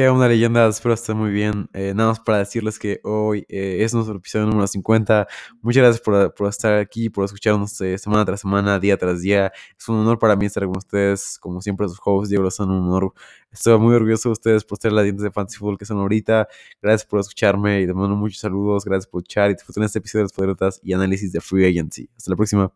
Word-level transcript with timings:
¿Qué 0.00 0.08
onda, 0.08 0.28
leyendas? 0.28 0.76
Espero 0.76 0.94
estén 0.94 1.18
muy 1.18 1.30
bien. 1.30 1.68
Eh, 1.74 1.92
nada 1.94 2.08
más 2.08 2.20
para 2.20 2.38
decirles 2.38 2.78
que 2.78 3.00
hoy 3.04 3.44
eh, 3.50 3.84
es 3.84 3.92
nuestro 3.92 4.16
episodio 4.16 4.46
número 4.46 4.66
50. 4.66 5.28
Muchas 5.60 5.82
gracias 5.82 6.00
por, 6.00 6.32
por 6.32 6.48
estar 6.48 6.78
aquí, 6.78 7.10
por 7.10 7.26
escucharnos 7.26 7.78
eh, 7.82 7.98
semana 7.98 8.24
tras 8.24 8.40
semana, 8.40 8.78
día 8.78 8.96
tras 8.96 9.20
día. 9.20 9.52
Es 9.78 9.86
un 9.90 9.96
honor 9.96 10.18
para 10.18 10.36
mí 10.36 10.46
estar 10.46 10.64
con 10.64 10.78
ustedes. 10.78 11.38
Como 11.38 11.60
siempre, 11.60 11.86
sus 11.86 11.98
hosts, 12.02 12.30
Diego 12.30 12.44
Lozano, 12.44 12.78
un 12.80 12.88
honor. 12.88 13.12
Estoy 13.52 13.78
muy 13.78 13.94
orgulloso 13.94 14.30
de 14.30 14.32
ustedes 14.32 14.64
por 14.64 14.78
ser 14.78 14.92
las 14.92 15.04
dientes 15.04 15.22
de 15.22 15.32
Fantasy 15.32 15.58
Football 15.58 15.76
que 15.76 15.84
son 15.84 15.98
ahorita. 15.98 16.48
Gracias 16.80 17.06
por 17.06 17.20
escucharme 17.20 17.82
y 17.82 17.86
les 17.86 17.94
mando 17.94 18.16
muchos 18.16 18.40
saludos. 18.40 18.86
Gracias 18.86 19.06
por 19.06 19.20
escuchar 19.20 19.50
y 19.50 19.54
disfruten 19.54 19.82
este 19.82 19.98
episodio 19.98 20.20
de 20.20 20.24
las 20.24 20.32
poderotas 20.32 20.80
y 20.82 20.94
análisis 20.94 21.30
de 21.30 21.42
Free 21.42 21.66
Agency. 21.66 22.08
Hasta 22.16 22.30
la 22.30 22.36
próxima. 22.36 22.72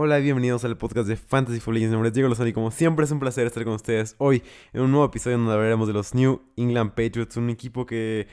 Hola 0.00 0.20
y 0.20 0.22
bienvenidos 0.22 0.64
al 0.64 0.78
podcast 0.78 1.08
de 1.08 1.16
Fantasy 1.16 1.58
Football. 1.58 1.80
Mi 1.80 1.86
nombre 1.88 2.06
es 2.10 2.14
Diego 2.14 2.28
Lozano 2.28 2.48
y 2.48 2.52
como 2.52 2.70
siempre 2.70 3.04
es 3.04 3.10
un 3.10 3.18
placer 3.18 3.48
estar 3.48 3.64
con 3.64 3.72
ustedes 3.72 4.14
hoy 4.18 4.44
en 4.72 4.82
un 4.82 4.92
nuevo 4.92 5.04
episodio 5.04 5.38
donde 5.38 5.52
hablaremos 5.52 5.88
de 5.88 5.92
los 5.92 6.14
New 6.14 6.40
England 6.56 6.90
Patriots, 6.90 7.36
un 7.36 7.50
equipo 7.50 7.84
que, 7.84 8.28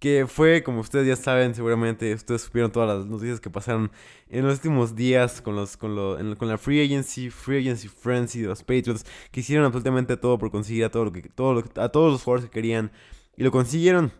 que 0.00 0.26
fue, 0.26 0.64
como 0.64 0.80
ustedes 0.80 1.06
ya 1.06 1.14
saben, 1.14 1.54
seguramente 1.54 2.12
ustedes 2.12 2.42
supieron 2.42 2.72
todas 2.72 2.98
las 2.98 3.06
noticias 3.06 3.38
que 3.38 3.48
pasaron 3.48 3.92
en 4.28 4.44
los 4.44 4.54
últimos 4.54 4.96
días 4.96 5.40
con, 5.40 5.54
los, 5.54 5.76
con, 5.76 5.94
lo, 5.94 6.36
con 6.36 6.48
la 6.48 6.58
Free 6.58 6.84
Agency, 6.84 7.30
Free 7.30 7.58
Agency 7.58 7.86
Frenzy 7.86 8.40
de 8.40 8.48
los 8.48 8.64
Patriots, 8.64 9.06
que 9.30 9.38
hicieron 9.38 9.66
absolutamente 9.66 10.16
todo 10.16 10.36
por 10.36 10.50
conseguir 10.50 10.82
a, 10.82 10.88
a 10.88 10.90
todos 10.90 12.12
los 12.12 12.24
jugadores 12.24 12.46
que 12.46 12.50
querían 12.50 12.90
y 13.36 13.44
lo 13.44 13.52
consiguieron. 13.52 14.10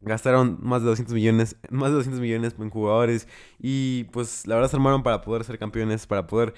Gastaron 0.00 0.58
más 0.60 0.82
de 0.82 0.88
200 0.88 1.14
millones, 1.14 1.56
más 1.70 1.90
de 1.90 1.96
200 1.96 2.20
millones 2.20 2.54
en 2.58 2.70
jugadores 2.70 3.26
y 3.58 4.04
pues 4.04 4.46
la 4.46 4.54
verdad 4.56 4.70
se 4.70 4.76
armaron 4.76 5.02
para 5.02 5.22
poder 5.22 5.44
ser 5.44 5.58
campeones, 5.58 6.06
para 6.06 6.26
poder 6.26 6.54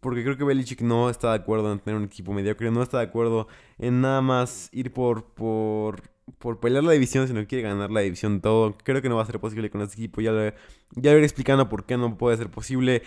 porque 0.00 0.22
creo 0.22 0.36
que 0.36 0.44
Belichick 0.44 0.82
no 0.82 1.08
está 1.08 1.30
de 1.30 1.36
acuerdo 1.36 1.72
en 1.72 1.78
tener 1.78 1.96
un 1.98 2.04
equipo 2.04 2.34
mediocre, 2.34 2.70
no 2.70 2.82
está 2.82 2.98
de 2.98 3.04
acuerdo 3.04 3.48
en 3.78 4.02
nada 4.02 4.20
más 4.20 4.68
ir 4.72 4.92
por 4.92 5.24
por 5.24 6.13
por 6.38 6.60
pelear 6.60 6.84
la 6.84 6.92
división, 6.92 7.26
sino 7.28 7.46
quiere 7.46 7.62
ganar 7.62 7.90
la 7.90 8.00
división 8.00 8.40
todo. 8.40 8.76
Creo 8.82 9.02
que 9.02 9.08
no 9.08 9.16
va 9.16 9.22
a 9.22 9.26
ser 9.26 9.40
posible 9.40 9.70
con 9.70 9.82
este 9.82 9.96
equipo. 9.96 10.20
Ya 10.20 10.32
lo, 10.32 10.44
ya 10.44 11.12
lo 11.12 11.18
iré 11.18 11.24
explicando 11.24 11.68
por 11.68 11.84
qué 11.84 11.96
no 11.96 12.16
puede 12.16 12.36
ser 12.36 12.50
posible. 12.50 13.02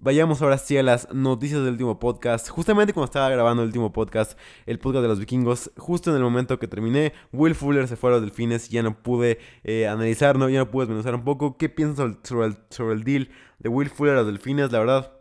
Vayamos 0.00 0.42
ahora 0.42 0.58
sí 0.58 0.76
a 0.76 0.82
las 0.82 1.12
noticias 1.12 1.60
del 1.60 1.72
último 1.72 1.98
podcast. 1.98 2.48
Justamente 2.48 2.92
cuando 2.92 3.06
estaba 3.06 3.28
grabando 3.30 3.62
el 3.62 3.68
último 3.68 3.92
podcast, 3.92 4.38
el 4.66 4.78
podcast 4.78 5.02
de 5.02 5.08
los 5.08 5.18
vikingos, 5.18 5.70
justo 5.76 6.10
en 6.10 6.16
el 6.16 6.22
momento 6.22 6.58
que 6.58 6.68
terminé, 6.68 7.12
Will 7.32 7.54
Fuller 7.54 7.88
se 7.88 7.96
fue 7.96 8.10
a 8.10 8.14
los 8.14 8.22
delfines 8.22 8.68
ya 8.68 8.82
no 8.82 9.02
pude 9.02 9.38
eh, 9.64 9.88
analizar, 9.88 10.38
¿no? 10.38 10.48
ya 10.48 10.58
no 10.58 10.70
pude 10.70 10.86
desmenuzar 10.86 11.14
un 11.14 11.24
poco. 11.24 11.56
¿Qué 11.56 11.68
piensas 11.68 12.16
sobre 12.22 12.46
el, 12.46 12.56
sobre 12.70 12.94
el 12.94 13.04
deal 13.04 13.28
de 13.58 13.68
Will 13.68 13.90
Fuller 13.90 14.14
a 14.14 14.18
los 14.18 14.26
delfines? 14.26 14.70
La 14.70 14.78
verdad 14.78 15.12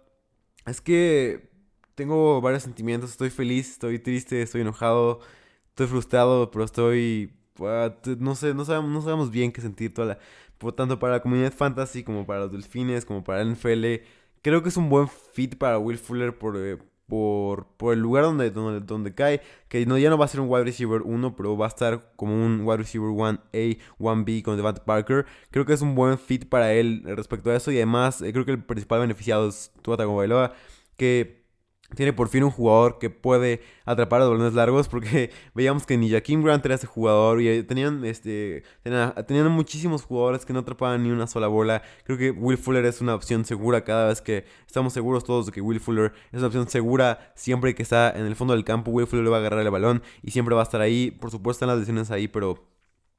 es 0.66 0.80
que 0.80 1.50
tengo 1.96 2.42
varios 2.42 2.64
sentimientos. 2.64 3.12
Estoy 3.12 3.30
feliz, 3.30 3.72
estoy 3.72 4.00
triste, 4.00 4.42
estoy 4.42 4.62
enojado. 4.62 5.20
Estoy 5.72 5.88
frustrado, 5.88 6.52
pero 6.52 6.66
estoy. 6.66 7.34
Ah, 7.60 7.94
no 8.20 8.36
sé, 8.36 8.54
no 8.54 8.66
sabemos, 8.66 8.92
no 8.92 9.02
sabemos 9.02 9.32
bien 9.32 9.52
qué 9.52 9.62
sentir 9.62 9.94
toda 9.94 10.08
la. 10.08 10.20
Por 10.58 10.74
tanto, 10.74 11.00
para 11.00 11.14
la 11.14 11.22
comunidad 11.22 11.54
fantasy, 11.54 12.04
como 12.04 12.26
para 12.26 12.42
los 12.42 12.52
delfines, 12.52 13.06
como 13.06 13.24
para 13.24 13.42
el 13.42 13.52
NFL. 13.54 14.04
Creo 14.42 14.64
que 14.64 14.70
es 14.70 14.78
un 14.78 14.90
buen 14.90 15.08
fit 15.08 15.58
para 15.58 15.80
Will 15.80 15.98
Fuller 15.98 16.38
por, 16.38 16.58
eh, 16.58 16.78
por, 17.08 17.68
por 17.78 17.94
el 17.94 18.00
lugar 18.00 18.24
donde, 18.26 18.52
donde, 18.52 18.82
donde 18.82 19.14
cae. 19.16 19.42
Que 19.70 19.86
no, 19.86 19.98
ya 19.98 20.10
no 20.10 20.18
va 20.18 20.26
a 20.26 20.28
ser 20.28 20.42
un 20.42 20.50
wide 20.50 20.66
receiver 20.66 21.02
1, 21.04 21.36
pero 21.36 21.58
va 21.58 21.66
a 21.66 21.70
estar 21.70 22.14
como 22.16 22.34
un 22.34 22.62
wide 22.62 22.78
receiver 22.78 23.10
1A, 23.10 23.80
1B 24.00 24.44
con 24.44 24.58
Devante 24.58 24.82
Parker. 24.82 25.26
Creo 25.52 25.66
que 25.66 25.74
es 25.74 25.82
un 25.82 25.96
buen 25.96 26.18
fit 26.18 26.48
para 26.50 26.74
él 26.74 27.04
respecto 27.06 27.50
a 27.50 27.56
eso. 27.56 27.72
Y 27.72 27.78
además, 27.78 28.22
eh, 28.22 28.34
creo 28.34 28.46
que 28.46 28.52
el 28.52 28.64
principal 28.64 29.00
beneficiado 29.00 29.50
es 29.50 29.72
Tua 29.82 29.98
Tagovailoa. 29.98 30.54
Que 30.98 31.41
tiene 31.96 32.14
por 32.14 32.30
fin 32.30 32.44
un 32.44 32.52
jugador 32.52 33.00
que 33.00 33.10
puede 33.10 33.62
atrapar 33.86 34.22
a 34.22 34.28
balones 34.28 34.54
largos 34.54 34.88
porque 34.88 35.32
veíamos 35.56 35.86
que 35.86 35.98
ni 35.98 36.10
Jaquim 36.10 36.44
Grant 36.44 36.66
era 36.66 36.76
ese 36.76 36.88
jugador 36.88 37.42
y 37.42 37.64
tenían 37.64 38.06
este 38.06 38.64
tenían, 38.84 39.52
muchísimos 39.52 40.04
jugadores 40.04 40.46
que 40.46 40.54
no 40.54 40.60
atrapaban 40.60 41.04
ni 41.04 41.12
una 41.12 41.28
sola 41.28 41.48
bola. 41.48 41.82
Creo 42.04 42.18
que 42.18 42.32
Will 42.32 42.58
Fuller 42.58 42.86
es 42.86 43.02
una 43.02 43.16
opción 43.16 43.46
segura 43.46 43.84
cada 43.84 44.08
vez 44.08 44.22
que 44.22 44.46
estamos 44.66 44.94
seguros 44.94 45.24
todos 45.24 45.48
de 45.48 45.52
que 45.52 45.62
Will 45.62 45.80
Fuller 45.80 46.14
es 46.32 46.40
una 46.40 46.48
opción 46.48 46.70
segura 46.70 47.32
siempre 47.36 47.76
que 47.76 47.84
está 47.84 48.12
en 48.12 48.26
el 48.26 48.36
fondo 48.36 48.54
del 48.54 48.64
campo. 48.64 48.92
Will 48.92 49.08
Fuller 49.08 49.24
le 49.24 49.32
va 49.32 49.38
a 49.38 49.40
agarrar 49.40 49.62
el 49.62 49.72
balón 49.72 50.02
y 50.22 50.32
siempre 50.32 50.56
va 50.56 50.62
a 50.62 50.64
estar 50.64 50.82
ahí. 50.82 51.12
Por 51.12 51.32
supuesto 51.32 51.66
están 51.66 51.70
las 51.70 51.80
lesiones 51.80 52.12
ahí, 52.12 52.28
pero 52.28 52.72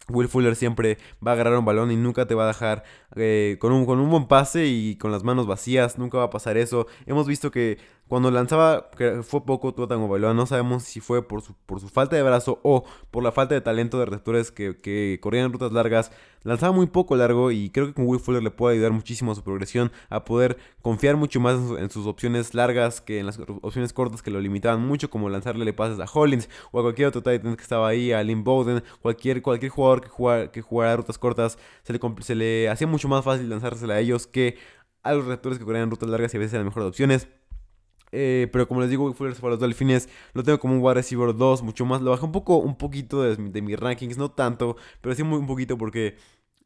Will 0.08 0.28
Fuller 0.28 0.56
siempre 0.56 0.98
va 1.24 1.32
a 1.32 1.34
agarrar 1.34 1.56
un 1.58 1.64
balón 1.64 1.90
y 1.90 1.96
nunca 1.96 2.26
te 2.26 2.34
va 2.34 2.44
a 2.44 2.48
dejar 2.48 2.84
eh, 3.14 3.56
con, 3.60 3.72
un, 3.72 3.86
con 3.86 4.00
un 4.00 4.10
buen 4.10 4.26
pase 4.26 4.66
y 4.66 4.96
con 4.96 5.12
las 5.12 5.22
manos 5.22 5.46
vacías. 5.46 5.98
Nunca 5.98 6.18
va 6.18 6.24
a 6.24 6.30
pasar 6.30 6.56
eso. 6.56 6.86
Hemos 7.06 7.26
visto 7.26 7.50
que 7.50 7.78
cuando 8.12 8.30
lanzaba, 8.30 8.90
que 8.90 9.22
fue 9.22 9.42
poco 9.46 9.72
Tua 9.72 9.88
Tagovailoa, 9.88 10.34
no 10.34 10.44
sabemos 10.44 10.82
si 10.82 11.00
fue 11.00 11.26
por 11.26 11.40
su, 11.40 11.54
por 11.64 11.80
su 11.80 11.88
falta 11.88 12.14
de 12.14 12.22
brazo 12.22 12.60
o 12.62 12.84
por 13.10 13.22
la 13.22 13.32
falta 13.32 13.54
de 13.54 13.62
talento 13.62 13.98
de 13.98 14.04
receptores 14.04 14.50
que, 14.52 14.76
que 14.76 15.18
corrían 15.22 15.50
rutas 15.50 15.72
largas. 15.72 16.12
Lanzaba 16.42 16.72
muy 16.74 16.88
poco 16.88 17.16
largo 17.16 17.50
y 17.52 17.70
creo 17.70 17.86
que 17.86 17.94
con 17.94 18.06
Will 18.06 18.20
Fuller 18.20 18.42
le 18.42 18.50
puede 18.50 18.74
ayudar 18.74 18.92
muchísimo 18.92 19.32
a 19.32 19.34
su 19.34 19.42
progresión, 19.42 19.92
a 20.10 20.26
poder 20.26 20.58
confiar 20.82 21.16
mucho 21.16 21.40
más 21.40 21.58
en, 21.78 21.88
sus 21.88 22.06
opciones 22.06 22.52
largas 22.52 23.00
que 23.00 23.18
en 23.18 23.24
las 23.24 23.40
opciones 23.62 23.94
cortas 23.94 24.20
que 24.20 24.30
lo 24.30 24.42
limitaban 24.42 24.86
mucho, 24.86 25.08
como 25.08 25.30
lanzarle 25.30 25.72
pases 25.72 25.98
a 25.98 26.04
Hollins 26.04 26.50
o 26.70 26.80
a 26.80 26.82
cualquier 26.82 27.08
otro 27.08 27.22
Titan 27.22 27.56
que 27.56 27.62
estaba 27.62 27.88
ahí, 27.88 28.12
a 28.12 28.22
Lynn 28.22 28.44
Bowden, 28.44 28.84
cualquier, 29.00 29.40
cualquier 29.40 29.72
jugador 29.72 30.02
que 30.02 30.08
jugara, 30.10 30.50
que 30.50 30.60
jugara 30.60 30.96
rutas 30.96 31.16
cortas, 31.16 31.56
se 31.82 31.94
le, 31.94 32.00
se 32.20 32.34
le 32.34 32.68
hacía 32.68 32.86
mucho 32.86 33.08
más 33.08 33.24
fácil 33.24 33.48
lanzársela 33.48 33.94
a 33.94 34.00
ellos 34.00 34.26
que 34.26 34.58
a 35.02 35.14
los 35.14 35.24
receptores 35.24 35.58
que 35.58 35.64
corrían 35.64 35.90
rutas 35.90 36.10
largas 36.10 36.34
y 36.34 36.36
a 36.36 36.40
veces 36.40 36.52
eran 36.52 36.66
mejores 36.66 36.90
opciones. 36.90 37.26
Eh, 38.12 38.48
pero 38.52 38.68
como 38.68 38.82
les 38.82 38.90
digo, 38.90 39.04
Will 39.04 39.14
Fuller 39.14 39.34
para 39.34 39.52
los 39.52 39.60
Delfines 39.60 40.08
lo 40.34 40.42
tengo 40.42 40.60
como 40.60 40.74
un 40.74 40.82
wide 40.82 40.94
receiver 40.94 41.34
2, 41.34 41.62
mucho 41.62 41.86
más. 41.86 42.02
Lo 42.02 42.10
bajé 42.10 42.26
un 42.26 42.32
poco, 42.32 42.58
un 42.58 42.76
poquito 42.76 43.22
de, 43.22 43.62
mis 43.62 43.80
rankings, 43.80 44.18
no 44.18 44.30
tanto, 44.30 44.76
pero 45.00 45.14
sí 45.14 45.22
muy 45.22 45.38
un 45.38 45.46
poquito 45.46 45.78
porque 45.78 46.16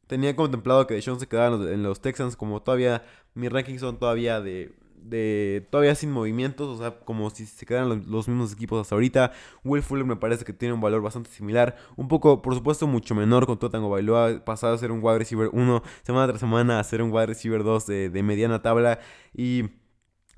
tenía 0.09 0.35
contemplado 0.37 0.87
que 0.87 0.95
Deshaun 0.95 1.21
se 1.21 1.29
quedara 1.29 1.55
en 1.73 1.83
los, 1.83 2.01
Texans. 2.01 2.37
Como 2.37 2.63
todavía 2.63 3.05
mis 3.35 3.51
rankings 3.51 3.81
son 3.81 3.99
todavía 3.99 4.41
de, 4.41 4.75
de 4.97 5.67
todavía 5.71 5.95
sin 5.95 6.11
movimientos, 6.11 6.69
o 6.69 6.79
sea, 6.79 6.99
como 7.01 7.31
si 7.31 7.47
se 7.47 7.65
quedaran 7.65 8.05
los, 8.09 8.29
mismos 8.29 8.53
equipos 8.53 8.81
hasta 8.81 8.97
ahorita. 8.97 9.33
Will 9.65 9.83
Fuller 9.83 10.05
me 10.05 10.17
parece 10.17 10.45
que 10.45 10.53
tiene 10.53 10.75
un 10.75 10.81
valor 10.81 11.01
bastante 11.01 11.31
similar, 11.31 11.77
un 11.97 12.09
poco, 12.09 12.43
por 12.43 12.55
supuesto, 12.57 12.89
mucho 12.89 13.15
menor 13.15 13.47
con 13.47 13.59
Totango 13.59 13.89
Bailoa, 13.89 14.45
pasado 14.45 14.75
a 14.75 14.79
ser 14.79 14.91
un 14.91 14.99
wide 15.01 15.19
receiver 15.19 15.51
1 15.53 15.83
semana 16.03 16.27
tras 16.27 16.41
semana 16.41 16.81
a 16.81 16.85
ser 16.85 17.03
un 17.03 17.13
wide 17.13 17.27
receiver 17.27 17.63
2 17.63 17.87
de, 17.87 18.11
de 18.11 18.23
mediana 18.25 18.63
tabla 18.63 18.99
y 19.33 19.67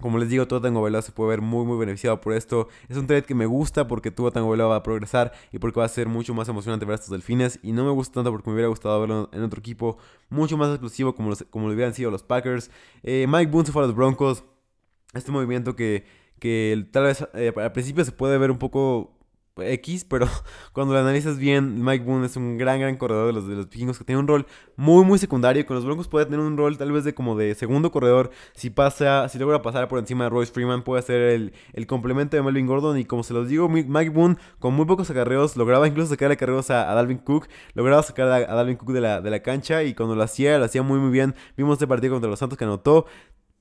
como 0.00 0.18
les 0.18 0.28
digo, 0.28 0.46
Tua 0.46 0.60
Tagovailoa 0.60 1.02
se 1.02 1.10
puede 1.10 1.30
ver 1.30 1.40
muy 1.40 1.64
muy 1.64 1.76
beneficiado 1.76 2.20
por 2.20 2.32
esto. 2.32 2.68
Es 2.88 2.96
un 2.96 3.06
trade 3.06 3.24
que 3.24 3.34
me 3.34 3.46
gusta 3.46 3.88
porque 3.88 4.10
Tua 4.10 4.30
Tagovailoa 4.30 4.68
va 4.68 4.76
a 4.76 4.82
progresar 4.82 5.32
y 5.52 5.58
porque 5.58 5.80
va 5.80 5.86
a 5.86 5.88
ser 5.88 6.06
mucho 6.08 6.34
más 6.34 6.48
emocionante 6.48 6.84
ver 6.86 6.92
a 6.92 6.94
estos 6.96 7.10
delfines. 7.10 7.58
Y 7.62 7.72
no 7.72 7.84
me 7.84 7.90
gusta 7.90 8.14
tanto 8.14 8.30
porque 8.30 8.48
me 8.48 8.54
hubiera 8.54 8.68
gustado 8.68 9.00
verlo 9.00 9.28
en 9.32 9.42
otro 9.42 9.58
equipo 9.58 9.98
mucho 10.30 10.56
más 10.56 10.70
explosivo 10.70 11.14
como, 11.14 11.34
como 11.50 11.66
lo 11.66 11.74
hubieran 11.74 11.94
sido 11.94 12.10
los 12.12 12.22
Packers. 12.22 12.70
Eh, 13.02 13.26
Mike 13.28 13.50
Boone 13.50 13.66
se 13.66 13.72
fue 13.72 13.82
a 13.82 13.86
los 13.86 13.96
Broncos. 13.96 14.44
Este 15.14 15.32
movimiento 15.32 15.74
que, 15.74 16.04
que 16.38 16.86
tal 16.92 17.04
vez 17.04 17.26
eh, 17.34 17.52
al 17.56 17.72
principio 17.72 18.04
se 18.04 18.12
puede 18.12 18.38
ver 18.38 18.52
un 18.52 18.58
poco 18.58 19.17
X, 19.62 20.04
pero 20.04 20.26
cuando 20.72 20.94
lo 20.94 21.00
analizas 21.00 21.38
bien, 21.38 21.82
Mike 21.84 22.04
Boone 22.04 22.26
es 22.26 22.36
un 22.36 22.58
gran, 22.58 22.80
gran 22.80 22.96
corredor 22.96 23.28
de 23.28 23.32
los, 23.32 23.48
de 23.48 23.56
los 23.56 23.68
vikingos 23.68 23.98
que 23.98 24.04
tiene 24.04 24.20
un 24.20 24.28
rol 24.28 24.46
muy, 24.76 25.04
muy 25.04 25.18
secundario. 25.18 25.64
Con 25.66 25.76
los 25.76 25.84
Broncos 25.84 26.08
puede 26.08 26.26
tener 26.26 26.40
un 26.40 26.56
rol 26.56 26.78
tal 26.78 26.92
vez 26.92 27.04
de 27.04 27.14
como 27.14 27.36
de 27.36 27.54
segundo 27.54 27.90
corredor. 27.90 28.30
Si 28.54 28.70
pasa, 28.70 29.28
si 29.28 29.38
logra 29.38 29.62
pasar 29.62 29.88
por 29.88 29.98
encima 29.98 30.24
de 30.24 30.30
Royce 30.30 30.52
Freeman, 30.52 30.82
puede 30.82 31.02
ser 31.02 31.20
el, 31.20 31.52
el 31.72 31.86
complemento 31.86 32.36
de 32.36 32.42
Melvin 32.42 32.66
Gordon. 32.66 32.98
Y 32.98 33.04
como 33.04 33.22
se 33.22 33.34
los 33.34 33.48
digo, 33.48 33.68
Mike 33.68 34.10
Boone 34.10 34.36
con 34.58 34.74
muy 34.74 34.86
pocos 34.86 35.10
acarreos 35.10 35.56
lograba 35.56 35.86
incluso 35.86 36.10
sacar 36.10 36.30
acarreos 36.30 36.70
a, 36.70 36.90
a 36.90 36.94
Dalvin 36.94 37.18
Cook. 37.18 37.48
Lograba 37.74 38.02
sacar 38.02 38.28
a, 38.28 38.36
a 38.36 38.54
Dalvin 38.54 38.76
Cook 38.76 38.92
de 38.92 39.00
la, 39.00 39.20
de 39.20 39.30
la 39.30 39.40
cancha 39.40 39.82
y 39.82 39.94
cuando 39.94 40.14
lo 40.14 40.22
hacía, 40.22 40.58
lo 40.58 40.64
hacía 40.64 40.82
muy, 40.82 40.98
muy 40.98 41.10
bien. 41.10 41.34
Vimos 41.56 41.74
este 41.74 41.86
partido 41.86 42.14
contra 42.14 42.30
los 42.30 42.38
Santos 42.38 42.58
que 42.58 42.64
anotó. 42.64 43.06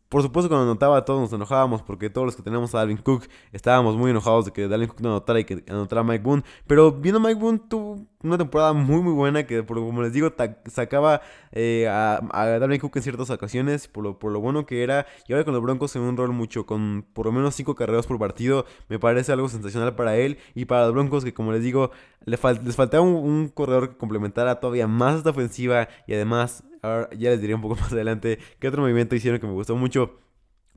Por 0.09 0.21
supuesto, 0.21 0.47
cuando 0.47 0.63
anotaba, 0.63 1.03
todos 1.03 1.19
nos 1.19 1.33
enojábamos 1.33 1.81
porque 1.81 2.09
todos 2.09 2.25
los 2.25 2.35
que 2.35 2.41
tenemos 2.41 2.73
a 2.73 2.77
Dalvin 2.77 2.97
Cook 2.97 3.25
estábamos 3.51 3.97
muy 3.97 4.11
enojados 4.11 4.45
de 4.45 4.51
que 4.51 4.69
Dalvin 4.69 4.87
Cook 4.87 5.01
no 5.01 5.09
anotara 5.09 5.41
y 5.41 5.43
que 5.43 5.65
anotara 5.67 6.01
Mike 6.01 6.23
Boone. 6.23 6.43
Pero 6.65 6.93
viendo 6.93 7.19
Mike 7.19 7.35
Boone, 7.35 7.59
tuvo 7.67 8.05
una 8.23 8.37
temporada 8.37 8.71
muy, 8.71 9.01
muy 9.01 9.11
buena 9.11 9.45
que, 9.45 9.65
como 9.65 10.01
les 10.01 10.13
digo, 10.13 10.31
sacaba 10.67 11.21
eh, 11.51 11.87
a, 11.89 12.21
a, 12.31 12.45
Dalvin 12.59 12.79
Cook 12.79 12.95
en 12.95 13.03
ciertas 13.03 13.29
ocasiones 13.29 13.89
por 13.89 14.01
lo, 14.01 14.17
por 14.17 14.31
lo 14.31 14.39
bueno 14.39 14.65
que 14.65 14.81
era. 14.81 15.05
Y 15.27 15.33
ahora 15.33 15.43
con 15.43 15.53
los 15.53 15.61
Broncos 15.61 15.93
en 15.97 16.03
un 16.03 16.15
rol 16.15 16.31
mucho, 16.31 16.65
con 16.65 17.05
por 17.11 17.25
lo 17.25 17.33
menos 17.33 17.55
5 17.55 17.75
carreras 17.75 18.07
por 18.07 18.17
partido, 18.17 18.65
me 18.87 18.99
parece 18.99 19.33
algo 19.33 19.49
sensacional 19.49 19.93
para 19.95 20.15
él 20.15 20.37
y 20.55 20.65
para 20.65 20.85
los 20.85 20.93
Broncos 20.93 21.25
que, 21.25 21.33
como 21.33 21.51
les 21.51 21.63
digo, 21.63 21.91
les, 22.23 22.39
faltaba 22.39 23.03
un, 23.03 23.15
un 23.15 23.49
corredor 23.49 23.89
que 23.89 23.97
complementara 23.97 24.61
todavía 24.61 24.87
más 24.87 25.17
esta 25.17 25.31
ofensiva 25.31 25.89
y 26.07 26.13
además 26.13 26.63
Ahora 26.87 27.09
ya 27.11 27.29
les 27.31 27.41
diré 27.41 27.53
un 27.55 27.61
poco 27.61 27.75
más 27.81 27.91
adelante 27.91 28.39
qué 28.59 28.67
otro 28.67 28.81
movimiento 28.81 29.15
hicieron 29.15 29.39
que 29.39 29.47
me 29.47 29.53
gustó 29.53 29.75
mucho. 29.75 30.19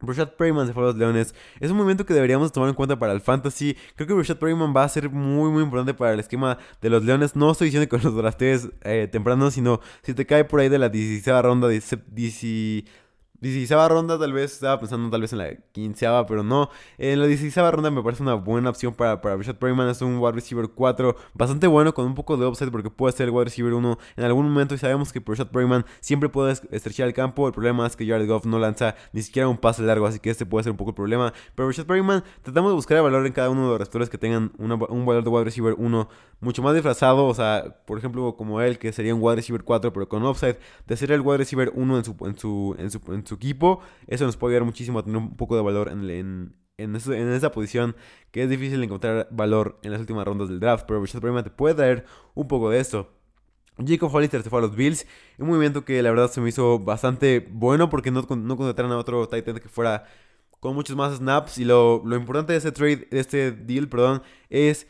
Brashad 0.01 0.31
Perryman 0.31 0.67
se 0.67 0.73
fue 0.73 0.83
a 0.83 0.87
los 0.87 0.97
Leones. 0.97 1.35
Es 1.61 1.71
un 1.71 1.77
movimiento 1.77 2.07
que 2.07 2.15
deberíamos 2.15 2.53
tomar 2.53 2.71
en 2.71 2.75
cuenta 2.75 2.99
para 2.99 3.13
el 3.13 3.21
fantasy. 3.21 3.77
Creo 3.97 4.09
que 4.09 4.15
Brashad 4.15 4.39
Perryman 4.39 4.75
va 4.75 4.85
a 4.85 4.89
ser 4.89 5.11
muy, 5.11 5.51
muy 5.51 5.63
importante 5.63 5.93
para 5.93 6.15
el 6.15 6.21
esquema 6.21 6.59
de 6.81 6.91
los 6.91 7.05
Leones. 7.05 7.37
No 7.37 7.51
estoy 7.51 7.67
diciendo 7.67 7.89
que 7.89 8.03
los 8.03 8.17
draftees 8.17 8.71
eh, 8.83 9.09
temprano, 9.11 9.51
sino 9.51 9.81
si 10.03 10.15
te 10.15 10.25
cae 10.25 10.45
por 10.45 10.61
ahí 10.61 10.69
de 10.69 10.79
la 10.79 10.89
16 10.89 11.43
ronda, 11.43 11.69
10, 11.69 11.99
16 13.41 13.89
ronda 13.89 14.19
tal 14.19 14.33
vez, 14.33 14.53
estaba 14.53 14.79
pensando 14.79 15.09
tal 15.09 15.23
vez 15.23 15.33
en 15.33 15.39
la 15.39 15.55
15 15.73 16.07
pero 16.29 16.43
no. 16.43 16.69
En 16.99 17.21
la 17.21 17.27
16 17.27 17.55
ronda 17.71 17.91
me 17.91 18.03
parece 18.03 18.23
una 18.23 18.35
buena 18.35 18.71
opción 18.71 18.93
para, 18.95 19.21
para 19.21 19.37
Richard 19.37 19.59
Perryman. 19.59 19.89
Es 19.89 20.03
un 20.03 20.19
wide 20.19 20.33
receiver 20.33 20.69
4 20.69 21.17
bastante 21.35 21.67
bueno 21.67 21.95
con 21.95 22.05
un 22.07 22.15
poco 22.15 22.37
de 22.37 22.47
upside 22.47 22.71
porque 22.71 22.91
puede 22.91 23.17
ser 23.17 23.29
el 23.29 23.31
wide 23.31 23.45
receiver 23.45 23.73
1 23.73 23.99
en 24.17 24.25
algún 24.25 24.49
momento. 24.49 24.75
Y 24.75 24.79
sabemos 24.79 25.13
que 25.13 25.23
Richard 25.25 25.51
Perryman 25.51 25.87
siempre 26.01 26.29
puede 26.29 26.53
estrechar 26.71 27.07
el 27.07 27.15
campo. 27.15 27.47
El 27.47 27.53
problema 27.53 27.87
es 27.87 27.97
que 27.97 28.07
Jared 28.07 28.29
Goff 28.29 28.45
no 28.45 28.59
lanza 28.59 28.95
ni 29.13 29.23
siquiera 29.23 29.49
un 29.49 29.57
pase 29.57 29.83
largo, 29.83 30.07
así 30.07 30.19
que 30.19 30.31
este 30.31 30.45
puede 30.45 30.65
ser 30.65 30.73
un 30.73 30.77
poco 30.77 30.91
el 30.91 30.97
problema. 30.97 31.33
Pero 31.55 31.69
Richard 31.69 31.87
Perryman, 31.87 32.23
tratamos 32.43 32.71
de 32.71 32.75
buscar 32.75 32.99
el 32.99 33.05
valor 33.05 33.27
en 33.27 33.33
cada 33.33 33.51
uno 33.51 33.63
de 33.63 33.69
los 33.69 33.79
receptores 33.79 34.11
que 34.11 34.19
tengan 34.19 34.53
un 34.59 35.07
valor 35.07 35.25
de 35.25 35.31
wide 35.31 35.45
receiver 35.45 35.75
1 35.79 36.09
mucho 36.41 36.63
más 36.63 36.75
disfrazado. 36.75 37.27
O 37.27 37.35
sea, 37.35 37.77
por 37.87 37.99
ejemplo, 37.99 38.35
como 38.37 38.61
él, 38.61 38.79
que 38.79 38.93
sería 38.93 39.15
un 39.15 39.23
wide 39.23 39.37
receiver 39.37 39.65
4 39.65 39.93
pero 39.93 40.09
con 40.09 40.25
upside, 40.25 40.59
de 40.87 40.97
ser 40.97 41.13
el 41.13 41.21
wide 41.21 41.39
receiver 41.39 41.73
1 41.75 41.99
en 41.99 42.05
su, 42.05 42.17
en 42.27 42.39
su, 42.39 42.77
en 42.79 42.91
su, 42.91 43.01
en 43.13 43.27
su 43.27 43.30
equipo. 43.35 43.81
Eso 44.07 44.25
nos 44.25 44.37
puede 44.37 44.55
ayudar 44.55 44.67
muchísimo 44.67 44.99
a 44.99 45.03
tener 45.03 45.19
un 45.19 45.37
poco 45.37 45.57
de 45.57 45.63
valor 45.63 45.89
en, 45.89 46.09
en, 46.11 46.55
en, 46.77 46.97
esa 47.33 47.53
posición 47.53 47.97
que 48.31 48.43
es 48.43 48.51
difícil 48.51 48.83
encontrar 48.83 49.29
valor 49.31 49.79
en 49.83 49.93
las 49.93 50.01
últimas 50.01 50.25
rondas 50.25 50.49
del 50.49 50.61
draft. 50.61 50.85
Pero 50.87 51.01
Richard 51.01 51.21
Perryman 51.21 51.45
te 51.45 51.51
puede 51.51 51.75
traer 51.75 52.05
un 52.35 52.49
poco 52.49 52.71
de 52.71 52.81
esto. 52.81 53.11
Jacob 53.87 54.15
Hollister 54.15 54.43
se 54.43 54.51
fue 54.51 54.59
a 54.59 54.63
los 54.63 54.75
Bills. 54.75 55.07
Un 55.39 55.49
movimiento 55.49 55.85
que 55.85 56.03
la 56.03 56.11
verdad 56.11 56.31
se 56.31 56.41
me 56.41 56.49
hizo 56.49 56.79
bastante 56.79 57.47
bueno 57.51 57.89
porque 57.89 58.11
no, 58.11 58.23
no 58.23 58.57
contrataron 58.57 58.93
a 58.93 58.99
otro 58.99 59.29
tight 59.29 59.47
end 59.49 59.61
que 59.61 59.69
fuera 59.69 60.05
con 60.61 60.75
muchos 60.75 60.97
más 60.97 61.17
snaps. 61.17 61.59
Y 61.59 61.65
lo, 61.65 62.03
lo 62.05 62.17
importante 62.17 62.53
de 62.53 62.59
este 62.59 62.73
trade, 62.73 63.09
de 63.11 63.21
este 63.21 63.53
deal, 63.53 63.89
perdón, 63.89 64.23
es 64.49 64.87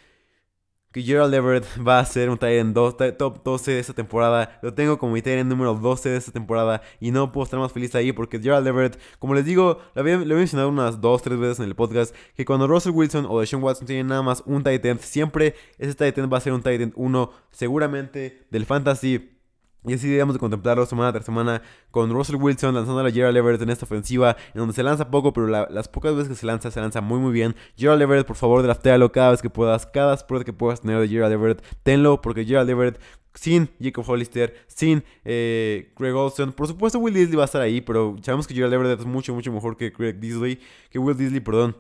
que 0.93 1.03
Gerald 1.03 1.33
Everett 1.33 1.67
va 1.87 1.99
a 1.99 2.05
ser 2.05 2.31
un 2.31 2.39
Tyrant 2.39 2.75
top 2.75 3.43
12 3.45 3.71
de 3.73 3.79
esta 3.79 3.93
temporada. 3.93 4.59
Lo 4.63 4.75
tengo 4.75 4.99
como 4.99 5.13
mi 5.13 5.23
Tyrant 5.23 5.49
número 5.49 5.75
12 5.75 6.09
de 6.09 6.17
esta 6.17 6.33
temporada 6.33 6.83
y 7.01 7.11
no 7.11 7.33
puedo 7.33 7.45
estar 7.45 7.61
más 7.61 7.73
feliz 7.73 7.95
ahí 7.95 8.13
porque 8.13 8.41
Gerald 8.41 8.67
Everett, 8.67 8.99
como 9.19 9.35
les 9.35 9.45
digo, 9.45 9.81
lo 9.95 10.01
había, 10.01 10.19
mencionado 10.19 10.69
unas 10.69 11.01
2-3 11.01 11.39
veces 11.39 11.59
en 11.61 11.67
el 11.67 11.75
podcast, 11.75 12.15
que 12.37 12.45
cuando 12.45 12.67
Russell 12.67 12.93
Wilson 12.93 13.27
o 13.29 13.41
Deshaun 13.41 13.63
Watson 13.63 13.87
tienen 13.87 14.09
nada 14.09 14.23
más 14.23 14.43
un 14.47 14.63
Tyrant, 14.63 15.01
siempre 15.01 15.55
ese 15.79 15.95
Tyrant 15.95 16.33
va 16.33 16.39
a 16.39 16.41
ser 16.41 16.53
un 16.53 16.63
Tyrant 16.63 16.93
1 16.97 17.31
seguramente 17.51 18.47
del 18.51 18.67
Fantasy 18.67 19.30
y 19.87 19.95
así 19.95 20.09
debemos 20.09 20.35
de 20.35 20.41
contemplarlo 20.41 20.85
semana 20.87 21.13
tras 21.13 21.25
semana 21.25 21.63
con 21.91 22.11
Russell 22.11 22.37
Wilson 22.37 22.75
lanzando 22.75 23.01
a 23.01 23.11
Gerald 23.11 23.37
Everett 23.37 23.63
en 23.63 23.71
esta 23.71 23.87
ofensiva, 23.87 24.37
en 24.55 24.59
donde 24.59 24.75
se 24.75 24.83
lanza 24.83 25.11
poco, 25.11 25.33
pero 25.33 25.47
las 25.47 25.89
pocas 25.89 26.15
veces 26.15 26.29
que 26.29 26.35
se 26.35 26.47
lanza, 26.47 26.71
se 26.71 26.81
lanza 26.81 27.01
muy 27.01 27.19
muy 27.19 27.33
bien. 27.33 27.57
Gerald 27.77 28.03
Everett, 28.03 28.27
por 28.27 28.37
favor, 28.37 28.63
draftealo 28.63 29.11
cada 29.11 29.31
vez 29.31 29.43
que 29.43 29.51
puedas, 29.51 29.87
cada 29.87 30.17
spread 30.17 30.43
que 30.43 30.53
puedas 30.53 30.83
tener 30.83 31.01
de 31.01 31.09
Gerald 31.09 31.33
Everett, 31.33 31.65
tenlo, 31.83 32.21
porque 32.21 32.45
Gerald 32.45 32.69
Everett 32.69 33.01
sin 33.35 33.71
Jacob 33.81 34.05
Hollister, 34.07 34.55
sin 34.67 35.05
eh, 35.25 35.93
Greg 35.97 36.15
Olson. 36.15 36.53
Por 36.53 36.67
supuesto, 36.67 36.99
Will 36.99 37.15
Disley 37.15 37.37
va 37.37 37.45
a 37.45 37.47
estar 37.47 37.63
ahí, 37.63 37.81
pero 37.81 38.17
sabemos 38.23 38.47
que 38.47 38.55
Gerald 38.55 38.75
Everett 38.75 39.01
es 39.01 39.07
mucho, 39.07 39.35
mucho 39.35 39.53
mejor 39.53 39.77
que 39.77 39.91
Greg 39.91 40.19
Disley, 40.21 40.59
que 40.91 40.99
Will 40.99 41.17
Disley, 41.17 41.41
perdón. 41.41 41.77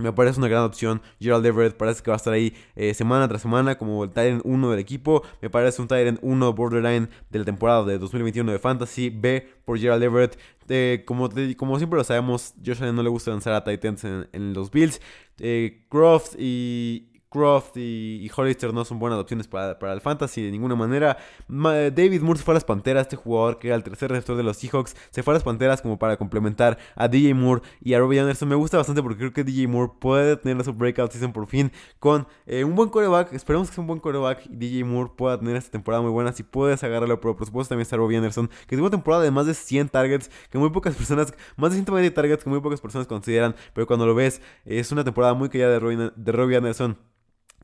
Me 0.00 0.12
parece 0.12 0.38
una 0.38 0.48
gran 0.48 0.64
opción. 0.64 1.02
Gerald 1.20 1.44
Everett 1.44 1.76
parece 1.76 2.02
que 2.02 2.10
va 2.10 2.14
a 2.14 2.16
estar 2.16 2.32
ahí 2.32 2.54
eh, 2.74 2.94
semana 2.94 3.28
tras 3.28 3.42
semana 3.42 3.76
como 3.76 4.04
el 4.04 4.10
Tyrant 4.10 4.42
1 4.44 4.70
del 4.70 4.80
equipo. 4.80 5.22
Me 5.40 5.50
parece 5.50 5.80
un 5.82 5.88
Tyrant 5.88 6.18
1 6.22 6.52
borderline 6.54 7.08
de 7.30 7.38
la 7.38 7.44
temporada 7.44 7.84
de 7.84 7.98
2021 7.98 8.52
de 8.52 8.58
Fantasy. 8.58 9.10
B 9.10 9.46
por 9.64 9.78
Gerald 9.78 10.02
Everett. 10.02 10.38
Eh, 10.68 11.02
como, 11.04 11.28
como 11.56 11.78
siempre 11.78 11.96
lo 11.96 12.04
sabemos, 12.04 12.54
Josh 12.64 12.80
Allen 12.82 12.94
no 12.94 13.02
le 13.02 13.08
gusta 13.08 13.32
lanzar 13.32 13.52
a 13.54 13.64
Titans 13.64 14.04
en, 14.04 14.54
los 14.54 14.70
Bills. 14.70 15.00
Eh, 15.38 15.84
Croft 15.88 16.36
y, 16.38 17.09
Croft 17.30 17.76
y, 17.76 18.28
Hollister 18.34 18.74
no 18.74 18.84
son 18.84 18.98
buenas 18.98 19.18
opciones 19.18 19.46
para, 19.46 19.76
el 19.92 20.00
fantasy 20.00 20.42
de 20.42 20.50
ninguna 20.50 20.74
manera. 20.74 21.16
David 21.48 22.22
Moore 22.22 22.38
se 22.38 22.44
fue 22.44 22.52
a 22.52 22.56
las 22.56 22.64
Panteras, 22.64 23.02
este 23.02 23.16
jugador 23.16 23.58
que 23.58 23.68
era 23.68 23.76
el 23.76 23.84
tercer 23.84 24.10
receptor 24.10 24.36
de 24.36 24.42
los 24.42 24.56
Seahawks, 24.56 24.96
se 25.10 25.22
fue 25.22 25.32
a 25.32 25.36
las 25.36 25.44
Panteras 25.44 25.80
como 25.80 25.98
para 25.98 26.16
complementar 26.16 26.76
a 26.96 27.06
DJ 27.06 27.34
Moore 27.34 27.62
y 27.80 27.94
a 27.94 28.00
Robbie 28.00 28.18
Anderson. 28.18 28.48
Me 28.48 28.56
gusta 28.56 28.76
bastante 28.76 29.00
porque 29.00 29.18
creo 29.18 29.32
que 29.32 29.44
DJ 29.44 29.68
Moore 29.68 29.92
puede 30.00 30.36
tener 30.36 30.64
su 30.64 30.72
breakout 30.72 31.12
season 31.12 31.32
por 31.32 31.46
fin 31.46 31.70
con 32.00 32.26
eh, 32.46 32.64
un 32.64 32.74
buen 32.74 32.88
coreback. 32.88 33.32
Esperemos 33.32 33.68
que 33.68 33.76
sea 33.76 33.82
un 33.82 33.86
buen 33.86 34.00
coreback 34.00 34.46
y 34.46 34.56
DJ 34.56 34.84
Moore 34.84 35.12
pueda 35.16 35.38
tener 35.38 35.54
esta 35.54 35.70
temporada 35.70 36.02
muy 36.02 36.10
buena. 36.10 36.32
Si 36.32 36.42
puedes 36.42 36.82
agarrarlo, 36.82 37.20
pero 37.20 37.36
por 37.36 37.46
supuesto 37.46 37.70
también 37.70 37.82
está 37.82 37.96
Robbie 37.96 38.16
Anderson, 38.16 38.50
que 38.66 38.76
tuvo 38.76 38.86
una 38.86 38.90
temporada 38.90 39.22
de 39.22 39.30
más 39.30 39.46
de 39.46 39.54
100 39.54 39.88
targets, 39.88 40.30
que 40.50 40.58
muy 40.58 40.70
pocas 40.70 40.96
personas, 40.96 41.32
más 41.56 41.70
de 41.70 41.76
120 41.76 42.10
targets 42.10 42.42
que 42.42 42.50
muy 42.50 42.60
pocas 42.60 42.80
personas 42.80 43.06
consideran, 43.06 43.54
pero 43.72 43.86
cuando 43.86 44.04
lo 44.04 44.16
ves, 44.16 44.42
es 44.64 44.90
una 44.90 45.04
temporada 45.04 45.34
muy 45.34 45.48
callada 45.48 45.78
de 45.78 46.10
de 46.16 46.32
Robbie 46.32 46.56
Anderson. 46.56 46.98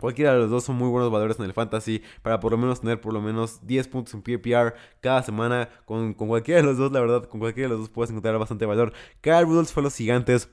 Cualquiera 0.01 0.35
de 0.35 0.41
los 0.41 0.51
dos 0.51 0.65
son 0.65 0.77
muy 0.77 0.89
buenos 0.89 1.11
valores 1.11 1.39
en 1.39 1.47
el 1.47 1.53
fantasy 1.55 2.03
para 2.23 2.39
por 2.39 2.53
lo 2.53 2.59
menos 2.59 2.81
tener 2.81 3.01
por 3.01 3.15
lo 3.15 3.21
menos 3.21 3.67
10 3.67 3.89
puntos 3.89 4.15
en 4.15 4.23
PPR 4.23 4.75
cada 5.01 5.23
semana. 5.23 5.69
Con, 5.87 6.15
cualquiera 6.15 6.61
de 6.61 6.67
los 6.67 6.77
dos, 6.77 6.93
la 6.93 7.01
verdad, 7.01 7.25
con 7.25 7.41
cualquiera 7.41 7.69
de 7.69 7.75
los 7.75 7.81
dos 7.81 7.91
puedes 7.91 8.11
encontrar 8.11 8.39
bastante 8.39 8.67
valor. 8.67 8.93
Kyle 9.23 9.43
Rudolph 9.43 9.71
fue 9.71 9.83
los 9.83 9.95
gigantes, 9.95 10.51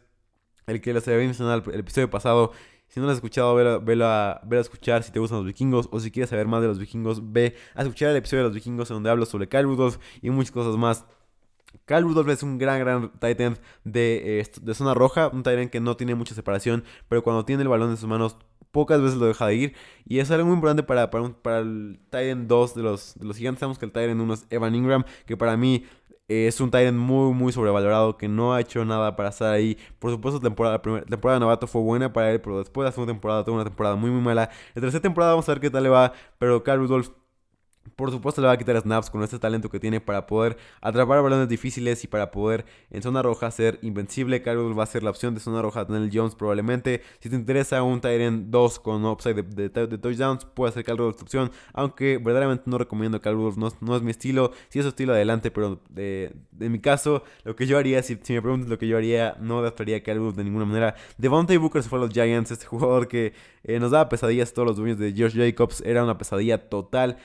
el 0.67 0.81
que 0.81 0.93
les 0.93 1.07
había 1.07 1.19
mencionado 1.19 1.71
el, 1.71 1.79
episodio 1.79 2.09
pasado. 2.09 2.51
Si 2.87 2.99
no 2.99 3.07
lo 3.07 3.11
has 3.11 3.17
escuchado, 3.17 3.55
ve 3.55 4.03
a, 4.03 4.41
a, 4.41 4.59
escuchar 4.59 5.03
si 5.03 5.11
te 5.11 5.19
gustan 5.19 5.39
los 5.39 5.47
vikingos 5.47 5.89
o 5.91 5.99
si 5.99 6.11
quieres 6.11 6.29
saber 6.29 6.47
más 6.47 6.61
de 6.61 6.67
los 6.67 6.79
vikingos, 6.79 7.33
ve 7.33 7.55
a 7.73 7.81
escuchar 7.81 8.11
el 8.11 8.17
episodio 8.17 8.43
de 8.43 8.49
los 8.49 8.55
vikingos 8.55 8.89
en 8.91 8.97
donde 8.97 9.09
hablo 9.09 9.25
sobre 9.25 9.49
Kyle 9.49 9.63
Rudolph 9.63 9.97
y 10.21 10.29
muchas 10.29 10.51
cosas 10.51 10.77
más. 10.77 11.05
Kyle 11.85 12.01
Rudolph 12.01 12.29
es 12.29 12.43
un 12.43 12.57
gran, 12.57 12.79
gran 12.79 13.11
tight 13.19 13.39
end 13.39 13.59
de, 13.83 14.39
eh, 14.39 14.47
de 14.61 14.73
zona 14.73 14.93
roja, 14.93 15.27
un 15.27 15.43
tight 15.43 15.59
end 15.59 15.69
que 15.69 15.79
no 15.79 15.97
tiene 15.97 16.15
mucha 16.15 16.35
separación, 16.35 16.83
pero 17.09 17.23
cuando 17.23 17.45
tiene 17.45 17.63
el 17.63 17.69
balón 17.69 17.91
en 17.91 17.97
sus 17.97 18.07
manos 18.07 18.37
pocas 18.71 19.01
veces 19.01 19.17
lo 19.17 19.27
deja 19.27 19.47
de 19.47 19.55
ir. 19.55 19.75
Y 20.05 20.19
es 20.19 20.31
algo 20.31 20.45
muy 20.45 20.55
importante 20.55 20.83
para, 20.83 21.09
para, 21.09 21.59
el 21.59 21.99
Titan 22.09 22.47
2 22.47 22.75
de 22.75 22.83
los, 22.83 23.15
de 23.19 23.25
los 23.25 23.37
gigantes. 23.37 23.59
Sabemos 23.59 23.77
que 23.77 23.85
el 23.85 23.91
Titan 23.91 24.19
1 24.19 24.33
es 24.33 24.47
Evan 24.49 24.75
Ingram, 24.75 25.05
que 25.25 25.37
para 25.37 25.55
mí 25.55 25.85
es 26.27 26.59
un 26.61 26.71
Titan 26.71 26.97
muy, 26.97 27.33
muy 27.33 27.51
sobrevalorado, 27.53 28.17
que 28.17 28.27
no 28.27 28.53
ha 28.53 28.61
hecho 28.61 28.83
nada 28.83 29.15
para 29.15 29.29
estar 29.29 29.53
ahí. 29.53 29.77
Por 29.99 30.11
supuesto, 30.11 30.39
temporada, 30.39 30.75
la 30.75 30.81
primera 30.81 31.05
temporada 31.05 31.39
de 31.39 31.41
novato 31.41 31.67
fue 31.67 31.81
buena 31.81 32.11
para 32.11 32.31
él, 32.31 32.41
pero 32.41 32.59
después 32.59 32.83
de 32.83 32.89
la 32.89 32.91
segunda 32.91 33.13
temporada 33.13 33.45
tuvo 33.45 33.55
una 33.55 33.63
temporada 33.65 33.95
muy, 33.95 34.09
muy 34.09 34.21
mala. 34.21 34.49
La 34.73 34.81
tercera 34.81 35.01
temporada 35.01 35.33
vamos 35.33 35.47
a 35.47 35.53
ver 35.53 35.61
qué 35.61 35.69
tal 35.69 35.83
le 35.83 35.89
va, 35.89 36.13
pero 36.39 36.63
Kyle 36.63 36.77
Rudolph 36.77 37.09
por 37.95 38.11
supuesto 38.11 38.41
le 38.41 38.47
va 38.47 38.53
a 38.53 38.57
quitar 38.57 38.79
snaps 38.79 39.09
con 39.09 39.23
este 39.23 39.39
talento 39.39 39.69
que 39.69 39.79
tiene 39.79 40.01
para 40.01 40.25
poder 40.25 40.57
atrapar 40.81 41.21
balones 41.21 41.47
difíciles 41.47 42.03
y 42.03 42.07
para 42.07 42.31
poder 42.31 42.65
en 42.89 43.01
zona 43.01 43.21
roja 43.21 43.49
ser 43.51 43.79
invencible. 43.81 44.41
Carlos 44.41 44.77
va 44.77 44.83
a 44.83 44.87
ser 44.87 45.03
la 45.03 45.09
opción 45.09 45.33
de 45.33 45.39
zona 45.39 45.61
roja 45.61 45.85
Daniel 45.85 46.09
Jones 46.13 46.35
probablemente. 46.35 47.01
Si 47.19 47.29
te 47.29 47.35
interesa 47.35 47.83
un 47.83 48.01
Tyrant 48.01 48.49
2 48.49 48.79
con 48.79 49.05
upside 49.05 49.43
de, 49.43 49.69
touchdowns, 49.69 50.45
puede 50.45 50.73
ser 50.73 50.83
Carlos 50.83 51.17
tu 51.17 51.23
opción. 51.23 51.51
Aunque 51.73 52.17
verdaderamente 52.17 52.63
no 52.65 52.77
recomiendo 52.77 53.21
Carlos, 53.21 53.57
no, 53.57 53.69
no, 53.81 53.95
es 53.95 54.01
mi 54.01 54.11
estilo. 54.11 54.51
Si 54.69 54.79
es 54.79 54.83
su 54.83 54.89
estilo 54.89 55.13
adelante, 55.13 55.51
pero 55.51 55.79
de, 55.89 56.35
en 56.59 56.71
mi 56.71 56.79
caso, 56.79 57.23
lo 57.43 57.55
que 57.55 57.65
yo 57.65 57.77
haría, 57.77 58.01
si, 58.03 58.15
me 58.15 58.41
preguntas 58.41 58.69
lo 58.69 58.77
que 58.77 58.87
yo 58.87 58.97
haría, 58.97 59.37
no 59.39 59.59
adaptaría 59.59 59.97
a 59.97 60.03
Carlos 60.03 60.35
de 60.35 60.43
ninguna 60.43 60.65
manera. 60.65 60.95
Devontae 61.17 61.57
Booker 61.57 61.83
se 61.83 61.89
fue 61.89 61.99
a 61.99 62.01
los 62.01 62.11
Giants, 62.11 62.51
este 62.51 62.65
jugador 62.73 63.07
que 63.07 63.33
eh, 63.63 63.79
nos 63.79 63.91
daba 63.91 64.09
pesadillas 64.09 64.53
todos 64.53 64.67
los 64.67 64.77
dueños 64.77 64.97
de 64.97 65.13
George 65.13 65.37
Jacobs. 65.37 65.81
Era 65.85 66.03
una 66.03 66.17
pesadilla 66.17 66.69
total 66.69 67.17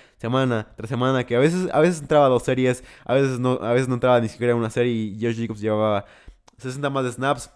tras 0.77 0.89
semana. 0.89 1.25
Que 1.25 1.37
a 1.37 1.39
veces, 1.39 1.69
a 1.73 1.81
veces 1.81 2.01
entraba 2.01 2.29
dos 2.29 2.43
series, 2.43 2.85
a 3.05 3.15
veces 3.15 3.39
no, 3.39 3.59
a 3.63 3.73
veces 3.73 3.89
no 3.89 3.95
entraba 3.95 4.21
ni 4.21 4.29
siquiera 4.29 4.55
una 4.55 4.71
serie. 4.71 4.93
Y 4.93 5.19
George 5.19 5.43
Jacobs 5.43 5.61
llevaba 5.61 6.05
60 6.59 6.91
más 6.91 7.05
de 7.05 7.13
snaps. 7.13 7.51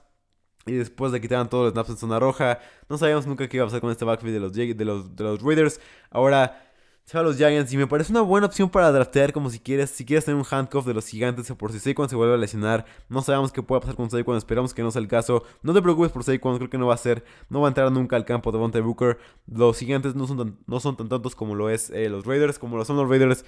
Y 0.64 0.74
después 0.74 1.10
le 1.10 1.20
quitaban 1.20 1.48
todos 1.48 1.64
los 1.64 1.72
snaps 1.72 1.90
en 1.90 1.96
zona 1.96 2.18
roja. 2.20 2.60
No 2.88 2.98
sabíamos 2.98 3.26
nunca 3.26 3.48
qué 3.48 3.56
iba 3.56 3.64
a 3.64 3.66
pasar 3.66 3.80
con 3.80 3.90
este 3.90 4.04
backfield 4.04 4.34
de 4.34 4.40
los, 4.40 4.52
de 4.52 4.84
los, 4.84 5.16
de 5.16 5.24
los 5.24 5.42
Raiders. 5.42 5.80
Ahora 6.10 6.71
se 7.04 7.18
va 7.18 7.20
a 7.22 7.24
los 7.24 7.36
Giants 7.36 7.72
y 7.72 7.76
me 7.76 7.86
parece 7.86 8.12
una 8.12 8.20
buena 8.20 8.46
opción 8.46 8.70
para 8.70 8.90
draftear 8.92 9.32
como 9.32 9.50
si 9.50 9.58
quieres, 9.58 9.90
si 9.90 10.04
quieres 10.04 10.24
tener 10.24 10.38
un 10.38 10.46
handcuff 10.48 10.86
de 10.86 10.94
los 10.94 11.06
gigantes 11.06 11.50
o 11.50 11.58
por 11.58 11.72
si 11.72 11.80
Saquon 11.80 12.08
se 12.08 12.16
vuelve 12.16 12.34
a 12.34 12.36
lesionar. 12.36 12.86
No 13.08 13.22
sabemos 13.22 13.52
qué 13.52 13.62
pueda 13.62 13.80
pasar 13.80 13.96
con 13.96 14.08
Saquon, 14.10 14.36
esperamos 14.36 14.72
que 14.72 14.82
no 14.82 14.90
sea 14.90 15.02
el 15.02 15.08
caso. 15.08 15.44
No 15.62 15.74
te 15.74 15.82
preocupes 15.82 16.12
por 16.12 16.24
Saquon, 16.24 16.56
creo 16.56 16.70
que 16.70 16.78
no 16.78 16.86
va 16.86 16.94
a 16.94 16.98
ser, 16.98 17.24
no 17.48 17.60
va 17.60 17.68
a 17.68 17.70
entrar 17.70 17.90
nunca 17.90 18.16
al 18.16 18.24
campo 18.24 18.52
de 18.52 18.58
Monte 18.58 18.80
Booker. 18.80 19.18
Los 19.46 19.78
gigantes 19.78 20.14
no 20.14 20.26
son 20.26 20.38
tan, 20.38 20.58
no 20.66 20.80
son 20.80 20.96
tan 20.96 21.08
tontos 21.08 21.34
como 21.34 21.54
lo 21.54 21.70
es 21.70 21.90
eh, 21.90 22.08
los 22.08 22.24
Raiders, 22.24 22.58
como 22.58 22.76
lo 22.76 22.84
son 22.84 22.96
los 22.96 23.08
Raiders. 23.08 23.44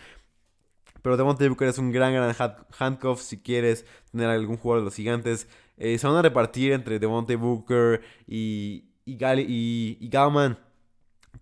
Pero 1.04 1.18
Devontae 1.18 1.50
Booker 1.50 1.68
es 1.68 1.76
un 1.76 1.92
gran, 1.92 2.14
gran 2.14 2.34
handcuff 2.78 3.20
si 3.20 3.42
quieres 3.42 3.84
tener 4.10 4.30
algún 4.30 4.56
jugador 4.56 4.80
de 4.80 4.84
los 4.86 4.94
gigantes. 4.94 5.46
Eh, 5.76 5.98
se 5.98 6.06
van 6.06 6.16
a 6.16 6.22
repartir 6.22 6.72
entre 6.72 6.98
Devontae 6.98 7.36
Booker 7.36 8.00
y, 8.26 8.86
y, 9.04 9.22
y, 9.22 9.98
y 10.00 10.08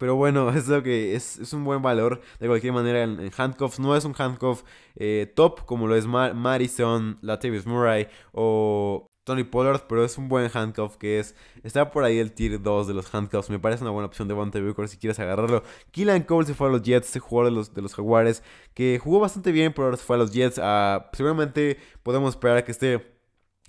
pero 0.03 0.17
bueno, 0.17 0.51
es 0.57 0.67
lo 0.67 0.83
que 0.83 1.15
es, 1.15 1.53
un 1.53 1.63
buen 1.63 1.81
valor 1.81 2.21
de 2.41 2.49
cualquier 2.49 2.73
manera 2.73 3.05
en, 3.05 3.31
handcuffs. 3.37 3.79
No 3.79 3.95
es 3.95 4.05
un 4.05 4.17
handcuff 4.19 4.65
eh, 4.97 5.33
top 5.37 5.65
como 5.65 5.87
lo 5.87 5.95
es 5.95 6.07
Madison, 6.09 7.19
Latavius 7.23 7.67
Murray 7.67 8.09
o 8.33 9.09
Tony 9.23 9.45
Pollard, 9.45 9.83
pero 9.89 10.05
es 10.05 10.19
un 10.19 10.29
buen 10.29 10.51
handcuff 10.53 10.97
que 10.97 11.21
es. 11.21 11.37
Está 11.63 11.93
por 11.93 12.03
ahí 12.03 12.19
el 12.19 12.33
tier 12.33 12.61
2 12.61 12.89
de 12.89 12.95
los 12.95 13.15
handcuffs. 13.15 13.49
Me 13.49 13.61
parece 13.61 13.85
una 13.85 13.93
buena 13.93 14.07
opción 14.07 14.27
de 14.27 14.35
Bonte 14.35 14.61
Booker 14.61 14.89
si 14.89 14.97
quieres 14.97 15.21
agarrarlo. 15.21 15.63
Killan 15.93 16.25
Cole 16.25 16.49
se 16.49 16.55
fue 16.55 16.67
a 16.67 16.71
los 16.73 16.83
Jets, 16.83 17.07
este 17.07 17.21
jugador 17.21 17.53
de 17.53 17.57
los, 17.57 17.73
de 17.73 17.83
los 17.83 17.95
Jaguares, 17.95 18.43
que 18.75 18.99
jugó 18.99 19.21
bastante 19.21 19.53
bien, 19.53 19.73
pero 19.73 19.85
ahora 19.85 19.99
se 19.99 20.03
fue 20.03 20.17
a 20.17 20.19
los 20.19 20.33
Jets. 20.33 20.59
Ah, 20.61 21.11
seguramente 21.13 21.79
podemos 22.03 22.35
esperar 22.35 22.65
que 22.65 22.73
esté 22.73 23.12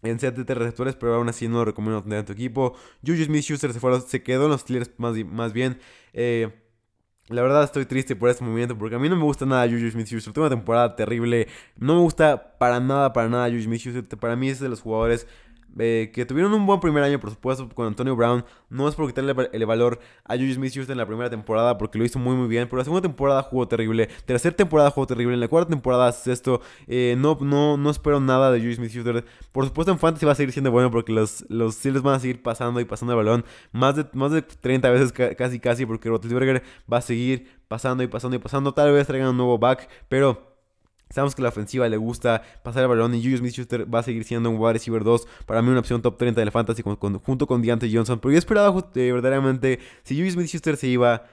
en 0.04 0.18
CTT 0.18 0.50
receptores, 0.52 0.96
pero 0.96 1.16
aún 1.16 1.30
así 1.30 1.48
no 1.48 1.56
lo 1.60 1.66
recomiendo 1.66 2.04
tener 2.04 2.20
en 2.20 2.26
tu 2.26 2.34
equipo. 2.34 2.76
Juju 3.06 3.24
Smith-Schuster 3.26 3.74
se, 3.74 4.02
se 4.08 4.24
quedó 4.24 4.46
en 4.46 4.52
los 4.52 4.62
Steelers 4.62 4.92
más, 4.98 5.16
más 5.26 5.54
bien. 5.54 5.80
Eh, 6.14 6.50
La 7.30 7.42
verdad 7.42 7.64
estoy 7.64 7.86
triste 7.86 8.16
por 8.18 8.30
este 8.30 8.44
movimiento 8.44 8.78
porque 8.78 8.96
a 8.96 9.00
mí 9.00 9.08
no 9.10 9.16
me 9.16 9.24
gusta 9.24 9.46
nada 9.46 9.66
Juju 9.68 9.90
Smith-Schuster. 9.92 10.34
Tuvo 10.34 10.46
una 10.46 10.56
temporada 10.56 10.96
terrible. 10.96 11.48
No 11.78 11.96
me 11.96 12.02
gusta 12.02 12.58
para 12.58 12.80
nada, 12.82 13.14
para 13.14 13.30
nada 13.30 13.48
Juju 13.50 13.64
Smith-Schuster. 13.64 14.20
Para 14.20 14.36
mí 14.36 14.50
es 14.50 14.60
de 14.60 14.70
los 14.70 14.82
jugadores 14.82 15.28
eh, 15.80 16.12
que 16.14 16.26
tuvieron 16.26 16.54
un 16.54 16.66
buen 16.66 16.80
primer 16.80 17.04
año, 17.04 17.20
por 17.20 17.30
supuesto, 17.30 17.68
con 17.70 17.88
Antonio 17.88 18.16
Brown. 18.16 18.46
No 18.70 18.88
es 18.88 18.96
por 18.96 19.08
quitarle 19.08 19.50
el 19.52 19.66
valor 19.66 20.00
a 20.26 20.36
Juju 20.36 20.54
Smith-Schuster 20.54 20.94
en 20.94 20.98
la 20.98 21.06
primera 21.06 21.30
temporada, 21.30 21.78
porque 21.78 21.98
lo 21.98 22.06
hizo 22.06 22.20
muy, 22.20 22.36
muy 22.36 22.48
bien. 22.48 22.68
Pero 22.68 22.78
la 22.78 22.84
segunda 22.84 23.02
temporada 23.02 23.42
jugó 23.44 23.68
terrible. 23.68 24.08
Tercera 24.26 24.56
temporada 24.56 24.92
jugó 24.92 25.08
terrible. 25.08 25.34
En 25.34 25.40
la 25.40 25.48
cuarta 25.48 25.70
temporada 25.70 26.12
sexto. 26.12 26.62
Eh, 26.88 27.16
no, 27.18 27.38
no, 27.42 27.78
no 27.78 27.90
espero 27.90 28.20
nada 28.20 28.52
de 28.52 28.60
Juju 28.60 28.76
Smith-Schuster. 28.76 29.26
Por 29.52 29.66
supuesto, 29.66 29.92
en 29.92 30.00
Fantasy 30.00 30.26
va 30.26 30.34
a 30.34 30.36
seguir 30.36 30.52
siendo 30.52 30.72
bueno, 30.72 30.92
porque 30.92 31.12
los, 31.12 31.46
los 31.50 31.76
Steelers 31.76 32.04
van 32.04 32.16
a 32.16 32.20
seguir 32.20 32.42
pasando 32.42 32.80
y 32.80 32.86
pasando 32.86 33.14
el 33.14 33.18
balón. 33.18 33.46
Más 33.72 33.96
de, 33.96 34.06
más 34.14 34.32
de 34.32 34.42
30 34.42 34.90
veces 34.90 35.12
casi, 35.12 35.60
casi, 35.60 35.86
porque 35.86 36.10
Roethlisberger 36.10 36.64
va 36.92 36.98
a 36.98 37.02
seguir 37.02 37.48
pasando 37.68 38.04
y 38.04 38.08
pasando 38.08 38.36
y 38.38 38.40
pasando. 38.40 38.74
Tal 38.74 38.92
vez 38.92 39.08
traigan 39.08 39.30
un 39.30 39.38
nuevo 39.38 39.58
back, 39.58 39.90
pero... 40.10 40.53
Sabemos 41.14 41.36
que 41.36 41.44
la 41.44 41.50
ofensiva 41.50 41.88
le 41.88 41.98
gusta 41.98 42.42
pasar 42.64 42.82
el 42.82 42.90
balón 42.90 43.14
y 43.14 43.22
Julius 43.22 43.40
Smith-Schuster 43.42 43.94
va 43.94 44.00
a 44.00 44.04
seguir 44.04 44.24
siendo 44.24 44.50
un 44.50 44.58
wide 44.58 44.74
receiver 44.74 45.04
2. 45.04 45.28
Para 45.46 45.62
mí 45.62 45.70
una 45.70 45.80
opción 45.80 46.02
top 46.02 46.18
30 46.18 46.42
de 46.42 46.46
la 46.46 46.52
fantasy 46.52 46.82
junto 46.82 47.46
con 47.46 47.62
Deontay 47.62 47.96
Johnson. 47.96 48.18
Pero 48.20 48.32
yo 48.32 48.40
esperaba 48.40 48.76
eh, 48.96 49.12
verdaderamente, 49.12 49.80
si 50.02 50.16
Julius 50.16 50.34
Smith-Schuster 50.34 50.76
se 50.76 50.88
iba, 50.88 51.26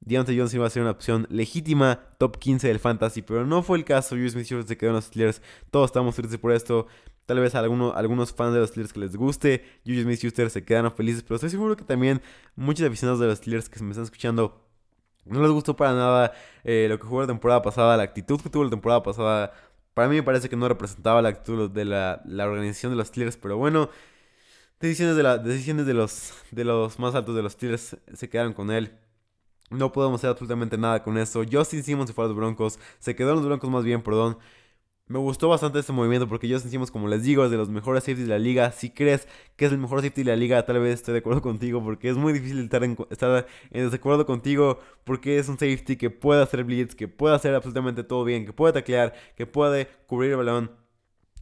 Deontay 0.00 0.38
Johnson 0.38 0.58
iba 0.58 0.66
a 0.66 0.70
ser 0.70 0.82
una 0.82 0.90
opción 0.90 1.26
legítima 1.30 1.98
top 2.18 2.36
15 2.36 2.68
del 2.68 2.78
fantasy. 2.78 3.22
Pero 3.22 3.46
no 3.46 3.62
fue 3.62 3.78
el 3.78 3.86
caso. 3.86 4.10
Julius 4.16 4.32
Smith-Schuster 4.32 4.68
se 4.68 4.76
quedó 4.76 4.90
en 4.90 4.96
los 4.96 5.06
Steelers. 5.06 5.40
Todos 5.70 5.86
estamos 5.86 6.14
tristes 6.14 6.38
por 6.38 6.52
esto. 6.52 6.86
Tal 7.24 7.40
vez 7.40 7.54
a 7.54 7.60
algunos 7.60 8.34
fans 8.34 8.52
de 8.52 8.60
los 8.60 8.68
Steelers 8.68 8.92
que 8.92 9.00
les 9.00 9.16
guste. 9.16 9.64
Julius 9.86 10.04
Smith-Schuster 10.04 10.50
se 10.50 10.62
quedaron 10.62 10.92
felices. 10.92 11.22
Pero 11.22 11.36
estoy 11.36 11.48
seguro 11.48 11.74
que 11.74 11.84
también 11.84 12.20
muchos 12.54 12.86
aficionados 12.86 13.18
de 13.18 13.28
los 13.28 13.38
Steelers 13.38 13.70
que 13.70 13.82
me 13.82 13.92
están 13.92 14.04
escuchando 14.04 14.62
no 15.24 15.42
les 15.42 15.50
gustó 15.50 15.76
para 15.76 15.92
nada 15.92 16.32
eh, 16.64 16.86
lo 16.88 16.98
que 16.98 17.06
jugó 17.06 17.22
la 17.22 17.26
temporada 17.26 17.62
pasada, 17.62 17.96
la 17.96 18.02
actitud 18.02 18.40
que 18.40 18.50
tuvo 18.50 18.64
la 18.64 18.70
temporada 18.70 19.02
pasada. 19.02 19.52
Para 19.94 20.08
mí 20.08 20.16
me 20.16 20.22
parece 20.22 20.48
que 20.48 20.56
no 20.56 20.68
representaba 20.68 21.22
la 21.22 21.30
actitud 21.30 21.70
de 21.70 21.84
la, 21.84 22.22
organización 22.26 22.92
de 22.92 22.96
los 22.96 23.08
Steelers, 23.08 23.36
pero 23.36 23.56
bueno, 23.58 23.90
decisiones 24.80 25.16
de, 25.16 25.22
la, 25.22 25.38
decisiones 25.38 25.86
de, 25.86 25.94
los, 25.94 26.32
de 26.50 26.64
los 26.64 26.98
más 26.98 27.14
altos 27.14 27.34
de 27.36 27.42
los 27.42 27.52
Steelers 27.52 27.96
se 28.14 28.28
quedaron 28.28 28.52
con 28.52 28.70
él. 28.70 28.98
No 29.70 29.92
podemos 29.92 30.20
hacer 30.20 30.30
absolutamente 30.30 30.76
nada 30.76 31.02
con 31.02 31.16
eso. 31.18 31.42
Justin 31.50 31.82
Simmons 31.82 32.08
se 32.10 32.14
fue 32.14 32.24
a 32.24 32.28
los 32.28 32.36
Broncos, 32.36 32.78
se 32.98 33.16
quedó 33.16 33.30
en 33.30 33.36
los 33.36 33.46
Broncos 33.46 33.70
más 33.70 33.84
bien, 33.84 34.02
perdón. 34.02 34.38
Me 35.12 35.18
gustó 35.18 35.50
bastante 35.50 35.78
este 35.78 35.92
movimiento 35.92 36.26
porque 36.26 36.48
yo 36.48 36.58
sentimos, 36.58 36.90
como 36.90 37.06
les 37.06 37.22
digo, 37.22 37.44
es 37.44 37.50
de 37.50 37.58
los 37.58 37.68
mejores 37.68 38.02
safeties 38.02 38.26
de 38.28 38.32
la 38.32 38.38
liga. 38.38 38.72
Si 38.72 38.88
crees 38.88 39.28
que 39.56 39.66
es 39.66 39.72
el 39.72 39.76
mejor 39.76 39.98
safety 39.98 40.22
de 40.22 40.30
la 40.30 40.36
liga, 40.36 40.64
tal 40.64 40.78
vez 40.78 40.94
esté 40.94 41.12
de 41.12 41.18
acuerdo 41.18 41.42
contigo 41.42 41.84
porque 41.84 42.08
es 42.08 42.16
muy 42.16 42.32
difícil 42.32 42.60
estar 42.60 42.82
en, 42.82 42.96
estar 43.10 43.46
en 43.72 43.84
desacuerdo 43.84 44.24
contigo 44.24 44.78
porque 45.04 45.36
es 45.36 45.50
un 45.50 45.58
safety 45.58 45.96
que 45.96 46.08
puede 46.08 46.42
hacer 46.42 46.64
blitz, 46.64 46.94
que 46.94 47.08
puede 47.08 47.34
hacer 47.34 47.54
absolutamente 47.54 48.04
todo 48.04 48.24
bien, 48.24 48.46
que 48.46 48.54
puede 48.54 48.72
taclear, 48.72 49.12
que 49.36 49.44
puede 49.44 49.86
cubrir 50.06 50.30
el 50.30 50.38
balón 50.38 50.70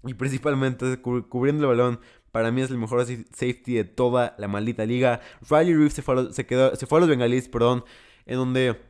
y 0.02 0.14
principalmente 0.14 1.00
cubriendo 1.00 1.62
el 1.62 1.68
balón. 1.68 2.00
Para 2.32 2.50
mí 2.50 2.62
es 2.62 2.70
el 2.70 2.78
mejor 2.78 3.06
safety 3.06 3.74
de 3.74 3.84
toda 3.84 4.34
la 4.38 4.48
maldita 4.48 4.84
liga. 4.84 5.20
Riley 5.48 5.74
Reeves 5.74 5.92
se 5.94 6.02
fue 6.02 6.32
se 6.32 6.44
quedó, 6.44 6.74
se 6.74 6.86
fue 6.86 6.98
a 6.98 7.00
los 7.02 7.08
Bengalis, 7.08 7.48
perdón, 7.48 7.84
en 8.26 8.34
donde 8.34 8.80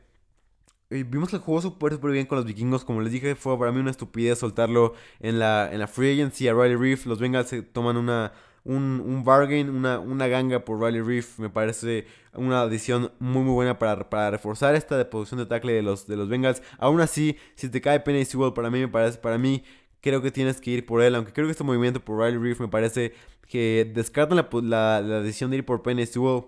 vimos 0.91 1.29
que 1.29 1.37
jugó 1.37 1.61
súper, 1.61 1.93
súper 1.93 2.11
bien 2.11 2.25
con 2.25 2.37
los 2.37 2.45
vikingos. 2.45 2.83
Como 2.83 3.01
les 3.01 3.11
dije, 3.11 3.35
fue 3.35 3.57
para 3.57 3.71
mí 3.71 3.79
una 3.79 3.91
estupidez 3.91 4.39
soltarlo 4.39 4.93
en 5.19 5.39
la, 5.39 5.69
en 5.71 5.79
la 5.79 5.87
free 5.87 6.11
agency 6.13 6.47
a 6.47 6.53
Riley 6.53 6.75
Reef. 6.75 7.05
Los 7.05 7.19
Bengals 7.19 7.47
se 7.49 7.61
toman 7.61 7.97
una, 7.97 8.33
un, 8.63 9.01
un 9.05 9.23
bargain, 9.23 9.69
una, 9.69 9.99
una 9.99 10.27
ganga 10.27 10.65
por 10.65 10.79
Riley 10.79 11.01
Reef. 11.01 11.39
Me 11.39 11.49
parece 11.49 12.05
una 12.33 12.61
adición 12.61 13.11
muy, 13.19 13.43
muy 13.43 13.53
buena 13.53 13.79
para, 13.79 14.09
para 14.09 14.31
reforzar 14.31 14.75
esta 14.75 15.09
posición 15.09 15.39
de 15.39 15.45
tackle 15.45 15.73
de 15.73 15.81
los, 15.81 16.07
de 16.07 16.17
los 16.17 16.27
Bengals. 16.27 16.61
Aún 16.77 17.01
así, 17.01 17.37
si 17.55 17.69
te 17.69 17.81
cae 17.81 18.01
Penny 18.01 18.25
Sewell, 18.25 18.53
para 18.53 18.69
mí 18.69 18.79
me 18.79 18.87
parece, 18.89 19.17
para 19.17 19.37
mí 19.37 19.63
creo 20.01 20.21
que 20.21 20.31
tienes 20.31 20.59
que 20.59 20.71
ir 20.71 20.85
por 20.85 21.01
él. 21.01 21.15
Aunque 21.15 21.31
creo 21.31 21.47
que 21.47 21.51
este 21.51 21.63
movimiento 21.63 21.99
por 21.99 22.19
Riley 22.19 22.37
Reef 22.37 22.59
me 22.59 22.67
parece 22.67 23.13
que 23.47 23.89
descartan 23.93 24.37
la, 24.37 24.49
la, 24.61 25.01
la 25.01 25.21
decisión 25.21 25.51
de 25.51 25.57
ir 25.57 25.65
por 25.65 25.81
Penny 25.81 26.05
Sewell 26.05 26.43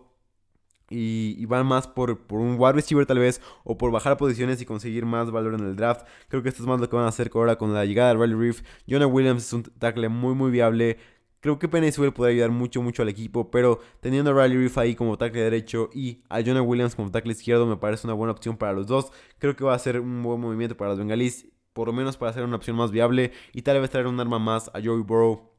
y, 0.94 1.46
van 1.46 1.66
más 1.66 1.88
por, 1.88 2.20
por, 2.20 2.40
un 2.40 2.56
wide 2.60 2.74
receiver 2.74 3.06
tal 3.06 3.20
vez 3.20 3.42
o 3.64 3.78
por 3.78 3.92
bajar 3.92 4.18
posiciones 4.18 4.62
y 4.62 4.66
conseguir 4.66 5.06
más 5.06 5.32
valor 5.32 5.56
en 5.56 5.62
el 5.62 5.76
draft. 5.76 6.06
Creo 6.28 6.44
que 6.44 6.50
esto 6.50 6.64
es 6.64 6.68
más 6.68 6.80
lo 6.80 6.90
que 6.90 6.96
van 6.96 7.06
a 7.06 7.10
hacer 7.10 7.32
ahora 7.34 7.56
con 7.58 7.74
la 7.74 7.86
llegada 7.86 8.14
de 8.14 8.20
Riley 8.20 8.36
Reef. 8.38 8.62
Jonah 8.88 9.08
Williams 9.08 9.44
es 9.44 9.54
un 9.54 9.64
tackle 9.64 10.10
muy 10.10 10.36
muy 10.36 10.52
viable. 10.52 10.98
Creo 11.40 11.60
que 11.60 11.68
Penny 11.68 11.92
Sewell 11.92 12.14
podría 12.14 12.34
ayudar 12.34 12.52
mucho 12.52 12.82
mucho 12.82 13.02
al 13.02 13.10
equipo, 13.10 13.52
pero 13.52 13.80
teniendo 14.00 14.32
a 14.32 14.44
Riley 14.44 14.58
Reef 14.58 14.78
ahí 14.78 14.96
como 14.96 15.18
tackle 15.18 15.42
derecho 15.42 15.90
y 15.94 16.24
a 16.30 16.42
Jonah 16.42 16.62
Williams 16.62 16.96
como 16.96 17.12
tackle 17.12 17.34
izquierdo 17.34 17.66
me 17.66 17.78
parece 17.78 18.08
una 18.08 18.14
buena 18.14 18.32
opción 18.32 18.58
para 18.58 18.74
los 18.74 18.88
dos. 18.88 19.12
Creo 19.40 19.56
que 19.56 19.64
va 19.64 19.74
a 19.74 19.80
ser 19.80 20.00
un 20.00 20.24
buen 20.24 20.40
movimiento 20.40 20.78
para 20.78 20.92
los 20.92 21.00
bengalíes, 21.00 21.48
por 21.74 21.88
lo 21.88 21.94
menos 21.94 22.18
para 22.18 22.32
hacer 22.32 22.44
una 22.44 22.56
opción 22.56 22.78
más 22.78 22.92
viable 22.92 23.32
y 23.52 23.64
tal 23.64 23.82
vez 23.82 23.90
traer 23.90 24.08
un 24.08 24.20
arma 24.20 24.40
más 24.40 24.70
a 24.70 24.82
Joey 24.84 25.02
Burrow 25.02 25.50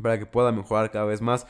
para 0.00 0.18
que 0.18 0.26
pueda 0.26 0.52
mejorar 0.52 0.90
cada 0.90 1.04
vez 1.04 1.20
más. 1.20 1.46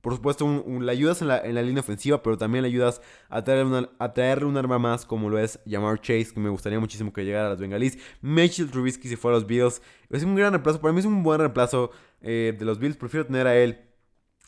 Por 0.00 0.14
supuesto, 0.14 0.64
le 0.66 0.90
ayudas 0.90 1.20
en 1.20 1.28
la, 1.28 1.38
en 1.38 1.54
la, 1.54 1.62
línea 1.62 1.80
ofensiva, 1.80 2.22
pero 2.22 2.38
también 2.38 2.62
le 2.62 2.68
ayudas 2.68 3.02
a 3.28 3.44
traerle, 3.44 3.88
a 3.98 4.12
traerle 4.12 4.46
un 4.46 4.56
arma 4.56 4.78
más, 4.78 5.04
como 5.04 5.28
lo 5.28 5.38
es 5.38 5.58
Jamar 5.68 6.00
Chase, 6.00 6.32
que 6.32 6.40
me 6.40 6.48
gustaría 6.48 6.80
muchísimo 6.80 7.12
que 7.12 7.24
llegara 7.24 7.48
a 7.48 7.50
los 7.50 7.60
Bengalis. 7.60 7.98
Mitchell 8.22 8.70
Trubisky 8.70 9.08
se 9.08 9.16
fue 9.16 9.30
a 9.30 9.34
los 9.34 9.46
Bills. 9.46 9.82
Es 10.08 10.22
un 10.22 10.34
gran 10.34 10.52
reemplazo. 10.52 10.80
Para 10.80 10.92
mí 10.92 11.00
es 11.00 11.06
un 11.06 11.22
buen 11.22 11.38
reemplazo 11.40 11.90
eh, 12.22 12.54
de 12.58 12.64
los 12.64 12.78
Bills. 12.78 12.96
Prefiero 12.96 13.26
tener 13.26 13.46
a 13.46 13.56
él 13.56 13.78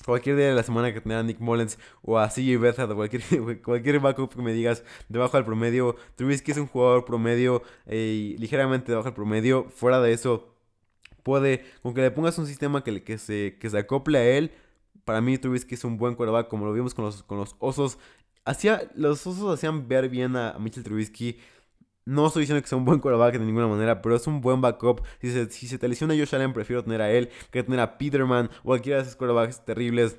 cualquier 0.05 0.37
día 0.37 0.49
de 0.49 0.55
la 0.55 0.63
semana 0.63 0.93
que 0.93 1.01
tener 1.01 1.19
a 1.19 1.23
Nick 1.23 1.39
Mullens 1.39 1.79
o 2.03 2.19
a 2.19 2.29
CJ 2.29 2.59
Beathard 2.59 2.91
o 2.91 2.97
cualquier, 2.97 3.23
cualquier 3.63 4.01
backup 4.01 4.35
que 4.35 4.43
me 4.43 4.53
digas 4.55 4.85
debajo 5.09 5.37
del 5.37 5.45
promedio. 5.45 5.97
Trubisky 6.17 6.53
es 6.53 6.57
un 6.57 6.67
jugador 6.67 7.05
promedio 7.05 7.63
eh, 7.87 8.37
ligeramente 8.39 8.91
debajo 8.91 9.09
del 9.09 9.15
promedio. 9.15 9.67
Fuera 9.69 10.01
de 10.01 10.13
eso, 10.15 10.57
puede, 11.23 11.65
con 11.83 11.93
que 11.93 12.01
le 12.01 12.11
pongas 12.11 12.39
un 12.39 12.47
sistema 12.47 12.83
que, 12.83 13.03
que, 13.03 13.19
se, 13.19 13.59
que 13.61 13.71
se 13.71 13.79
acople 13.79 14.19
a 14.19 14.25
él 14.25 14.53
para 15.05 15.21
mí 15.21 15.39
Trubisky 15.39 15.75
es 15.75 15.85
un 15.85 15.97
buen 15.97 16.15
quarterback, 16.15 16.49
como 16.49 16.67
lo 16.67 16.73
vimos 16.73 16.95
con 16.95 17.05
los, 17.05 17.23
con 17.23 17.39
los 17.39 17.57
osos. 17.59 17.99
Hacía, 18.45 18.91
los 18.95 19.27
osos 19.27 19.53
hacían 19.53 19.89
ver 19.89 20.09
bien 20.09 20.37
a, 20.37 20.57
Mitchell 20.59 20.85
Trubisky. 20.85 21.39
No 22.05 22.27
estoy 22.27 22.43
diciendo 22.43 22.61
que 22.61 22.69
sea 22.69 22.79
un 22.79 22.85
buen 22.85 22.99
quarterback 22.99 23.39
de 23.39 23.45
ninguna 23.45 23.69
manera, 23.69 24.03
pero 24.03 24.17
es 24.17 24.27
un 24.27 24.41
buen 24.41 24.61
backup. 24.61 25.03
Si 25.21 25.31
se, 25.31 25.51
si 25.51 25.69
se 25.69 25.79
te 25.79 25.89
lesiona 25.89 26.15
Josh 26.15 26.35
Allen, 26.35 26.53
prefiero 26.53 26.83
tener 26.83 27.01
a 27.01 27.11
él 27.11 27.31
que 27.51 27.63
tener 27.63 27.81
a 27.81 27.99
Peterman 27.99 28.51
o 28.61 28.65
cualquiera 28.65 28.99
de 28.99 29.05
esos 29.05 29.17
quarterbacks 29.17 29.65
terribles. 29.65 30.19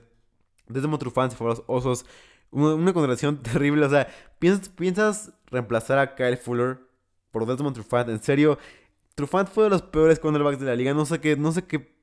Desde 0.67 0.87
Motrufan 0.87 1.29
se 1.31 1.37
fueron 1.37 1.57
los 1.57 1.65
osos. 1.67 2.05
Una, 2.51 2.75
una 2.75 2.93
contratación 2.93 3.37
terrible. 3.43 3.85
O 3.85 3.89
sea, 3.89 4.07
¿piensas, 4.39 4.69
¿piensas 4.69 5.33
reemplazar 5.47 5.99
a 5.99 6.15
Kyle 6.15 6.37
Fuller 6.37 6.79
por 7.31 7.45
Desmond 7.45 7.75
Trufant? 7.75 8.09
En 8.09 8.23
serio, 8.23 8.57
Trufant 9.15 9.49
fue 9.49 9.65
de 9.65 9.69
los 9.71 9.81
peores 9.81 10.19
quarterbacks 10.19 10.59
de 10.59 10.65
la 10.65 10.75
liga. 10.75 10.93
No 10.93 11.05
sé 11.05 11.19
qué, 11.19 11.35
no 11.35 11.51
sé 11.51 11.65
qué 11.65 11.93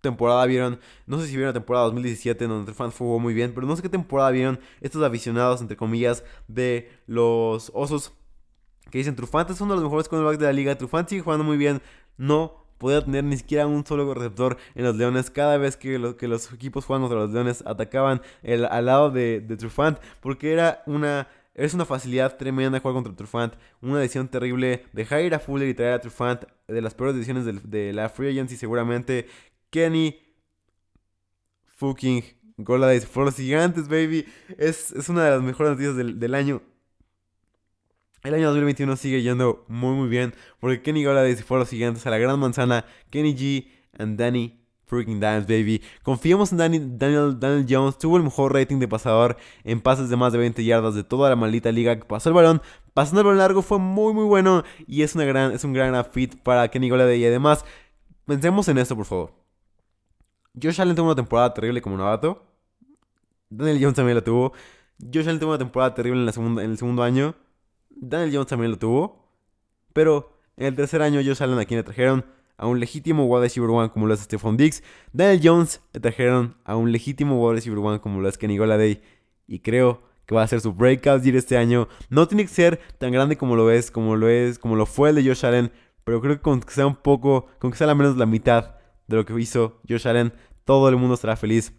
temporada 0.00 0.44
vieron, 0.46 0.80
no 1.06 1.18
sé 1.18 1.26
si 1.26 1.32
vieron 1.32 1.48
la 1.48 1.54
temporada 1.54 1.86
2017 1.86 2.46
donde 2.46 2.66
Trufant 2.66 2.96
jugó 2.96 3.18
muy 3.18 3.34
bien, 3.34 3.52
pero 3.54 3.66
no 3.66 3.76
sé 3.76 3.82
qué 3.82 3.88
temporada 3.88 4.30
vieron 4.30 4.60
estos 4.80 5.02
aficionados, 5.02 5.60
entre 5.60 5.76
comillas, 5.76 6.24
de 6.48 6.90
los 7.06 7.70
Osos 7.74 8.12
que 8.90 8.98
dicen 8.98 9.14
Trufant 9.14 9.48
es 9.50 9.60
uno 9.60 9.74
de 9.74 9.76
los 9.76 9.84
mejores 9.84 10.08
cornerbacks 10.08 10.38
de 10.38 10.46
la 10.46 10.52
liga, 10.52 10.76
Trufant 10.76 11.08
sigue 11.08 11.22
jugando 11.22 11.44
muy 11.44 11.56
bien, 11.56 11.80
no 12.16 12.60
podía 12.80 13.04
tener 13.04 13.22
ni 13.22 13.36
siquiera 13.36 13.66
un 13.66 13.84
solo 13.84 14.12
receptor 14.14 14.56
en 14.74 14.84
los 14.84 14.96
Leones. 14.96 15.30
Cada 15.30 15.58
vez 15.58 15.76
que, 15.76 16.16
que 16.18 16.26
los 16.26 16.50
equipos 16.52 16.86
jugaban 16.86 17.02
contra 17.02 17.20
los 17.20 17.30
Leones 17.30 17.62
atacaban 17.66 18.22
el, 18.42 18.64
al 18.64 18.86
lado 18.86 19.10
de, 19.10 19.40
Trufant 19.58 19.98
porque 20.20 20.52
era 20.52 20.82
una... 20.86 21.28
Es 21.52 21.74
una 21.74 21.84
facilidad 21.84 22.38
tremenda 22.38 22.78
jugar 22.78 22.94
contra 22.94 23.14
Trufant. 23.14 23.52
Una 23.82 23.98
decisión 23.98 24.28
terrible. 24.28 24.86
Dejar 24.92 25.20
ir 25.22 25.34
a 25.34 25.40
Fuller 25.40 25.68
y 25.68 25.74
traer 25.74 25.92
a 25.92 26.00
Trufant. 26.00 26.44
De 26.68 26.80
las 26.80 26.94
peores 26.94 27.16
decisiones 27.16 27.44
de, 27.44 27.52
de 27.52 27.92
la 27.92 28.08
Free 28.08 28.30
Agency 28.30 28.56
seguramente. 28.56 29.26
Kenny 29.70 30.18
fucking 31.66 32.22
Goladay 32.58 33.00
for 33.00 33.24
los 33.24 33.36
gigantes, 33.36 33.88
baby. 33.88 34.26
Es, 34.58 34.92
una 35.08 35.24
de 35.24 35.30
las 35.30 35.42
mejores 35.42 35.72
noticias 35.72 35.96
del, 35.96 36.34
año. 36.34 36.62
El 38.22 38.34
año 38.34 38.48
2021 38.48 38.96
sigue 38.96 39.22
yendo 39.22 39.64
muy 39.68 39.94
muy 39.94 40.08
bien 40.08 40.34
porque 40.58 40.82
Kenny 40.82 41.04
fue 41.42 41.56
a 41.56 41.60
los 41.60 41.70
gigantes 41.70 42.06
a 42.06 42.10
la 42.10 42.18
gran 42.18 42.38
manzana. 42.38 42.84
Kenny 43.10 43.34
G 43.34 43.68
and 43.98 44.18
Danny 44.18 44.60
freaking 44.90 45.20
Dimes, 45.20 45.46
baby. 45.46 45.80
Confiamos 46.02 46.50
en 46.52 46.58
Daniel, 46.58 46.98
Daniel 46.98 47.66
Jones. 47.68 47.96
Tuvo 47.96 48.16
el 48.16 48.24
mejor 48.24 48.52
rating 48.52 48.78
de 48.78 48.88
pasador 48.88 49.36
en 49.64 49.80
pases 49.80 50.10
de 50.10 50.16
más 50.16 50.32
de 50.32 50.38
20 50.38 50.64
yardas 50.64 50.94
de 50.94 51.04
toda 51.04 51.30
la 51.30 51.36
maldita 51.36 51.70
liga. 51.70 51.98
Pasó 52.00 52.28
el 52.28 52.34
balón, 52.34 52.60
pasando 52.92 53.20
el 53.20 53.26
balón 53.28 53.38
largo, 53.38 53.62
fue 53.62 53.78
muy 53.78 54.12
muy 54.12 54.24
bueno. 54.24 54.64
Y 54.86 55.02
es, 55.02 55.14
una 55.14 55.24
gran, 55.24 55.52
es 55.52 55.64
un 55.64 55.72
gran 55.72 56.04
fit 56.06 56.34
para 56.42 56.68
Kenny 56.68 56.90
Goladay. 56.90 57.22
Y 57.22 57.26
además, 57.26 57.64
pensemos 58.26 58.68
en 58.68 58.78
esto, 58.78 58.96
por 58.96 59.06
favor. 59.06 59.40
Josh 60.60 60.80
Allen 60.80 60.96
tuvo 60.96 61.06
una 61.06 61.14
temporada 61.14 61.52
terrible 61.54 61.80
como 61.80 61.96
novato. 61.96 62.44
Daniel 63.48 63.78
Jones 63.80 63.96
también 63.96 64.16
lo 64.16 64.24
tuvo. 64.24 64.52
Josh 64.98 65.28
Allen 65.28 65.38
tuvo 65.38 65.50
una 65.50 65.58
temporada 65.58 65.94
terrible 65.94 66.20
en, 66.22 66.70
el 66.70 66.78
segundo 66.78 67.02
año. 67.02 67.34
Daniel 67.90 68.30
Jones 68.32 68.48
también 68.48 68.72
lo 68.72 68.78
tuvo. 68.78 69.28
Pero 69.92 70.38
en 70.56 70.66
el 70.66 70.76
tercer 70.76 71.02
año 71.02 71.20
Josh 71.24 71.42
Allen 71.42 71.58
aquí 71.58 71.74
le 71.74 71.82
trajeron 71.82 72.24
a 72.56 72.66
un 72.66 72.78
legítimo 72.78 73.24
wide 73.26 73.42
receiver 73.42 73.70
one 73.70 73.90
como 73.90 74.06
lo 74.06 74.14
es 74.14 74.20
Stephon 74.20 74.56
Diggs. 74.56 74.82
Daniel 75.12 75.40
Jones 75.42 75.80
le 75.92 76.00
trajeron 76.00 76.56
a 76.64 76.76
un 76.76 76.92
legítimo 76.92 77.40
wide 77.42 77.54
receiver 77.54 77.78
one 77.78 78.00
como 78.00 78.20
lo 78.20 78.28
es 78.28 78.36
Kenny 78.36 78.58
Goladay. 78.58 79.00
Y 79.46 79.60
creo 79.60 80.02
que 80.26 80.34
va 80.34 80.42
a 80.42 80.48
ser 80.48 80.60
su 80.60 80.72
breakout 80.72 81.22
year 81.22 81.36
este 81.36 81.56
año. 81.56 81.88
No 82.08 82.28
tiene 82.28 82.44
que 82.44 82.50
ser 82.50 82.80
tan 82.98 83.12
grande 83.12 83.36
como 83.36 83.56
lo 83.56 83.70
es, 83.70 83.90
como 83.90 84.16
lo 84.16 84.28
es, 84.28 84.58
como 84.58 84.76
lo 84.76 84.86
fue 84.86 85.10
el 85.10 85.16
de 85.16 85.24
Josh 85.24 85.46
Allen, 85.46 85.72
pero 86.04 86.20
creo 86.20 86.36
que 86.36 86.42
con 86.42 86.60
que 86.60 86.72
sea 86.72 86.86
un 86.86 86.96
poco, 86.96 87.46
con 87.58 87.70
que 87.70 87.76
sea 87.76 87.88
al 87.88 87.96
menos 87.96 88.16
la 88.16 88.26
mitad 88.26 88.79
de 89.10 89.16
lo 89.16 89.26
que 89.26 89.38
hizo 89.38 89.80
Josh 89.88 90.08
Allen, 90.08 90.32
todo 90.64 90.88
el 90.88 90.96
mundo 90.96 91.14
estará 91.14 91.36
feliz. 91.36 91.72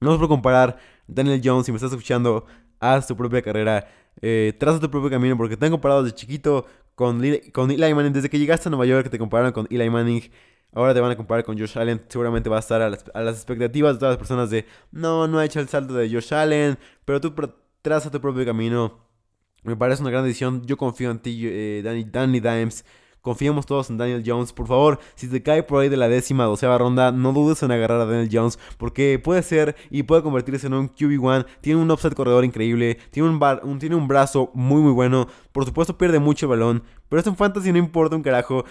No 0.00 0.12
os 0.12 0.16
puedo 0.16 0.28
comparar 0.28 0.78
Daniel 1.06 1.40
Jones, 1.44 1.66
si 1.66 1.72
me 1.72 1.76
estás 1.76 1.90
escuchando, 1.90 2.46
haz 2.78 3.06
tu 3.06 3.16
propia 3.16 3.42
carrera, 3.42 3.86
eh, 4.22 4.54
traza 4.58 4.80
tu 4.80 4.90
propio 4.90 5.10
camino, 5.10 5.36
porque 5.36 5.56
te 5.56 5.66
han 5.66 5.72
comparado 5.72 6.02
desde 6.02 6.16
chiquito 6.16 6.66
con, 6.94 7.22
con 7.52 7.70
Eli 7.70 7.94
Manning, 7.94 8.12
desde 8.12 8.30
que 8.30 8.38
llegaste 8.38 8.68
a 8.68 8.70
Nueva 8.70 8.86
York 8.86 9.10
te 9.10 9.18
compararon 9.18 9.52
con 9.52 9.66
Eli 9.70 9.90
Manning. 9.90 10.30
Ahora 10.72 10.94
te 10.94 11.00
van 11.00 11.10
a 11.10 11.16
comparar 11.16 11.44
con 11.44 11.58
Josh 11.58 11.76
Allen. 11.76 12.00
Seguramente 12.08 12.48
va 12.48 12.56
a 12.56 12.60
estar 12.60 12.80
a 12.80 12.88
las, 12.88 13.36
expectativas 13.36 13.94
de 13.94 13.98
todas 13.98 14.12
las 14.12 14.18
personas 14.18 14.50
de 14.50 14.66
no, 14.92 15.26
no 15.26 15.40
ha 15.40 15.44
hecho 15.44 15.58
el 15.58 15.68
salto 15.68 15.94
de 15.94 16.08
Josh 16.08 16.32
Allen, 16.32 16.78
pero 17.04 17.20
tú 17.20 17.34
traza 17.82 18.10
tu 18.10 18.20
propio 18.20 18.44
camino. 18.44 19.00
Me 19.64 19.76
parece 19.76 20.02
una 20.02 20.10
gran 20.12 20.24
decisión. 20.24 20.64
Yo 20.66 20.76
confío 20.76 21.10
en 21.10 21.18
ti, 21.18 21.40
eh, 21.44 21.82
Danny 21.82 22.38
Dimes. 22.40 22.84
Confiamos 23.22 23.66
todos 23.66 23.90
en 23.90 23.98
Daniel 23.98 24.22
Jones. 24.24 24.52
Por 24.52 24.66
favor, 24.66 24.98
si 25.14 25.28
te 25.28 25.42
cae 25.42 25.62
por 25.62 25.82
ahí 25.82 25.88
de 25.88 25.96
la 25.96 26.08
décima 26.08 26.44
doceava 26.44 26.78
ronda, 26.78 27.12
no 27.12 27.32
dudes 27.32 27.62
en 27.62 27.70
agarrar 27.70 28.00
a 28.00 28.06
Daniel 28.06 28.28
Jones. 28.32 28.58
Porque 28.78 29.18
puede 29.18 29.42
ser 29.42 29.76
y 29.90 30.04
puede 30.04 30.22
convertirse 30.22 30.66
en 30.66 30.74
un 30.74 30.88
QB1. 30.88 31.46
Tiene 31.60 31.80
un 31.80 31.90
offset 31.90 32.14
corredor 32.14 32.44
increíble. 32.44 32.98
Tiene 33.10 33.28
un, 33.28 33.40
un, 33.62 33.78
tiene 33.78 33.96
un 33.96 34.08
brazo 34.08 34.50
muy, 34.54 34.80
muy 34.80 34.92
bueno. 34.92 35.28
Por 35.52 35.64
supuesto, 35.64 35.98
pierde 35.98 36.18
mucho 36.18 36.48
balón. 36.48 36.82
Pero 37.08 37.20
es 37.20 37.26
un 37.26 37.36
fantasy, 37.36 37.72
no 37.72 37.78
importa 37.78 38.16
un 38.16 38.22
carajo. 38.22 38.64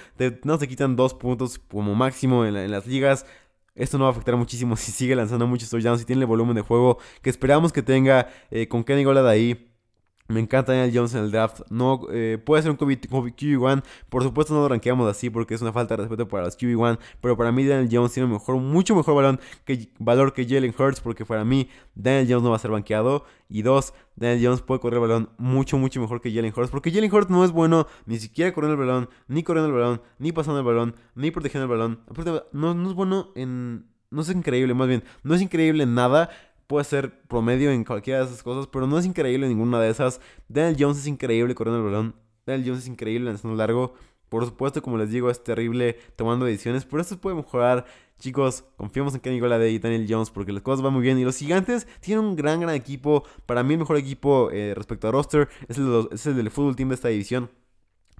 no 0.43 0.57
se 0.57 0.67
quitan 0.67 0.95
dos 0.95 1.13
puntos 1.13 1.59
como 1.59 1.93
máximo 1.93 2.45
en, 2.45 2.71
las 2.71 2.87
ligas. 2.87 3.25
Esto 3.75 3.97
no 3.97 4.05
va 4.05 4.09
a 4.09 4.11
afectar 4.11 4.35
muchísimo 4.35 4.75
si 4.77 4.91
sigue 4.91 5.15
lanzando 5.15 5.45
muchos 5.45 5.69
touchdowns, 5.69 6.01
y 6.01 6.05
tiene 6.05 6.21
el 6.21 6.27
volumen 6.27 6.55
de 6.55 6.61
juego 6.61 6.97
que 7.21 7.29
esperamos 7.29 7.71
que 7.71 7.83
tenga 7.83 8.27
eh, 8.49 8.67
con 8.67 8.83
Kenny 8.83 9.03
Gola 9.03 9.21
de 9.21 9.29
ahí. 9.29 9.68
Me 10.29 10.39
encanta 10.39 10.74
Daniel 10.74 10.91
Jones 10.95 11.15
en 11.15 11.24
el 11.24 11.31
draft. 11.31 11.62
No, 11.71 12.01
eh, 12.12 12.38
puede 12.38 12.62
ser 12.62 12.69
un 12.69 12.77
QB1. 12.77 13.83
Por 14.09 14.21
supuesto 14.21 14.53
no 14.53 14.62
lo 14.62 14.69
rankeamos 14.69 15.09
así 15.09 15.31
porque 15.31 15.55
es 15.55 15.62
una 15.63 15.74
falta 15.74 15.95
de 15.95 16.03
respeto 16.03 16.27
para 16.27 16.45
los 16.45 16.55
QB1. 16.55 17.00
Pero 17.19 17.36
para 17.36 17.51
mí 17.51 17.65
Daniel 17.65 17.89
Jones 17.91 18.13
tiene 18.13 18.29
mejor, 18.29 18.57
mucho 18.57 18.95
mejor 18.95 19.15
balón 19.15 19.39
que, 19.65 19.89
valor 19.98 20.33
que 20.33 20.45
Jalen 20.48 20.74
Hurts. 20.77 21.01
Porque 21.01 21.25
para 21.25 21.43
mí 21.43 21.67
Daniel 21.95 22.27
Jones 22.29 22.43
no 22.43 22.51
va 22.51 22.57
a 22.57 22.59
ser 22.59 22.69
banqueado. 22.69 23.25
Y 23.50 23.63
dos, 23.63 23.95
Daniel 24.15 24.45
Jones 24.45 24.62
puede 24.62 24.79
correr 24.79 25.01
el 25.01 25.07
balón 25.07 25.29
mucho, 25.39 25.79
mucho 25.79 26.00
mejor 26.00 26.21
que 26.21 26.31
Jalen 26.31 26.53
Hurts. 26.55 26.69
Porque 26.69 26.91
Jalen 26.91 27.12
Hurts 27.12 27.31
no 27.31 27.43
es 27.43 27.51
bueno 27.51 27.88
ni 28.05 28.19
siquiera 28.19 28.53
corriendo 28.53 28.79
el 28.79 28.88
balón, 28.88 29.09
ni 29.27 29.41
corriendo 29.41 29.74
el 29.74 29.81
balón, 29.81 30.01
ni 30.19 30.31
pasando 30.31 30.59
el 30.59 30.65
balón, 30.65 30.95
ni 31.15 31.31
protegiendo 31.31 31.63
el 31.63 31.71
balón. 31.71 32.01
No, 32.51 32.75
no 32.75 32.88
es 32.88 32.93
bueno 32.93 33.29
en... 33.36 33.88
No 34.12 34.24
es 34.24 34.29
increíble, 34.29 34.74
más 34.74 34.88
bien. 34.88 35.03
No 35.21 35.36
es 35.36 35.41
increíble 35.41 35.83
en 35.83 35.93
nada 35.93 36.31
puede 36.69 36.85
ser 36.85 37.23
promedio 37.23 37.71
en 37.71 37.83
cualquiera 37.83 38.19
de 38.19 38.27
esas 38.27 38.43
cosas, 38.43 38.67
pero 38.67 38.85
no 38.85 38.99
es 38.99 39.05
increíble 39.07 39.47
ninguna 39.47 39.81
de 39.81 39.89
esas. 39.89 40.21
Daniel 40.47 40.77
Jones 40.79 40.99
es 40.99 41.07
increíble 41.07 41.55
corriendo 41.55 41.79
el 41.79 41.91
balón. 41.91 42.15
Daniel 42.45 42.69
Jones 42.69 42.83
es 42.83 42.88
increíble 42.88 43.25
lanzando 43.25 43.57
largo. 43.57 43.95
Por 44.29 44.45
supuesto, 44.45 44.79
como 44.83 44.95
les 44.99 45.09
digo, 45.09 45.31
es 45.31 45.43
terrible 45.43 45.97
tomando 46.15 46.45
decisiones, 46.45 46.85
pero 46.85 47.01
esto 47.01 47.17
puede 47.17 47.35
mejorar. 47.35 47.85
Chicos, 48.19 48.65
confiamos 48.77 49.15
en 49.15 49.21
Kenny 49.21 49.39
Golladay 49.39 49.73
y 49.73 49.79
Daniel 49.79 50.05
Jones 50.07 50.29
porque 50.29 50.51
las 50.51 50.61
cosas 50.61 50.83
van 50.83 50.93
muy 50.93 51.01
bien. 51.01 51.17
Y 51.17 51.23
los 51.23 51.38
gigantes 51.38 51.88
tienen 52.01 52.23
un 52.23 52.35
gran, 52.35 52.59
gran 52.59 52.75
equipo. 52.75 53.23
Para 53.47 53.63
mí, 53.63 53.73
el 53.73 53.79
mejor 53.79 53.97
equipo 53.97 54.51
eh, 54.51 54.75
respecto 54.75 55.07
a 55.07 55.11
roster 55.11 55.49
es 55.67 55.79
el, 55.79 56.07
es 56.11 56.23
el 56.27 56.35
del 56.35 56.51
fútbol 56.51 56.75
team 56.75 56.89
de 56.89 56.95
esta 56.95 57.07
división. 57.07 57.49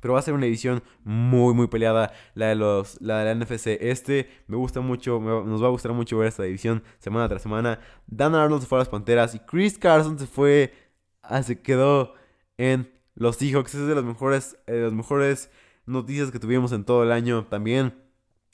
Pero 0.02 0.14
va 0.14 0.20
a 0.20 0.24
ser 0.24 0.34
una 0.34 0.46
edición 0.46 0.84
muy, 1.04 1.54
muy 1.54 1.68
peleada. 1.68 2.12
La 2.34 2.48
de, 2.48 2.56
los, 2.56 3.00
la 3.02 3.20
de 3.20 3.34
la 3.34 3.46
NFC 3.46 3.68
este. 3.82 4.30
Me 4.48 4.58
gusta 4.58 4.82
mucho. 4.82 5.20
nos 5.20 5.62
va 5.62 5.68
a 5.68 5.72
gustar 5.72 5.94
mucho 5.94 6.18
ver 6.18 6.28
esta 6.28 6.44
división 6.44 6.84
semana 7.00 7.28
tras 7.28 7.42
semana. 7.42 7.80
Dan 8.08 8.36
Arnold 8.36 8.62
se 8.62 8.68
fue 8.68 8.78
a 8.78 8.80
las 8.80 8.90
Panteras. 8.90 9.36
Y 9.36 9.40
Chris 9.40 9.78
Carson 9.78 10.18
se 10.20 10.28
fue. 10.28 10.74
Ah, 11.22 11.44
se 11.44 11.62
quedó 11.62 12.14
en 12.58 12.92
los 13.16 13.38
Seahawks. 13.38 13.76
Es 13.76 13.88
de 13.88 13.96
las 13.96 14.04
mejores, 14.04 14.58
eh, 14.68 14.82
las 14.84 14.94
mejores 14.94 15.50
noticias 15.86 16.32
que 16.32 16.40
tuvimos 16.40 16.72
en 16.72 16.84
todo 16.86 17.04
el 17.04 17.12
año 17.12 17.46
también. 17.46 17.94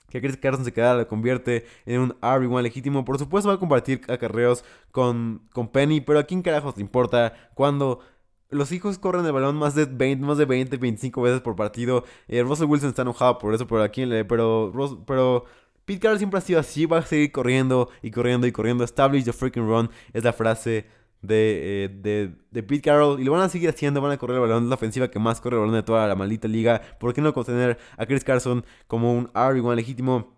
Que 0.09 0.21
Chris 0.21 0.37
Carson 0.37 0.63
se 0.63 0.71
queda, 0.71 0.95
lo 0.95 1.07
convierte 1.07 1.65
en 1.85 1.99
un 1.99 2.11
RB1 2.21 2.61
legítimo. 2.61 3.03
Por 3.03 3.17
supuesto 3.17 3.49
va 3.49 3.55
a 3.55 3.59
compartir 3.59 4.01
acarreos 4.07 4.63
con, 4.91 5.47
con 5.51 5.69
Penny. 5.69 6.01
Pero 6.01 6.19
a 6.19 6.23
quién 6.23 6.41
carajos 6.41 6.77
le 6.77 6.81
importa 6.81 7.33
cuando 7.53 7.99
los 8.55 8.71
hijos 8.71 8.97
corren 8.97 9.25
el 9.25 9.31
balón 9.31 9.57
más 9.57 9.75
de 9.75 9.85
20, 9.85 10.25
más 10.25 10.37
de 10.37 10.45
20, 10.45 10.77
25 10.77 11.21
veces 11.21 11.41
por 11.41 11.55
partido. 11.55 12.03
Eh, 12.27 12.41
Russell 12.43 12.65
Wilson 12.65 12.89
está 12.89 13.03
enojado 13.03 13.37
por 13.37 13.53
eso, 13.53 13.67
pero 13.67 13.83
aquí, 13.83 14.05
pero, 14.27 14.71
pero 15.05 15.45
Pete 15.85 15.99
Carroll 15.99 16.17
siempre 16.17 16.39
ha 16.39 16.41
sido 16.41 16.59
así, 16.59 16.85
va 16.85 16.99
a 16.99 17.01
seguir 17.03 17.31
corriendo 17.31 17.89
y 18.01 18.11
corriendo 18.11 18.47
y 18.47 18.51
corriendo. 18.51 18.83
Establish 18.83 19.23
the 19.23 19.33
freaking 19.33 19.67
run 19.67 19.89
es 20.13 20.23
la 20.23 20.33
frase 20.33 20.87
de, 21.21 21.85
eh, 21.85 21.89
de, 21.89 22.35
de, 22.51 22.63
Pete 22.63 22.81
Carroll. 22.81 23.19
Y 23.19 23.23
lo 23.23 23.31
van 23.33 23.41
a 23.41 23.49
seguir 23.49 23.69
haciendo, 23.69 24.01
van 24.01 24.11
a 24.11 24.17
correr 24.17 24.35
el 24.35 24.41
balón. 24.41 24.63
Es 24.63 24.69
la 24.69 24.75
ofensiva 24.75 25.09
que 25.09 25.19
más 25.19 25.41
corre 25.41 25.57
el 25.57 25.61
balón 25.61 25.75
de 25.75 25.83
toda 25.83 26.07
la 26.07 26.15
maldita 26.15 26.47
liga. 26.47 26.81
¿Por 26.99 27.13
qué 27.13 27.21
no 27.21 27.33
contener 27.33 27.77
a 27.97 28.05
Chris 28.05 28.23
Carson 28.23 28.65
como 28.87 29.13
un 29.13 29.27
RB1 29.33 29.75
legítimo? 29.75 30.35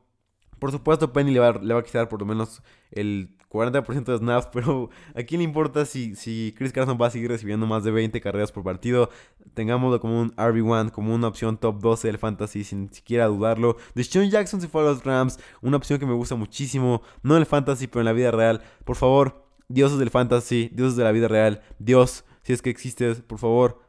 Por 0.60 0.72
supuesto, 0.72 1.14
Penny 1.14 1.32
le 1.32 1.40
va, 1.40 1.54
le 1.54 1.74
va 1.74 1.80
a 1.82 1.84
quitar 1.84 2.10
por 2.10 2.20
lo 2.20 2.26
menos 2.26 2.62
el 2.92 3.37
40% 3.50 4.04
de 4.06 4.18
snaps, 4.18 4.48
pero 4.54 4.90
¿a 5.16 5.24
quién 5.24 5.40
le 5.40 5.46
importa 5.46 5.86
si, 5.86 6.16
si 6.16 6.54
Chris 6.58 6.72
Carson 6.72 6.98
va 7.02 7.08
a 7.08 7.10
seguir 7.10 7.30
recibiendo 7.30 7.66
más 7.66 7.84
de 7.84 7.92
20 7.92 8.20
carreras 8.22 8.52
por 8.52 8.64
partido? 8.64 9.10
Tengámoslo 9.54 10.00
como 10.00 10.22
un 10.22 10.36
RB1, 10.36 10.92
como 10.92 11.14
una 11.14 11.28
opción 11.28 11.58
top 11.58 11.80
12 11.80 12.08
del 12.08 12.18
fantasy, 12.18 12.64
sin 12.64 12.92
siquiera 12.92 13.28
dudarlo. 13.28 13.78
Deshaun 13.96 14.30
Jackson 14.30 14.62
se 14.62 14.68
fue 14.68 14.82
a 14.82 14.86
los 14.86 15.04
Rams, 15.04 15.40
una 15.62 15.78
opción 15.78 16.00
que 16.00 16.06
me 16.06 16.14
gusta 16.14 16.36
muchísimo, 16.36 17.02
no 17.24 17.36
en 17.36 17.42
el 17.42 17.46
fantasy, 17.46 17.88
pero 17.88 18.02
en 18.02 18.06
la 18.06 18.14
vida 18.14 18.32
real. 18.32 18.62
Por 18.84 18.96
favor, 18.96 19.48
dioses 19.68 20.00
del 20.00 20.10
fantasy, 20.10 20.70
dioses 20.74 20.96
de 20.96 21.04
la 21.04 21.12
vida 21.12 21.28
real, 21.28 21.62
Dios, 21.80 22.26
si 22.44 22.54
es 22.54 22.62
que 22.62 22.70
existes, 22.70 23.22
por 23.22 23.40
favor, 23.40 23.82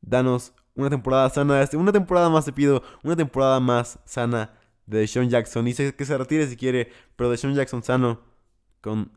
danos 0.00 0.52
una 0.74 0.90
temporada 0.90 1.30
sana, 1.30 1.62
este, 1.62 1.76
una 1.76 1.92
temporada 1.92 2.28
más 2.28 2.44
te 2.44 2.52
pido, 2.52 2.82
una 3.02 3.16
temporada 3.16 3.60
más 3.60 3.98
sana 4.04 4.52
de 4.86 4.98
Deshaun 4.98 5.30
Jackson. 5.30 5.66
Y 5.68 5.72
sé 5.72 5.94
que 5.94 6.04
se 6.04 6.18
retire 6.18 6.46
si 6.46 6.56
quiere, 6.56 6.90
pero 7.16 7.30
Deshaun 7.30 7.54
Jackson 7.54 7.82
sano 7.82 8.33
con, 8.84 9.10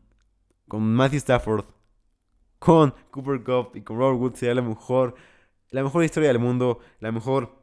con 0.66 0.94
Matthew 0.94 1.18
Stafford, 1.18 1.66
con 2.58 2.94
Cooper 3.10 3.44
Cup 3.44 3.76
y 3.76 3.82
con 3.82 3.98
Robert 3.98 4.18
Woods 4.18 4.38
sería 4.38 4.54
la 4.54 4.62
mejor, 4.62 5.14
la 5.68 5.82
mejor 5.82 6.04
historia 6.04 6.28
del 6.28 6.38
mundo, 6.38 6.78
la 7.00 7.12
mejor 7.12 7.62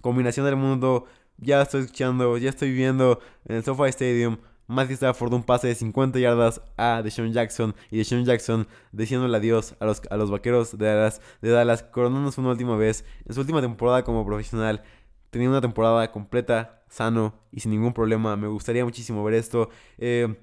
combinación 0.00 0.46
del 0.46 0.54
mundo. 0.54 1.06
Ya 1.38 1.60
estoy 1.60 1.80
escuchando, 1.80 2.38
ya 2.38 2.50
estoy 2.50 2.70
viendo 2.72 3.18
en 3.46 3.56
el 3.56 3.64
SoFi 3.64 3.88
Stadium 3.88 4.36
Matthew 4.68 4.94
Stafford 4.94 5.32
un 5.32 5.42
pase 5.42 5.66
de 5.66 5.74
50 5.74 6.20
yardas 6.20 6.62
a 6.76 7.02
Deshaun 7.02 7.32
Jackson 7.32 7.74
y 7.90 7.98
Deshaun 7.98 8.24
Jackson 8.24 8.68
diciéndole 8.92 9.36
adiós 9.36 9.74
a 9.80 9.86
los, 9.86 10.02
a 10.08 10.16
los 10.16 10.30
vaqueros 10.30 10.78
de 10.78 10.86
Dallas, 10.86 11.20
de 11.42 11.50
Dallas, 11.50 11.82
coronándose 11.82 12.40
una 12.40 12.50
última 12.50 12.76
vez 12.76 13.04
en 13.26 13.34
su 13.34 13.40
última 13.40 13.60
temporada 13.60 14.04
como 14.04 14.24
profesional. 14.24 14.84
Teniendo 15.30 15.56
una 15.56 15.60
temporada 15.60 16.12
completa, 16.12 16.84
sano 16.88 17.34
y 17.50 17.58
sin 17.58 17.72
ningún 17.72 17.92
problema. 17.92 18.36
Me 18.36 18.46
gustaría 18.46 18.84
muchísimo 18.84 19.24
ver 19.24 19.34
esto. 19.34 19.70
Eh, 19.98 20.36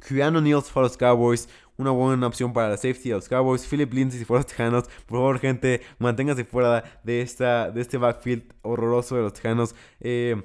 Keanu 0.00 0.40
Niels 0.40 0.70
para 0.70 0.86
los 0.86 0.96
Cowboys, 0.96 1.48
una 1.76 1.90
buena 1.90 2.26
opción 2.26 2.52
para 2.52 2.70
la 2.70 2.76
safety 2.76 3.10
de 3.10 3.14
los 3.16 3.28
Cowboys. 3.28 3.66
Philip 3.66 3.92
Lindsay 3.92 4.18
si 4.18 4.24
fuera 4.24 4.42
los 4.42 4.46
Tejanos. 4.46 4.84
Por 5.06 5.18
favor, 5.18 5.38
gente, 5.38 5.82
manténgase 5.98 6.44
fuera 6.44 6.84
de, 7.02 7.20
esta, 7.20 7.70
de 7.70 7.80
este 7.80 7.98
backfield 7.98 8.54
horroroso 8.62 9.16
de 9.16 9.22
los 9.22 9.32
Tejanos. 9.32 9.74
Eh, 10.00 10.42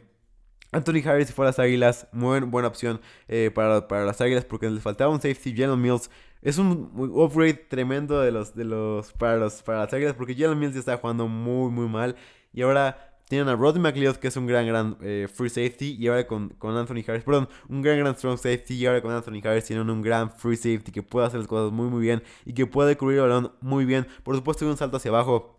Anthony 0.71 1.01
Harris 1.05 1.27
si 1.27 1.33
fuera 1.33 1.49
las 1.49 1.59
Águilas, 1.59 2.07
muy 2.13 2.39
buena 2.41 2.69
opción 2.69 3.01
eh, 3.27 3.51
para, 3.53 3.87
para, 3.87 4.05
las 4.05 4.21
Águilas 4.21 4.45
porque 4.45 4.69
les 4.69 4.81
faltaba 4.81 5.11
un 5.11 5.21
safety. 5.21 5.55
Jalen 5.55 5.81
Mills 5.81 6.09
es 6.41 6.57
un 6.57 6.91
upgrade 6.95 7.65
tremendo 7.69 8.21
de 8.21 8.31
los, 8.31 8.55
de 8.55 8.63
los, 8.63 9.11
para, 9.13 9.37
los, 9.37 9.61
para 9.63 9.79
las 9.79 9.93
Águilas 9.93 10.13
porque 10.13 10.35
Jalen 10.35 10.57
Mills 10.57 10.73
ya 10.73 10.79
está 10.79 10.97
jugando 10.97 11.27
muy, 11.27 11.71
muy 11.71 11.87
mal. 11.87 12.15
Y 12.53 12.61
ahora 12.61 13.10
tienen 13.31 13.47
a 13.47 13.55
Rodney 13.55 13.81
McLeod, 13.81 14.17
que 14.17 14.27
es 14.27 14.35
un 14.35 14.45
gran, 14.45 14.67
gran 14.67 14.97
eh, 14.99 15.25
free 15.33 15.49
safety. 15.49 15.95
Y 15.97 16.09
ahora 16.09 16.27
con, 16.27 16.49
con, 16.49 16.75
Anthony 16.75 17.01
Harris, 17.07 17.23
perdón, 17.23 17.47
un 17.69 17.81
gran, 17.81 17.97
gran 17.97 18.13
strong 18.13 18.37
safety. 18.37 18.73
Y 18.73 18.85
ahora 18.85 19.01
con 19.01 19.09
Anthony 19.09 19.39
Harris 19.41 19.63
tienen 19.63 19.89
un 19.89 20.01
gran 20.01 20.29
free 20.31 20.57
safety 20.57 20.91
que 20.91 21.01
puede 21.01 21.27
hacer 21.27 21.39
las 21.39 21.47
cosas 21.47 21.71
muy, 21.71 21.87
muy 21.87 22.01
bien. 22.01 22.21
Y 22.43 22.51
que 22.51 22.67
puede 22.67 22.97
cubrir 22.97 23.19
el 23.19 23.29
balón 23.29 23.53
muy 23.61 23.85
bien. 23.85 24.05
Por 24.23 24.35
supuesto, 24.35 24.67
un 24.67 24.75
salto 24.75 24.97
hacia 24.97 25.11
abajo, 25.11 25.57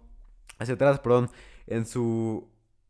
hacia 0.58 0.74
atrás, 0.74 1.00
perdón, 1.00 1.30
en 1.66 1.86
su, 1.86 2.46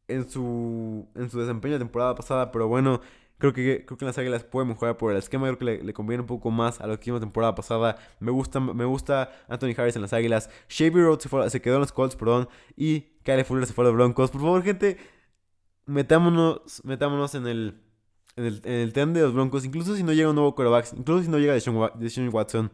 en 0.08 0.28
su, 0.28 1.08
en 1.14 1.30
su 1.30 1.38
desempeño 1.38 1.74
de 1.74 1.78
temporada 1.78 2.16
pasada. 2.16 2.50
Pero 2.50 2.66
bueno, 2.66 3.00
Creo 3.38 3.52
que, 3.52 3.84
creo 3.84 3.98
que 3.98 4.04
las 4.04 4.16
Águilas 4.18 4.44
pueden 4.44 4.68
mejorar 4.68 4.96
por 4.96 5.10
el 5.10 5.18
esquema. 5.18 5.46
Creo 5.46 5.58
que 5.58 5.84
le, 5.84 5.92
conviene 5.92 6.20
un 6.20 6.28
poco 6.28 6.52
más 6.52 6.80
a 6.80 6.86
lo 6.86 6.96
que 6.96 7.02
hicimos 7.02 7.20
temporada 7.20 7.56
pasada. 7.56 7.96
Me 8.20 8.30
gusta, 8.30 8.60
me 8.60 8.84
gusta 8.84 9.32
Anthony 9.48 9.74
Harris 9.76 9.96
en 9.96 10.02
las 10.02 10.12
Águilas. 10.12 10.48
Shavy 10.68 11.02
Road 11.02 11.18
se, 11.18 11.50
se 11.50 11.60
quedó 11.60 11.74
en 11.74 11.80
los 11.80 11.90
Colts, 11.90 12.14
perdón. 12.14 12.48
Y 12.76 13.11
Kyle 13.22 13.44
Fuller 13.44 13.66
se 13.66 13.72
fue 13.72 13.84
a 13.84 13.88
los 13.88 13.96
Broncos. 13.96 14.30
Por 14.30 14.40
favor, 14.40 14.62
gente, 14.62 14.98
metámonos, 15.86 16.82
metámonos 16.84 17.34
en 17.34 17.46
el, 17.46 17.80
en 18.36 18.44
el, 18.44 18.62
en 18.64 18.72
el 18.72 18.92
de 18.92 19.20
los 19.20 19.34
Broncos. 19.34 19.64
Incluso 19.64 19.96
si 19.96 20.02
no 20.02 20.12
llega 20.12 20.30
un 20.30 20.36
nuevo 20.36 20.54
quarterback. 20.54 20.92
Incluso 20.96 21.24
si 21.24 21.30
no 21.30 21.38
llega 21.38 21.54
Deshaun 21.54 22.28
Watson. 22.32 22.72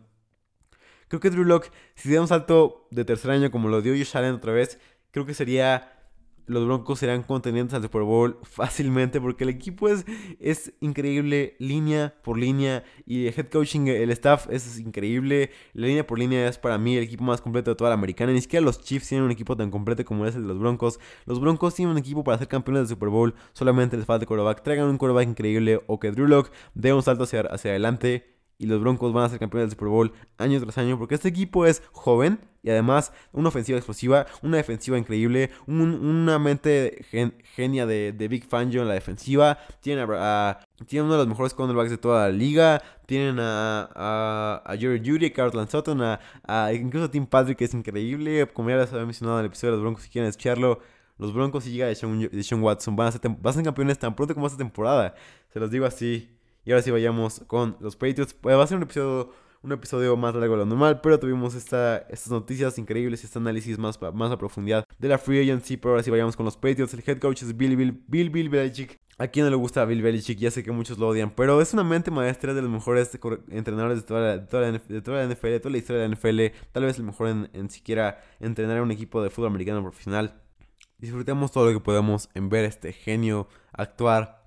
Creo 1.09 1.21
que 1.21 1.31
Drew 1.31 1.45
Locke, 1.45 1.71
si 1.95 2.13
da 2.13 2.21
un 2.21 2.29
salto 2.29 2.87
de 2.91 3.05
tercer 3.05 3.31
año 3.31 3.51
como 3.51 3.69
lo 3.69 3.81
dio 3.81 3.95
Josh 3.95 4.17
Allen 4.17 4.35
otra 4.35 4.53
vez, 4.53 4.79
creo 5.11 5.25
que 5.25 5.33
sería 5.33 5.98
los 6.49 6.67
Broncos 6.67 6.99
serán 6.99 7.23
contendientes 7.23 7.75
al 7.75 7.83
Super 7.83 8.03
Bowl 8.03 8.39
fácilmente 8.43 9.21
porque 9.21 9.45
el 9.45 9.51
equipo 9.51 9.89
es, 9.89 10.05
es 10.41 10.73
increíble 10.81 11.57
línea 11.59 12.15
por 12.23 12.39
línea 12.39 12.85
y 13.07 13.27
el 13.27 13.35
head 13.37 13.49
coaching, 13.51 13.87
el 13.87 14.11
staff 14.11 14.49
es 14.51 14.79
increíble. 14.79 15.51
La 15.75 15.87
línea 15.87 16.07
por 16.07 16.19
línea 16.19 16.49
es 16.49 16.59
para 16.59 16.79
mí 16.79 16.97
el 16.97 17.05
equipo 17.05 17.25
más 17.25 17.41
completo 17.41 17.71
de 17.71 17.77
toda 17.77 17.91
la 17.91 17.95
americana. 17.95 18.33
Ni 18.33 18.41
siquiera 18.41 18.65
los 18.65 18.81
Chiefs 18.81 19.09
tienen 19.09 19.25
un 19.25 19.31
equipo 19.31 19.57
tan 19.57 19.71
completo 19.71 20.05
como 20.05 20.27
es 20.27 20.35
el 20.35 20.43
de 20.43 20.49
los 20.49 20.59
Broncos. 20.59 20.99
Los 21.27 21.41
Broncos 21.41 21.75
tienen 21.75 21.93
un 21.93 21.99
equipo 21.99 22.25
para 22.25 22.39
ser 22.39 22.49
campeones 22.49 22.83
del 22.83 22.89
Super 22.89 23.09
Bowl, 23.09 23.35
solamente 23.53 23.97
les 23.97 24.07
falta 24.07 24.27
quarterback. 24.27 24.63
Traigan 24.63 24.89
un 24.89 24.99
quarterback 24.99 25.29
increíble 25.29 25.81
o 25.87 25.99
que 25.99 26.11
Drew 26.11 26.27
Locke 26.27 26.51
dé 26.75 26.93
un 26.93 27.03
salto 27.03 27.25
hacia, 27.25 27.43
hacia 27.43 27.71
adelante 27.71 28.38
y 28.59 28.67
los 28.67 28.81
Broncos 28.81 29.13
van 29.13 29.25
a 29.25 29.29
ser 29.29 29.39
campeones 29.39 29.71
del 29.71 29.79
Super 29.79 29.89
Bowl 29.89 30.13
año 30.37 30.61
tras 30.61 30.79
año 30.79 30.99
porque 30.99 31.15
este 31.15 31.29
equipo 31.29 31.65
es 31.65 31.83
joven 31.93 32.41
y 32.63 32.71
además 32.71 33.13
una 33.33 33.49
ofensiva 33.49 33.79
explosiva, 33.79 34.27
una 34.43 34.57
defensiva 34.57 34.99
increíble, 34.99 35.51
una 35.67 36.39
mente 36.41 37.05
genia 37.55 37.87
de, 37.87 38.29
Big 38.29 38.47
Fangio 38.47 38.83
en 38.83 38.89
la 38.89 38.95
defensiva, 38.95 39.59
tienen 39.81 40.09
a, 40.11 40.59
uno 40.93 41.13
de 41.13 41.19
los 41.19 41.29
mejores 41.29 41.55
cornerbacks 41.55 41.91
de 41.91 41.99
toda 41.99 42.27
la 42.27 42.33
liga, 42.33 42.83
tienen 43.07 43.39
a, 43.39 43.89
a, 43.95 44.63
a 44.67 44.77
Jerry 44.77 44.99
Judy, 44.99 45.27
a 45.27 45.33
Carl 45.33 45.69
Sutton, 45.69 46.03
a, 46.03 46.73
incluso 46.73 47.07
a 47.07 47.11
Tim 47.11 47.27
Patrick 47.27 47.59
que 47.59 47.65
es 47.65 47.75
increíble, 47.75 48.47
como 48.53 48.71
ya 48.71 48.77
les 48.77 48.93
había 48.93 49.07
mencionado 49.07 49.39
en 49.39 49.45
el 49.45 49.47
episodio 49.47 49.73
de 49.73 49.77
los 49.77 49.85
Broncos 49.85 50.03
si 50.03 50.11
quieren 50.11 50.29
escucharlo. 50.29 50.81
Los 51.17 51.33
Broncos 51.33 51.65
si 51.65 51.73
llega 51.73 51.87
de 51.87 51.95
Sean, 51.95 52.63
Watson 52.63 52.95
van 52.95 53.09
a, 53.09 53.13
ser, 53.13 53.21
van 53.23 53.39
a 53.45 53.53
ser 53.53 53.65
campeones 53.65 53.99
tan 53.99 54.15
pronto 54.15 54.35
como 54.35 54.47
esta 54.47 54.59
temporada. 54.59 55.15
Se 55.53 55.59
los 55.59 55.71
digo 55.71 55.87
así. 55.87 56.38
Y 56.69 56.71
ahora 56.71 56.83
sí 56.83 56.91
vayamos 56.91 57.41
con 57.47 57.79
los 57.81 57.97
Patriots. 57.97 58.35
Pues 58.35 58.55
va 58.55 58.63
a 58.63 58.67
ser 58.67 58.77
un 58.77 58.83
episodio, 58.83 59.33
un 59.63 59.73
episodio 59.73 60.15
más 60.19 60.35
largo 60.35 60.53
de 60.53 60.59
lo 60.59 60.67
normal, 60.67 61.01
pero 61.01 61.19
tuvimos 61.19 61.55
esta, 61.55 61.97
estas 62.11 62.31
noticias 62.31 62.77
increíbles 62.77 63.25
este 63.25 63.39
análisis 63.39 63.79
más, 63.79 63.99
más 64.13 64.31
a 64.31 64.37
profundidad 64.37 64.85
de 64.99 65.09
la 65.09 65.17
Free 65.17 65.41
Agency. 65.41 65.79
Pero 65.79 65.93
ahora 65.93 66.03
sí 66.03 66.11
vayamos 66.11 66.37
con 66.37 66.45
los 66.45 66.59
Patriots. 66.59 66.93
El 66.93 67.03
head 67.07 67.21
coach 67.21 67.43
es 67.43 67.57
Bill 67.57 67.75
Bill, 67.75 68.05
Bill, 68.07 68.29
Bill 68.29 68.51
Belichick. 68.51 68.99
A 69.17 69.29
quien 69.29 69.47
no 69.47 69.51
le 69.51 69.57
gusta 69.57 69.81
a 69.81 69.87
Bill 69.87 70.03
Belichick, 70.03 70.39
ya 70.39 70.51
sé 70.51 70.63
que 70.63 70.71
muchos 70.71 70.99
lo 70.99 71.09
odian, 71.09 71.31
pero 71.31 71.59
es 71.63 71.73
una 71.73 71.85
mente 71.85 72.11
maestra 72.11 72.53
de 72.53 72.61
los 72.61 72.71
mejores 72.71 73.19
entrenadores 73.49 74.03
de 74.03 74.07
toda 74.07 74.21
la, 74.21 74.37
de 74.37 74.47
toda 74.47 74.71
la, 74.71 74.79
NFL, 74.79 74.93
de 74.93 75.01
toda 75.61 75.73
la 75.73 75.79
historia 75.79 76.03
de 76.03 76.09
la 76.09 76.15
NFL. 76.15 76.55
Tal 76.71 76.85
vez 76.85 76.99
el 76.99 77.05
mejor 77.05 77.29
en, 77.29 77.51
en 77.55 77.71
siquiera 77.71 78.23
entrenar 78.41 78.77
a 78.77 78.83
un 78.83 78.91
equipo 78.91 79.23
de 79.23 79.31
fútbol 79.31 79.49
americano 79.49 79.81
profesional. 79.81 80.43
Disfrutemos 80.99 81.51
todo 81.51 81.65
lo 81.65 81.73
que 81.73 81.83
podemos 81.83 82.29
en 82.35 82.51
ver 82.51 82.67
este 82.67 82.93
genio 82.93 83.49
actuar 83.73 84.38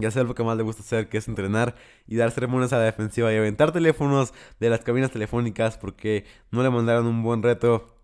y 0.00 0.06
hacer 0.06 0.26
lo 0.26 0.34
que 0.34 0.42
más 0.42 0.56
le 0.56 0.62
gusta 0.62 0.82
hacer, 0.82 1.08
que 1.08 1.18
es 1.18 1.28
entrenar 1.28 1.74
y 2.06 2.16
dar 2.16 2.30
ceremonias 2.30 2.72
a 2.72 2.78
la 2.78 2.84
defensiva 2.84 3.32
y 3.32 3.36
aventar 3.36 3.72
teléfonos 3.72 4.32
de 4.58 4.70
las 4.70 4.80
cabinas 4.80 5.10
telefónicas 5.10 5.78
porque 5.78 6.24
no 6.50 6.62
le 6.62 6.70
mandaron 6.70 7.06
un 7.06 7.22
buen 7.22 7.42
reto. 7.42 7.96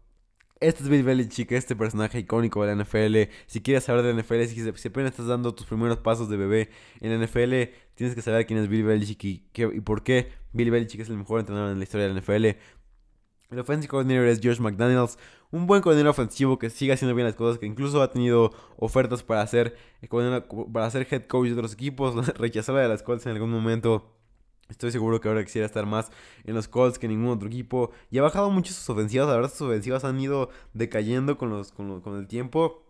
Este 0.58 0.82
es 0.82 0.88
Bill 0.88 1.02
Belichick, 1.02 1.52
este 1.52 1.76
personaje 1.76 2.18
icónico 2.18 2.64
de 2.64 2.74
la 2.74 2.82
NFL. 2.82 3.30
Si 3.46 3.60
quieres 3.60 3.84
saber 3.84 4.02
de 4.02 4.14
la 4.14 4.22
NFL, 4.22 4.44
si, 4.44 4.88
apenas 4.88 5.10
estás 5.10 5.26
dando 5.26 5.54
tus 5.54 5.66
primeros 5.66 5.98
pasos 5.98 6.30
de 6.30 6.38
bebé 6.38 6.70
en 7.00 7.10
la 7.10 7.26
NFL, 7.26 7.74
tienes 7.94 8.14
que 8.14 8.22
saber 8.22 8.46
quién 8.46 8.58
es 8.60 8.68
Bill 8.68 8.84
Belichick 8.84 9.22
y, 9.24 9.44
y 9.54 9.80
por 9.82 10.02
qué 10.02 10.30
Bill 10.54 10.70
Belichick 10.70 11.02
es 11.02 11.10
el 11.10 11.18
mejor 11.18 11.40
entrenador 11.40 11.72
en 11.72 11.78
la 11.78 11.84
historia 11.84 12.08
de 12.08 12.14
la 12.14 12.20
NFL. 12.20 12.58
El 13.50 13.60
offensive 13.60 13.88
coordinator 13.88 14.26
es 14.26 14.40
George 14.40 14.60
McDaniels, 14.60 15.18
un 15.52 15.66
buen 15.66 15.80
coordinador 15.80 16.10
ofensivo 16.10 16.58
que 16.58 16.68
sigue 16.68 16.92
haciendo 16.92 17.14
bien 17.14 17.26
las 17.26 17.36
cosas, 17.36 17.58
que 17.58 17.66
incluso 17.66 18.02
ha 18.02 18.10
tenido 18.10 18.52
ofertas 18.76 19.22
para 19.22 19.42
hacer, 19.42 19.76
eh, 20.02 20.08
para 20.72 20.90
ser 20.90 21.06
head 21.08 21.26
coach 21.28 21.48
de 21.48 21.52
otros 21.52 21.74
equipos, 21.74 22.26
rechazada 22.38 22.80
de 22.80 22.88
las 22.88 23.02
Colts 23.04 23.24
en 23.26 23.32
algún 23.32 23.50
momento. 23.50 24.12
Estoy 24.68 24.90
seguro 24.90 25.20
que 25.20 25.28
ahora 25.28 25.44
quisiera 25.44 25.64
estar 25.64 25.86
más 25.86 26.10
en 26.44 26.54
los 26.54 26.66
Colts 26.66 26.98
que 26.98 27.06
en 27.06 27.12
ningún 27.12 27.30
otro 27.30 27.46
equipo. 27.46 27.92
Y 28.10 28.18
ha 28.18 28.22
bajado 28.22 28.50
mucho 28.50 28.72
sus 28.74 28.90
ofensivas. 28.90 29.28
La 29.28 29.36
verdad, 29.36 29.50
sus 29.50 29.62
ofensivas 29.62 30.04
han 30.04 30.18
ido 30.18 30.50
decayendo 30.74 31.38
con, 31.38 31.50
los, 31.50 31.70
con, 31.70 32.00
con 32.00 32.16
el 32.16 32.26
tiempo. 32.26 32.82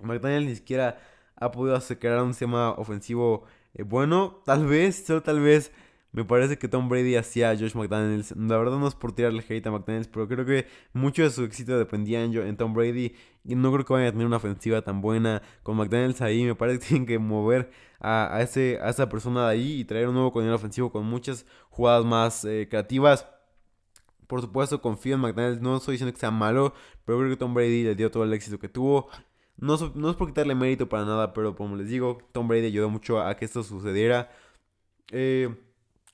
McDaniel 0.00 0.46
ni 0.46 0.54
siquiera 0.54 0.98
ha 1.36 1.50
podido 1.50 1.78
crear 1.98 2.22
un 2.22 2.32
sistema 2.32 2.70
ofensivo 2.70 3.44
eh, 3.74 3.82
bueno. 3.82 4.40
Tal 4.46 4.66
vez, 4.66 5.04
solo 5.06 5.22
tal 5.22 5.40
vez 5.40 5.70
me 6.12 6.24
parece 6.24 6.58
que 6.58 6.68
Tom 6.68 6.88
Brady 6.88 7.16
hacía 7.16 7.50
a 7.50 7.56
Josh 7.56 7.74
McDaniels. 7.74 8.34
La 8.36 8.56
verdad 8.56 8.78
no 8.78 8.88
es 8.88 8.94
por 8.94 9.12
tirarle 9.12 9.44
hate 9.46 9.66
a 9.66 9.70
McDaniels, 9.70 10.08
pero 10.08 10.26
creo 10.26 10.46
que 10.46 10.66
mucho 10.94 11.22
de 11.22 11.30
su 11.30 11.44
éxito 11.44 11.78
dependía 11.78 12.24
en, 12.24 12.56
Tom 12.56 12.72
Brady. 12.72 13.14
Y 13.44 13.54
no 13.54 13.70
creo 13.72 13.84
que 13.84 13.92
vayan 13.92 14.08
a 14.08 14.12
tener 14.12 14.26
una 14.26 14.38
ofensiva 14.38 14.82
tan 14.82 15.02
buena 15.02 15.42
con 15.62 15.76
McDaniels 15.76 16.22
ahí. 16.22 16.44
Me 16.44 16.54
parece 16.54 16.80
que 16.80 16.86
tienen 16.86 17.06
que 17.06 17.18
mover 17.18 17.70
a, 18.00 18.40
ese, 18.40 18.78
a 18.82 18.88
esa 18.88 19.08
persona 19.08 19.46
de 19.46 19.52
ahí 19.52 19.80
y 19.80 19.84
traer 19.84 20.08
un 20.08 20.14
nuevo 20.14 20.32
coordinador 20.32 20.58
ofensivo 20.58 20.90
con 20.90 21.04
muchas 21.04 21.44
jugadas 21.68 22.04
más 22.06 22.44
eh, 22.44 22.66
creativas. 22.70 23.26
Por 24.26 24.40
supuesto, 24.40 24.80
confío 24.80 25.14
en 25.14 25.20
McDaniels. 25.20 25.60
No 25.60 25.76
estoy 25.76 25.92
diciendo 25.92 26.12
que 26.14 26.20
sea 26.20 26.30
malo, 26.30 26.74
pero 27.04 27.18
creo 27.18 27.30
que 27.30 27.36
Tom 27.36 27.52
Brady 27.54 27.84
le 27.84 27.94
dio 27.94 28.10
todo 28.10 28.24
el 28.24 28.32
éxito 28.32 28.58
que 28.58 28.68
tuvo. 28.68 29.08
No, 29.58 29.76
no 29.94 30.10
es 30.10 30.16
por 30.16 30.28
quitarle 30.28 30.54
mérito 30.54 30.88
para 30.88 31.04
nada, 31.04 31.32
pero 31.34 31.54
como 31.54 31.76
les 31.76 31.88
digo, 31.88 32.18
Tom 32.32 32.48
Brady 32.48 32.66
ayudó 32.66 32.88
mucho 32.88 33.20
a 33.20 33.36
que 33.36 33.44
esto 33.44 33.62
sucediera. 33.62 34.30
Eh. 35.10 35.54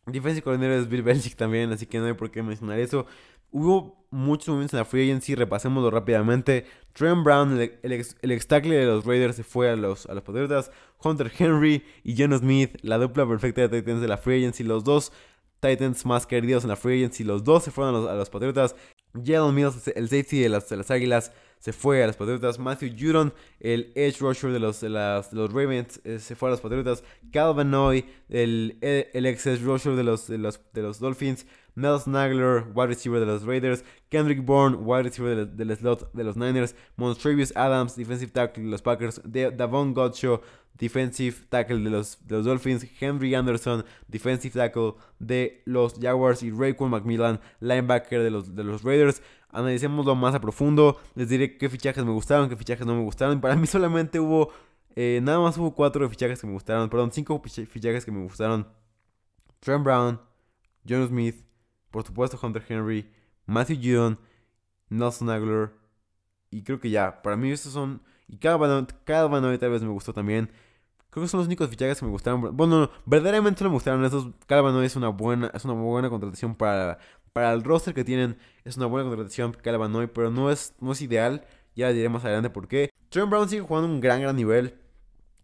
Defensive 0.07 0.43
coordinator 0.43 0.79
es 0.79 0.89
Bill 0.89 1.03
Belichick 1.03 1.35
también, 1.35 1.73
así 1.73 1.87
que 1.87 1.99
no 1.99 2.07
hay 2.07 2.13
por 2.13 2.31
qué 2.31 2.43
mencionar 2.43 2.79
eso. 2.79 3.07
Hubo 3.51 4.05
muchos 4.11 4.49
momentos 4.49 4.75
en 4.75 4.81
la 4.81 4.85
free 4.85 5.05
agency, 5.11 5.35
repasémoslo 5.35 5.91
rápidamente. 5.91 6.67
Trent 6.93 7.25
Brown, 7.25 7.59
el, 7.61 7.93
ex, 7.93 8.47
tackle 8.47 8.75
de 8.75 8.87
los 8.87 9.05
Raiders, 9.05 9.37
se 9.37 9.45
fue 9.45 9.71
a 9.71 9.77
los, 9.77 10.07
a 10.07 10.15
los 10.15 10.23
Patriotas. 10.23 10.71
Hunter 11.03 11.31
Henry 11.39 11.85
y 12.03 12.17
John 12.19 12.37
Smith, 12.37 12.77
la 12.83 12.99
dupla 12.99 13.27
perfecta 13.27 13.63
de 13.63 13.81
Titans 13.81 14.01
de 14.01 14.09
la 14.09 14.19
free 14.19 14.39
agency. 14.39 14.65
Los 14.65 14.85
dos 14.85 15.13
Titans 15.61 16.05
más 16.05 16.27
queridos 16.27 16.65
en 16.65 16.71
la 16.71 16.77
free 16.77 16.99
agency, 17.05 17.25
los 17.25 17.45
dos 17.45 17.65
se 17.65 17.71
fueron 17.71 17.95
a 17.95 17.99
los, 17.99 18.11
a 18.11 18.15
los 18.15 18.29
Patriotas. 18.29 18.75
Jalen 19.15 19.55
Mills, 19.55 19.89
el 19.89 20.09
safety 20.09 20.41
de 20.41 20.49
las, 20.49 20.69
de 20.69 20.77
las 20.77 20.91
Águilas, 20.91 21.33
se 21.65 21.73
fue 21.73 22.05
a 22.05 22.07
los 22.07 22.17
Patriotas. 22.17 22.59
Matthew 22.59 22.91
Judon, 22.95 23.33
el 23.59 23.91
edge 23.95 24.21
rusher 24.21 24.53
de 24.53 24.61
los, 24.61 24.83
de 24.83 24.91
las, 24.91 25.33
los 25.33 25.51
Ravens, 25.51 25.99
eh, 26.05 26.19
se 26.19 26.37
fue 26.37 26.51
a 26.51 26.53
los 26.53 26.61
Patriotas. 26.61 27.03
Calvin 27.33 27.71
Noy, 27.71 28.05
el, 28.29 28.77
el 28.83 29.25
ex 29.25 29.47
edge 29.47 29.63
rusher 29.63 29.97
de 29.97 30.05
los, 30.05 30.29
de 30.29 30.37
los, 30.37 30.61
de 30.75 30.83
los 30.83 30.99
Dolphins. 30.99 31.47
Nelson 31.77 32.13
Nagler, 32.13 32.73
wide 32.75 32.89
receiver 32.89 33.21
de 33.21 33.27
los 33.27 33.45
Raiders. 33.45 33.83
Kendrick 34.11 34.45
Bourne, 34.45 34.77
wide 34.85 35.05
receiver 35.05 35.47
del, 35.47 35.77
slot 35.77 36.13
de 36.13 36.25
los 36.25 36.37
Niners. 36.37 36.75
Montravius 36.97 37.53
Adams, 37.57 37.97
defensive 37.97 38.33
tackle 38.33 38.65
de 38.65 38.71
los 38.71 38.83
Packers. 38.83 39.21
Davon 39.25 39.93
Godshaw, 39.93 40.41
defensive 40.77 41.47
tackle 41.49 41.79
de 41.83 41.91
los, 41.91 42.19
de 42.27 42.37
los 42.37 42.45
Dolphins. 42.45 42.87
Henry 43.01 43.35
Anderson, 43.35 43.85
defensive 44.09 44.55
tackle 44.55 44.95
de 45.19 45.63
los 45.65 45.95
Jaguars. 46.01 46.43
Y 46.43 46.51
Rayquan 46.51 46.91
McMillan, 46.91 47.41
linebacker 47.61 48.23
de 48.23 48.31
los, 48.31 48.55
de 48.55 48.65
los 48.65 48.83
Raiders 48.83 49.21
analicémoslo 49.55 50.15
más 50.15 50.35
a 50.35 50.41
profundo. 50.41 50.99
Les 51.15 51.29
diré 51.29 51.57
qué 51.57 51.71
fichajes 51.71 52.05
me 52.05 52.11
gustaron, 52.13 52.49
qué 52.49 52.57
fichajes 52.57 52.87
no 52.87 52.95
me 52.95 53.03
gustaron. 53.03 53.41
Para 53.41 53.57
mí 53.57 53.67
solamente 53.67 54.21
hubo, 54.21 54.53
eh, 54.97 55.21
nada 55.23 55.39
más 55.39 55.57
hubo 55.57 55.75
cuatro 55.75 56.09
fichajes 56.11 56.41
que 56.41 56.47
me 56.47 56.53
gustaron. 56.53 56.91
Perdón, 56.91 57.13
cinco 57.13 57.41
fichajes 57.41 58.05
que 58.05 58.11
me 58.11 58.23
gustaron. 58.23 58.67
Trent 59.61 59.85
Brown, 59.85 60.21
John 60.87 61.07
Smith, 61.09 61.37
por 61.95 62.05
supuesto 62.05 62.37
Hunter 62.43 62.65
Henry, 62.69 63.09
Matthew 63.47 63.77
Judon, 63.81 64.19
Nelson 64.89 65.31
Aguilar. 65.31 65.71
Y 66.51 66.65
creo 66.65 66.81
que 66.81 66.91
ya, 66.91 67.23
para 67.23 67.37
mí 67.37 67.53
estos 67.53 67.73
son... 67.73 68.03
Y 68.27 68.39
cada 68.39 68.57
Van 68.57 68.89
tal 68.89 69.71
vez 69.71 69.83
me 69.83 69.91
gustó 69.91 70.13
también. 70.13 70.51
Creo 71.11 71.23
que 71.23 71.29
son 71.29 71.39
los 71.39 71.47
únicos 71.47 71.71
fichajes 71.71 72.01
que 72.01 72.05
me 72.05 72.11
gustaron. 72.11 72.57
Bueno, 72.57 72.91
verdaderamente 73.07 73.63
no 73.63 73.71
me 73.71 73.75
gustaron 73.75 74.05
esos. 74.05 74.27
Calvano 74.47 74.83
es 74.83 74.97
una 74.97 75.11
buena, 75.11 75.53
es 75.55 75.65
una 75.65 75.75
buena 75.75 76.11
contratación 76.11 76.57
para, 76.57 76.99
para 77.33 77.53
el 77.53 77.63
roster 77.63 77.95
que 77.95 78.03
tienen. 78.03 78.39
Es 78.65 78.77
una 78.77 78.87
buena 78.87 79.09
contratación 79.09 79.53
Calvanoy, 79.53 80.09
pero 80.09 80.33
no 80.33 80.51
es, 80.51 80.75
no 80.81 80.91
es 80.91 81.01
ideal. 81.01 81.47
Ya 81.77 81.93
diré 81.93 82.09
más 82.09 82.25
adelante 82.25 82.51
por 82.51 82.67
qué. 82.67 82.91
Trent 83.09 83.31
Brown 83.31 83.49
sigue 83.49 83.63
jugando 83.63 83.89
un 83.89 84.01
gran, 84.01 84.21
gran 84.21 84.35
nivel. 84.35 84.81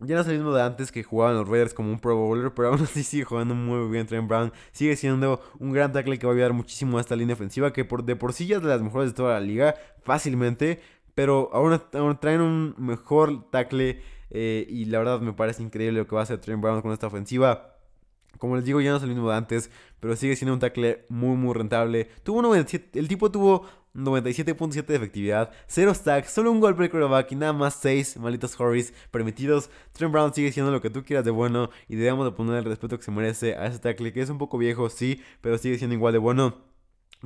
Ya 0.02 0.14
no 0.14 0.22
es 0.22 0.28
el 0.28 0.36
mismo 0.36 0.52
de 0.52 0.62
antes 0.62 0.90
que 0.90 1.02
jugaban 1.02 1.36
los 1.36 1.46
Raiders 1.46 1.74
como 1.74 1.90
un 1.90 1.98
Pro 1.98 2.16
Bowler, 2.16 2.52
pero 2.54 2.68
aún 2.68 2.80
así 2.82 3.02
sigue 3.02 3.24
jugando 3.24 3.54
muy 3.54 3.90
bien 3.90 4.06
Trent 4.06 4.26
Brown. 4.28 4.52
Sigue 4.72 4.96
siendo 4.96 5.40
un 5.58 5.72
gran 5.72 5.92
tackle 5.92 6.18
que 6.18 6.26
va 6.26 6.32
a 6.32 6.34
ayudar 6.34 6.52
muchísimo 6.54 6.98
a 6.98 7.00
esta 7.00 7.16
línea 7.16 7.34
ofensiva, 7.34 7.72
que 7.72 7.84
por, 7.84 8.04
de 8.04 8.16
por 8.16 8.32
sí 8.32 8.46
ya 8.46 8.56
es 8.56 8.62
de 8.62 8.68
las 8.68 8.80
mejores 8.80 9.10
de 9.10 9.16
toda 9.16 9.34
la 9.34 9.40
liga, 9.40 9.74
fácilmente. 10.02 10.80
Pero 11.14 11.50
aún, 11.52 11.78
aún 11.92 12.18
traen 12.18 12.40
un 12.40 12.74
mejor 12.78 13.50
tackle 13.50 14.00
eh, 14.30 14.66
y 14.68 14.86
la 14.86 14.98
verdad 14.98 15.20
me 15.20 15.32
parece 15.32 15.62
increíble 15.62 15.98
lo 15.98 16.06
que 16.06 16.14
va 16.14 16.22
a 16.22 16.24
hacer 16.24 16.40
Trent 16.40 16.62
Brown 16.62 16.80
con 16.80 16.92
esta 16.92 17.08
ofensiva. 17.08 17.76
Como 18.38 18.56
les 18.56 18.64
digo, 18.64 18.80
ya 18.80 18.90
no 18.90 18.96
es 18.96 19.02
el 19.02 19.10
mismo 19.10 19.28
de 19.28 19.36
antes, 19.36 19.70
pero 19.98 20.16
sigue 20.16 20.34
siendo 20.36 20.54
un 20.54 20.60
tackle 20.60 21.04
muy, 21.08 21.36
muy 21.36 21.52
rentable. 21.52 22.08
Tuvo 22.22 22.40
97, 22.40 22.98
el 22.98 23.08
tipo 23.08 23.30
tuvo 23.30 23.66
97.7 23.94 24.86
de 24.86 24.96
efectividad, 24.96 25.50
0 25.66 25.94
stacks, 25.94 26.30
solo 26.30 26.52
un 26.52 26.60
golpe 26.60 26.84
de 26.84 26.90
quarterback 26.90 27.32
y 27.32 27.36
nada 27.36 27.52
más 27.52 27.74
6 27.74 28.18
malitos 28.18 28.58
hurries 28.58 28.92
permitidos. 29.10 29.70
Trent 29.92 30.12
Brown 30.12 30.32
sigue 30.32 30.52
siendo 30.52 30.70
lo 30.70 30.80
que 30.80 30.90
tú 30.90 31.04
quieras 31.04 31.24
de 31.24 31.32
bueno 31.32 31.70
y 31.88 31.96
debemos 31.96 32.24
de 32.24 32.32
poner 32.32 32.56
el 32.56 32.64
respeto 32.64 32.96
que 32.96 33.04
se 33.04 33.10
merece 33.10 33.56
a 33.56 33.66
ese 33.66 33.78
tackle 33.80 34.12
que 34.12 34.22
es 34.22 34.30
un 34.30 34.38
poco 34.38 34.58
viejo, 34.58 34.88
sí, 34.90 35.20
pero 35.40 35.58
sigue 35.58 35.78
siendo 35.78 35.94
igual 35.94 36.12
de 36.12 36.18
bueno. 36.18 36.70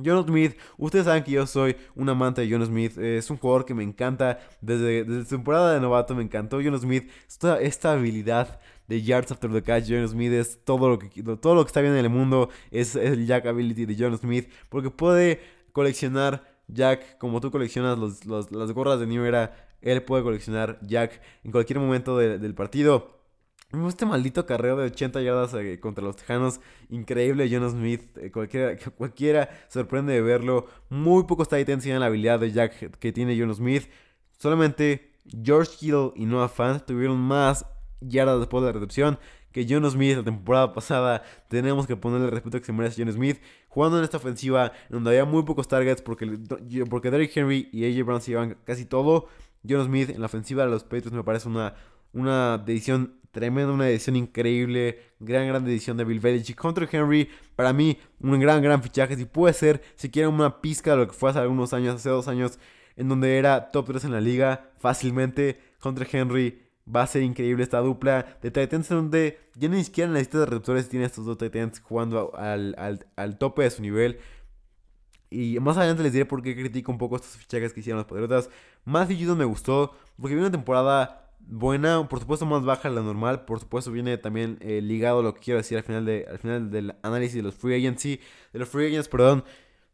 John 0.03 0.25
Smith, 0.27 0.57
ustedes 0.77 1.05
saben 1.05 1.23
que 1.23 1.31
yo 1.31 1.47
soy 1.47 1.77
un 1.95 2.09
amante 2.09 2.41
de 2.41 2.51
John 2.51 2.65
Smith, 2.65 2.97
es 2.97 3.29
un 3.29 3.37
jugador 3.37 3.65
que 3.65 3.73
me 3.73 3.83
encanta, 3.83 4.39
desde, 4.59 5.05
desde 5.05 5.29
temporada 5.29 5.73
de 5.73 5.79
novato 5.79 6.15
me 6.15 6.23
encantó 6.23 6.59
John 6.61 6.77
Smith, 6.79 7.09
esta, 7.27 7.61
esta 7.61 7.93
habilidad 7.93 8.59
de 8.87 9.01
yards 9.01 9.31
after 9.31 9.49
the 9.51 9.61
catch, 9.61 9.85
John 9.87 10.07
Smith 10.07 10.33
es 10.33 10.63
todo 10.65 10.89
lo 10.89 10.99
que, 10.99 11.07
todo 11.37 11.55
lo 11.55 11.63
que 11.63 11.67
está 11.67 11.79
bien 11.79 11.93
en 11.93 12.03
el 12.03 12.09
mundo, 12.09 12.49
es, 12.71 12.97
el 12.97 13.25
jack 13.25 13.45
ability 13.45 13.85
de 13.85 13.95
John 13.97 14.17
Smith, 14.17 14.49
porque 14.67 14.89
puede 14.89 15.39
coleccionar 15.71 16.54
Jack, 16.67 17.17
como 17.17 17.41
tú 17.41 17.51
coleccionas 17.51 18.25
las 18.25 18.71
gorras 18.71 18.99
de 18.99 19.07
New 19.07 19.23
Era, 19.23 19.55
él 19.81 20.01
puede 20.03 20.23
coleccionar 20.23 20.79
Jack 20.81 21.21
en 21.43 21.51
cualquier 21.51 21.79
momento 21.79 22.17
del 22.17 22.55
partido. 22.55 23.15
Este 23.87 24.05
maldito 24.05 24.45
carreo 24.45 24.77
de 24.77 24.85
80 24.85 25.21
yardas 25.21 25.53
eh, 25.55 25.79
contra 25.79 26.03
los 26.03 26.15
Tejanos, 26.15 26.61
increíble 26.89 27.49
Jonas 27.49 27.73
Smith, 27.73 28.17
eh, 28.17 28.31
cualquiera, 28.31 28.77
cualquiera 28.97 29.49
sorprende 29.67 30.13
de 30.13 30.21
verlo. 30.21 30.67
Muy 30.89 31.23
pocos 31.25 31.49
Titans 31.49 31.83
tienen 31.83 31.99
la 31.99 32.05
habilidad 32.05 32.39
de 32.39 32.51
Jack 32.51 32.97
que 32.97 33.11
tiene 33.11 33.35
Jonas 33.35 33.57
Smith. 33.57 33.89
Solamente 34.37 35.11
George 35.43 35.71
Kittle 35.77 36.11
y 36.15 36.25
Noah 36.25 36.47
Fant 36.47 36.85
tuvieron 36.85 37.17
más 37.17 37.65
yardas 37.99 38.39
después 38.39 38.61
de 38.61 38.67
la 38.67 38.73
recepción 38.73 39.19
que 39.55 39.65
John 39.69 39.89
Smith 39.89 40.17
la 40.17 40.23
temporada 40.23 40.73
pasada. 40.73 41.23
Tenemos 41.47 41.87
que 41.87 41.95
ponerle 41.95 42.25
el 42.25 42.31
respeto 42.33 42.59
que 42.59 42.65
se 42.65 42.73
merece 42.73 43.01
John 43.01 43.13
Smith. 43.13 43.39
Jugando 43.69 43.99
en 43.99 44.03
esta 44.03 44.17
ofensiva, 44.17 44.73
donde 44.89 45.11
había 45.11 45.23
muy 45.23 45.43
pocos 45.43 45.65
targets, 45.69 46.01
porque, 46.01 46.37
porque 46.89 47.09
Derrick 47.09 47.37
Henry 47.37 47.69
y 47.71 47.85
AJ 47.85 48.05
Brown 48.05 48.19
se 48.19 48.31
llevan 48.31 48.57
casi 48.65 48.83
todo. 48.83 49.29
John 49.67 49.85
Smith 49.85 50.09
en 50.09 50.19
la 50.19 50.25
ofensiva 50.25 50.65
de 50.65 50.71
los 50.71 50.83
Patriots 50.83 51.13
me 51.13 51.23
parece 51.23 51.47
una, 51.47 51.73
una 52.11 52.57
decisión 52.57 53.13
tremenda, 53.31 53.71
una 53.71 53.87
edición 53.87 54.17
increíble, 54.17 54.99
gran, 55.21 55.47
gran 55.47 55.65
edición 55.65 55.95
de 55.95 56.03
Bill 56.03 56.19
Belichick 56.19 56.57
contra 56.57 56.85
Henry. 56.91 57.29
Para 57.55 57.71
mí, 57.71 57.97
un 58.19 58.37
gran, 58.37 58.61
gran 58.61 58.83
fichaje. 58.83 59.15
Si 59.15 59.23
puede 59.23 59.53
ser, 59.53 59.81
si 59.95 60.09
quieren 60.09 60.33
una 60.33 60.59
pizca 60.59 60.91
de 60.91 60.97
lo 60.97 61.07
que 61.07 61.13
fue 61.13 61.29
hace 61.29 61.39
algunos 61.39 61.71
años, 61.71 61.95
hace 61.95 62.09
dos 62.09 62.27
años, 62.27 62.59
en 62.97 63.07
donde 63.07 63.37
era 63.37 63.71
top 63.71 63.85
3 63.87 64.03
en 64.03 64.11
la 64.11 64.19
liga, 64.19 64.71
fácilmente 64.79 65.61
contra 65.79 66.05
Henry. 66.11 66.64
Va 66.93 67.01
a 67.01 67.07
ser 67.07 67.23
increíble 67.23 67.63
esta 67.63 67.79
dupla 67.79 68.37
de 68.41 68.51
Titans 68.51 68.89
donde 68.89 69.39
ya 69.55 69.67
ni 69.69 69.83
siquiera 69.83 70.11
de 70.11 70.23
receptores 70.23 70.87
tiene 70.87 71.05
estos 71.05 71.25
dos 71.25 71.37
Titans 71.37 71.79
jugando 71.79 72.35
al, 72.35 72.75
al, 73.15 73.37
tope 73.39 73.63
de 73.63 73.71
su 73.71 73.81
nivel. 73.81 74.19
Y 75.31 75.59
más 75.59 75.77
adelante 75.77 76.03
les 76.03 76.13
diré 76.13 76.25
por 76.25 76.43
qué 76.43 76.55
critico 76.55 76.91
un 76.91 76.99
poco 76.99 77.15
estos 77.15 77.37
fichajes 77.37 77.73
que 77.73 77.79
hicieron 77.79 77.97
los 77.97 78.07
Patriotas. 78.07 78.49
Más 78.83 79.07
Judon 79.07 79.37
me 79.37 79.45
gustó 79.45 79.95
porque 80.17 80.35
viene 80.35 80.47
una 80.47 80.51
temporada 80.51 81.25
buena, 81.47 82.07
por 82.07 82.19
supuesto 82.19 82.45
más 82.45 82.63
baja 82.63 82.89
de 82.89 82.95
la 82.95 83.01
normal, 83.01 83.45
por 83.45 83.59
supuesto 83.59 83.91
viene 83.91 84.17
también 84.17 84.57
eh, 84.61 84.81
ligado 84.81 85.19
a 85.19 85.23
lo 85.23 85.33
que 85.33 85.41
quiero 85.41 85.57
decir 85.59 85.77
al 85.77 85.83
final, 85.83 86.05
de, 86.05 86.25
al 86.29 86.39
final 86.39 86.71
del 86.71 86.95
análisis 87.03 87.35
de 87.35 87.43
los 87.43 87.55
free 87.55 87.81
de 87.81 88.19
los 88.53 88.69
free 88.69 88.87
agents, 88.87 89.07
perdón. 89.07 89.43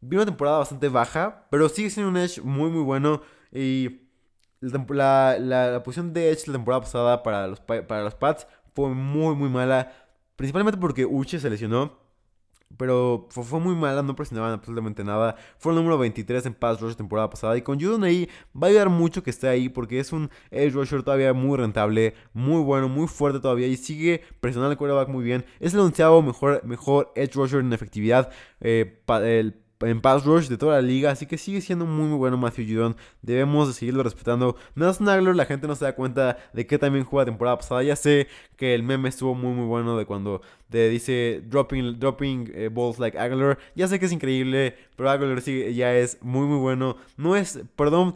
Viene 0.00 0.22
una 0.22 0.30
temporada 0.32 0.58
bastante 0.58 0.88
baja, 0.88 1.46
pero 1.50 1.68
sigue 1.68 1.88
siendo 1.88 2.10
un 2.10 2.16
edge 2.16 2.42
muy 2.42 2.70
muy 2.70 2.82
bueno 2.82 3.22
y 3.52 4.00
la, 4.88 5.38
la, 5.38 5.82
posición 5.82 6.12
de 6.12 6.30
edge 6.30 6.46
la 6.46 6.54
temporada 6.54 6.80
pasada 6.82 7.22
para 7.22 7.46
los, 7.46 7.60
para 7.60 8.02
los 8.02 8.14
Pats 8.14 8.46
fue 8.74 8.90
muy 8.90 9.34
muy 9.34 9.50
mala, 9.50 9.92
principalmente 10.36 10.80
porque 10.80 11.04
Uche 11.04 11.38
se 11.38 11.50
lesionó 11.50 12.02
pero 12.76 13.26
fue, 13.30 13.60
muy 13.60 13.74
mala, 13.74 14.02
no 14.02 14.16
presionaban 14.16 14.52
absolutamente 14.52 15.04
nada. 15.04 15.36
Fue 15.58 15.72
el 15.72 15.76
número 15.76 15.98
23 15.98 16.46
en 16.46 16.54
pass 16.54 16.80
rush 16.80 16.94
temporada 16.94 17.30
pasada. 17.30 17.56
Y 17.56 17.62
con 17.62 17.80
Judon 17.80 18.04
ahí 18.04 18.28
va 18.56 18.66
a 18.66 18.70
ayudar 18.70 18.88
mucho 18.88 19.22
que 19.22 19.30
esté 19.30 19.48
ahí 19.48 19.68
porque 19.68 20.00
es 20.00 20.12
un 20.12 20.30
edge 20.50 20.72
rusher 20.72 21.02
todavía 21.02 21.32
muy 21.32 21.58
rentable, 21.58 22.14
muy 22.32 22.62
bueno, 22.62 22.88
muy 22.88 23.08
fuerte 23.08 23.40
todavía. 23.40 23.66
Y 23.66 23.76
sigue 23.76 24.22
presionando 24.40 24.72
el 24.72 24.78
quarterback 24.78 25.08
muy 25.08 25.24
bien. 25.24 25.44
Es 25.60 25.74
el 25.74 25.80
onceavo 25.80 26.22
mejor, 26.22 26.64
mejor 26.64 27.12
edge 27.14 27.34
rusher 27.34 27.60
en 27.60 27.72
efectividad. 27.72 28.30
Eh, 28.60 29.02
el 29.22 29.54
en 29.82 30.00
pass 30.00 30.24
rush 30.24 30.48
de 30.48 30.56
toda 30.56 30.76
la 30.76 30.82
liga, 30.82 31.10
así 31.10 31.26
que 31.26 31.38
sigue 31.38 31.60
siendo 31.60 31.86
muy 31.86 32.06
muy 32.06 32.18
bueno 32.18 32.36
Matthew 32.36 32.66
Judon, 32.68 32.96
debemos 33.22 33.68
de 33.68 33.74
seguirlo 33.74 34.02
respetando. 34.02 34.56
Nelson 34.74 35.06
Nagler, 35.06 35.36
la 35.36 35.46
gente 35.46 35.66
no 35.66 35.74
se 35.74 35.84
da 35.84 35.94
cuenta 35.94 36.38
de 36.52 36.66
que 36.66 36.78
también 36.78 37.04
juega 37.04 37.24
temporada 37.24 37.58
pasada, 37.58 37.82
ya 37.82 37.96
sé 37.96 38.28
que 38.56 38.74
el 38.74 38.82
meme 38.82 39.08
estuvo 39.08 39.34
muy 39.34 39.52
muy 39.52 39.66
bueno 39.66 39.96
de 39.96 40.06
cuando 40.06 40.42
te 40.70 40.88
dice 40.88 41.42
dropping, 41.46 41.98
dropping 41.98 42.50
eh, 42.54 42.70
balls 42.72 42.98
like 42.98 43.18
Aguilar, 43.18 43.58
ya 43.74 43.88
sé 43.88 43.98
que 43.98 44.06
es 44.06 44.12
increíble, 44.12 44.76
pero 44.96 45.10
Aguilar 45.10 45.40
sí, 45.40 45.74
ya 45.74 45.94
es 45.94 46.18
muy 46.22 46.46
muy 46.46 46.58
bueno, 46.58 46.96
no 47.16 47.36
es, 47.36 47.60
perdón, 47.76 48.14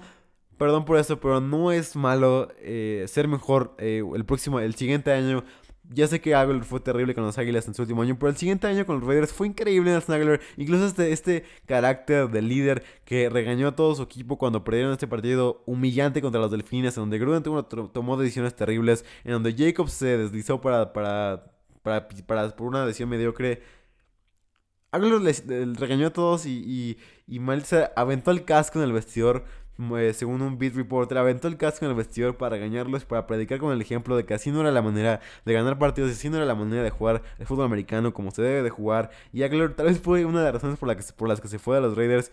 perdón 0.59 0.85
por 0.85 0.99
eso, 0.99 1.21
pero 1.21 1.41
no 1.41 1.73
es 1.73 1.97
malo 1.97 2.49
eh, 2.59 3.05
ser 3.09 3.29
mejor 3.29 3.75
eh, 3.79 4.03
el 4.15 4.25
próximo, 4.25 4.61
el 4.61 4.75
siguiente 4.75 5.13
año. 5.13 5.45
Ya 5.91 6.07
sé 6.09 6.21
que 6.21 6.35
Aguilar 6.35 6.65
fue 6.65 6.81
terrible 6.81 7.15
con 7.15 7.25
los 7.25 7.39
Águilas 7.39 7.69
en 7.69 7.75
su 7.75 7.83
último 7.83 8.03
año, 8.03 8.17
pero 8.19 8.31
el 8.31 8.37
siguiente 8.37 8.67
año 8.67 8.85
con 8.87 8.99
los 8.99 9.09
Raiders 9.09 9.33
fue 9.33 9.47
increíble 9.47 9.95
en 9.95 10.13
Aguilar. 10.13 10.41
Incluso 10.57 10.87
este, 10.87 11.13
este 11.13 11.45
carácter 11.67 12.29
de 12.29 12.43
líder 12.43 12.83
que 13.05 13.29
regañó 13.29 13.69
a 13.69 13.77
todo 13.77 13.95
su 13.95 14.03
equipo 14.03 14.37
cuando 14.39 14.65
perdieron 14.65 14.93
este 14.93 15.07
partido 15.07 15.63
humillante 15.67 16.21
contra 16.21 16.41
los 16.41 16.51
Delfines, 16.51 16.97
en 16.97 17.03
donde 17.03 17.19
Gruden 17.19 17.43
tomó 17.43 18.17
decisiones 18.17 18.57
terribles, 18.57 19.05
en 19.25 19.33
donde 19.33 19.55
Jacobs 19.57 19.93
se 19.93 20.19
deslizó 20.19 20.61
para, 20.61 20.93
para, 20.93 21.53
para, 21.83 22.09
por 22.57 22.67
una 22.67 22.85
decisión 22.85 23.09
mediocre. 23.09 23.63
Aguilar 24.91 25.21
les, 25.21 25.47
regañó 25.79 26.09
a 26.09 26.13
todos 26.13 26.47
y, 26.47 26.63
y, 26.67 26.99
y 27.27 27.39
mal 27.39 27.65
se 27.65 27.91
aventó 27.97 28.31
el 28.31 28.45
casco 28.45 28.79
en 28.79 28.87
el 28.87 28.93
vestidor 28.93 29.45
según 30.13 30.43
un 30.43 30.59
beat 30.59 30.75
reporter, 30.75 31.19
aventó 31.19 31.49
el 31.49 31.57
casco 31.57 31.85
en 31.85 31.91
el 31.91 31.97
vestidor 31.97 32.37
para 32.37 32.57
regañarlos, 32.57 33.05
para 33.05 33.27
predicar 33.27 33.59
con 33.59 33.73
el 33.73 33.81
ejemplo 33.81 34.17
de 34.17 34.25
que 34.25 34.35
así 34.35 34.51
no 34.51 34.61
era 34.61 34.71
la 34.71 34.83
manera 34.83 35.21
de 35.45 35.53
ganar 35.53 35.79
partidos, 35.79 36.11
así 36.11 36.31
no 36.31 36.37
era 36.37 36.47
la 36.47 36.55
manera 36.55 36.83
de 36.83 36.91
jugar 36.91 37.23
el 37.39 37.47
fútbol 37.47 37.67
americano 37.67 38.13
como 38.15 38.31
se 38.31 38.43
debe 38.43 38.63
de 38.63 38.71
jugar. 38.71 39.11
Y 39.33 39.43
Aguilar 39.43 39.75
tal 39.75 39.87
vez 39.87 40.01
fue 40.01 40.25
una 40.25 40.39
de 40.41 40.45
las 40.47 40.55
razones 40.55 40.79
por, 40.79 41.15
por 41.17 41.29
las 41.29 41.41
que 41.41 41.49
se 41.49 41.59
fue 41.59 41.77
a 41.77 41.81
los 41.81 41.97
Raiders. 41.97 42.33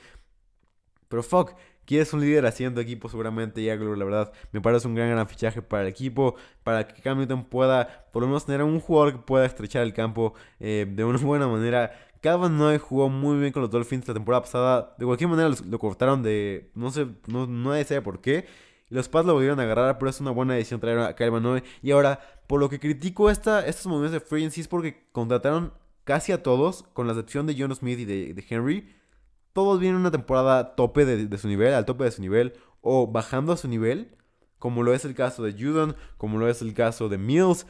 Pero 1.10 1.22
fuck, 1.22 1.54
quieres 1.86 2.14
un 2.14 2.22
líder 2.22 2.46
haciendo 2.46 2.82
equipo 2.82 3.10
seguramente 3.10 3.62
y 3.62 3.70
Aguilar, 3.70 3.98
la 3.98 4.06
verdad, 4.06 4.34
me 4.52 4.62
parece 4.62 4.88
un 4.88 4.96
gran, 4.96 5.10
gran 5.10 5.28
fichaje 5.28 5.62
para 5.62 5.84
el 5.84 5.90
equipo, 5.90 6.36
para 6.64 6.88
que 6.88 7.02
Cam 7.02 7.18
Newton 7.18 7.46
pueda 7.46 8.08
por 8.12 8.22
lo 8.22 8.28
menos 8.28 8.46
tener 8.46 8.64
un 8.64 8.80
jugador 8.80 9.14
que 9.14 9.20
pueda 9.20 9.46
estrechar 9.46 9.84
el 9.84 9.94
campo 9.94 10.34
eh, 10.60 10.86
de 10.90 11.04
una 11.04 11.18
buena 11.24 11.48
manera 11.48 11.92
Calvin 12.24 12.58
Noy 12.58 12.78
jugó 12.78 13.10
muy 13.10 13.38
bien 13.38 13.52
con 13.52 13.62
los 13.62 13.70
Dolphins 13.70 14.08
la 14.08 14.14
temporada 14.14 14.42
pasada. 14.44 14.96
De 14.98 15.06
cualquier 15.06 15.30
manera 15.30 15.54
lo 15.70 15.78
cortaron 15.78 16.24
de. 16.24 16.72
No 16.74 16.90
sé, 16.90 17.06
no, 17.28 17.46
nadie 17.48 17.84
sabe 17.84 18.02
por 18.02 18.22
qué. 18.22 18.48
Los 18.88 19.10
Pats 19.10 19.26
lo 19.26 19.34
volvieron 19.34 19.60
a 19.60 19.64
agarrar, 19.64 19.98
pero 19.98 20.10
es 20.10 20.22
una 20.22 20.32
buena 20.32 20.54
decisión 20.54 20.80
traer 20.80 21.00
a 21.00 21.16
Calvin 21.16 21.44
Noy. 21.44 21.64
Y 21.82 21.92
ahora, 21.92 22.22
por 22.48 22.62
lo 22.62 22.70
que 22.70 22.80
critico 22.80 23.30
esta, 23.30 23.66
estos 23.66 23.88
movimientos 23.88 24.22
de 24.22 24.26
free 24.26 24.46
es 24.46 24.68
porque 24.70 25.06
contrataron 25.12 25.74
casi 26.06 26.32
a 26.32 26.42
todos, 26.42 26.84
con 26.94 27.08
la 27.08 27.14
excepción 27.14 27.46
de 27.46 27.56
John 27.58 27.76
Smith 27.76 28.00
y 28.00 28.06
de, 28.06 28.46
Henry. 28.50 28.90
Todos 29.54 29.80
vienen 29.80 30.02
una 30.02 30.12
temporada 30.12 30.76
tope 30.76 31.06
de, 31.06 31.38
su 31.38 31.48
nivel, 31.48 31.74
al 31.74 31.86
tope 31.86 32.04
de 32.04 32.12
su 32.12 32.22
nivel, 32.22 32.54
o 32.82 33.08
bajando 33.08 33.54
a 33.54 33.58
su 33.58 33.68
nivel, 33.68 34.16
como 34.60 34.84
lo 34.84 34.94
es 34.94 35.06
el 35.06 35.14
caso 35.14 35.44
de 35.44 35.54
Judon, 35.54 35.96
como 36.18 36.38
lo 36.38 36.50
es 36.50 36.62
el 36.62 36.74
caso 36.74 37.10
de 37.10 37.18
Mills. 37.18 37.66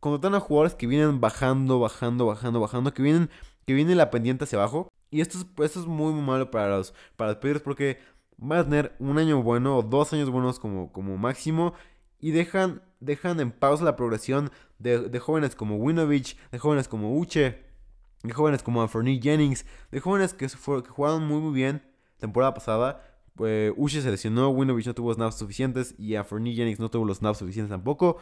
Contrataron 0.00 0.36
a 0.36 0.40
jugadores 0.40 0.74
que 0.74 0.86
vienen 0.86 1.20
bajando, 1.20 1.80
bajando, 1.80 2.26
bajando, 2.26 2.60
bajando, 2.60 2.94
que 2.94 3.02
vienen 3.02 3.30
que 3.68 3.74
viene 3.74 3.94
la 3.94 4.10
pendiente 4.10 4.44
hacia 4.44 4.58
abajo. 4.58 4.88
Y 5.10 5.20
esto 5.20 5.36
es, 5.62 5.76
muy, 5.86 6.14
muy 6.14 6.22
malo 6.22 6.50
para 6.50 6.70
los, 6.70 6.94
para 7.16 7.32
los 7.32 7.60
porque 7.60 7.98
van 8.38 8.60
a 8.60 8.64
tener 8.64 8.96
un 8.98 9.18
año 9.18 9.42
bueno 9.42 9.76
o 9.76 9.82
dos 9.82 10.14
años 10.14 10.30
buenos 10.30 10.58
como, 10.58 10.90
como 10.90 11.18
máximo. 11.18 11.74
Y 12.18 12.30
dejan, 12.30 12.80
dejan 13.00 13.38
en 13.40 13.52
pausa 13.52 13.84
la 13.84 13.94
progresión 13.94 14.50
de, 14.78 15.18
jóvenes 15.18 15.54
como 15.54 15.76
Winovich, 15.76 16.38
de 16.50 16.58
jóvenes 16.58 16.88
como 16.88 17.18
Uche, 17.18 17.62
de 18.22 18.32
jóvenes 18.32 18.62
como 18.62 18.82
Anthony 18.82 19.20
Jennings, 19.20 19.64
de 19.90 20.00
jóvenes 20.00 20.34
que, 20.34 20.48
jugaron 20.48 21.26
muy, 21.26 21.40
muy 21.40 21.52
bien 21.52 21.82
temporada 22.18 22.54
pasada. 22.54 23.04
Pues 23.34 23.72
Uche 23.76 24.02
se 24.02 24.10
lesionó, 24.10 24.50
Winovich 24.50 24.86
no 24.86 24.94
tuvo 24.94 25.14
snaps 25.14 25.36
suficientes 25.36 25.94
y 25.96 26.16
Anthony 26.16 26.54
Jennings 26.54 26.80
no 26.80 26.90
tuvo 26.90 27.04
los 27.04 27.18
snaps 27.18 27.38
suficientes 27.38 27.70
tampoco. 27.70 28.18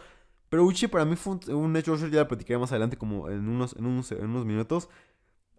Pero 0.49 0.65
Uche 0.65 0.89
para 0.89 1.05
mí 1.05 1.17
fue 1.17 1.35
un, 1.35 1.55
un 1.55 1.77
hecho, 1.77 1.97
ya 1.97 2.21
lo 2.21 2.29
platicaré 2.29 2.59
más 2.59 2.71
adelante 2.71 2.97
como 2.97 3.31
en 3.31 3.49
unos, 3.49 3.75
en 3.77 3.87
unos, 3.87 4.45
minutos. 4.45 4.89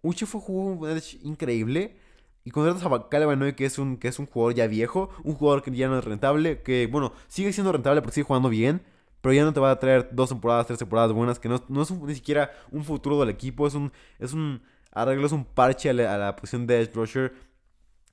Uche 0.02 0.26
fue 0.26 0.40
jugó 0.40 0.66
un 0.66 1.00
increíble. 1.22 1.96
Y 2.44 2.50
contratas 2.50 2.82
a 2.84 3.08
Calvin 3.10 3.40
que 3.54 3.68
que 4.00 4.08
es 4.08 4.18
un 4.18 4.26
jugador 4.26 4.54
ya 4.54 4.66
viejo, 4.66 5.10
un 5.22 5.34
jugador 5.34 5.62
que 5.62 5.70
ya 5.70 5.88
no 5.88 5.98
es 5.98 6.04
rentable, 6.04 6.62
que 6.62 6.86
bueno, 6.86 7.12
sigue 7.26 7.52
siendo 7.52 7.72
rentable 7.72 8.00
porque 8.00 8.14
sigue 8.14 8.24
jugando 8.24 8.48
bien, 8.48 8.80
pero 9.20 9.32
ya 9.32 9.44
no 9.44 9.52
te 9.52 9.60
va 9.60 9.70
a 9.70 9.78
traer 9.78 10.08
dos 10.12 10.28
temporadas, 10.28 10.66
tres 10.66 10.78
temporadas 10.78 11.12
buenas, 11.12 11.38
que 11.38 11.48
no, 11.48 11.62
no 11.68 11.82
es 11.82 11.90
ni 11.90 12.14
siquiera 12.14 12.52
un 12.70 12.84
futuro 12.84 13.20
del 13.20 13.30
equipo, 13.30 13.66
es 13.66 13.74
un 13.74 13.92
es 14.18 14.32
un 14.32 14.62
arreglo, 14.92 15.26
es 15.26 15.32
un 15.32 15.44
parche 15.44 15.90
a 15.90 15.92
la, 15.92 16.36
posición 16.36 16.66
de 16.66 16.80
edge 16.80 16.94
rusher. 16.94 17.32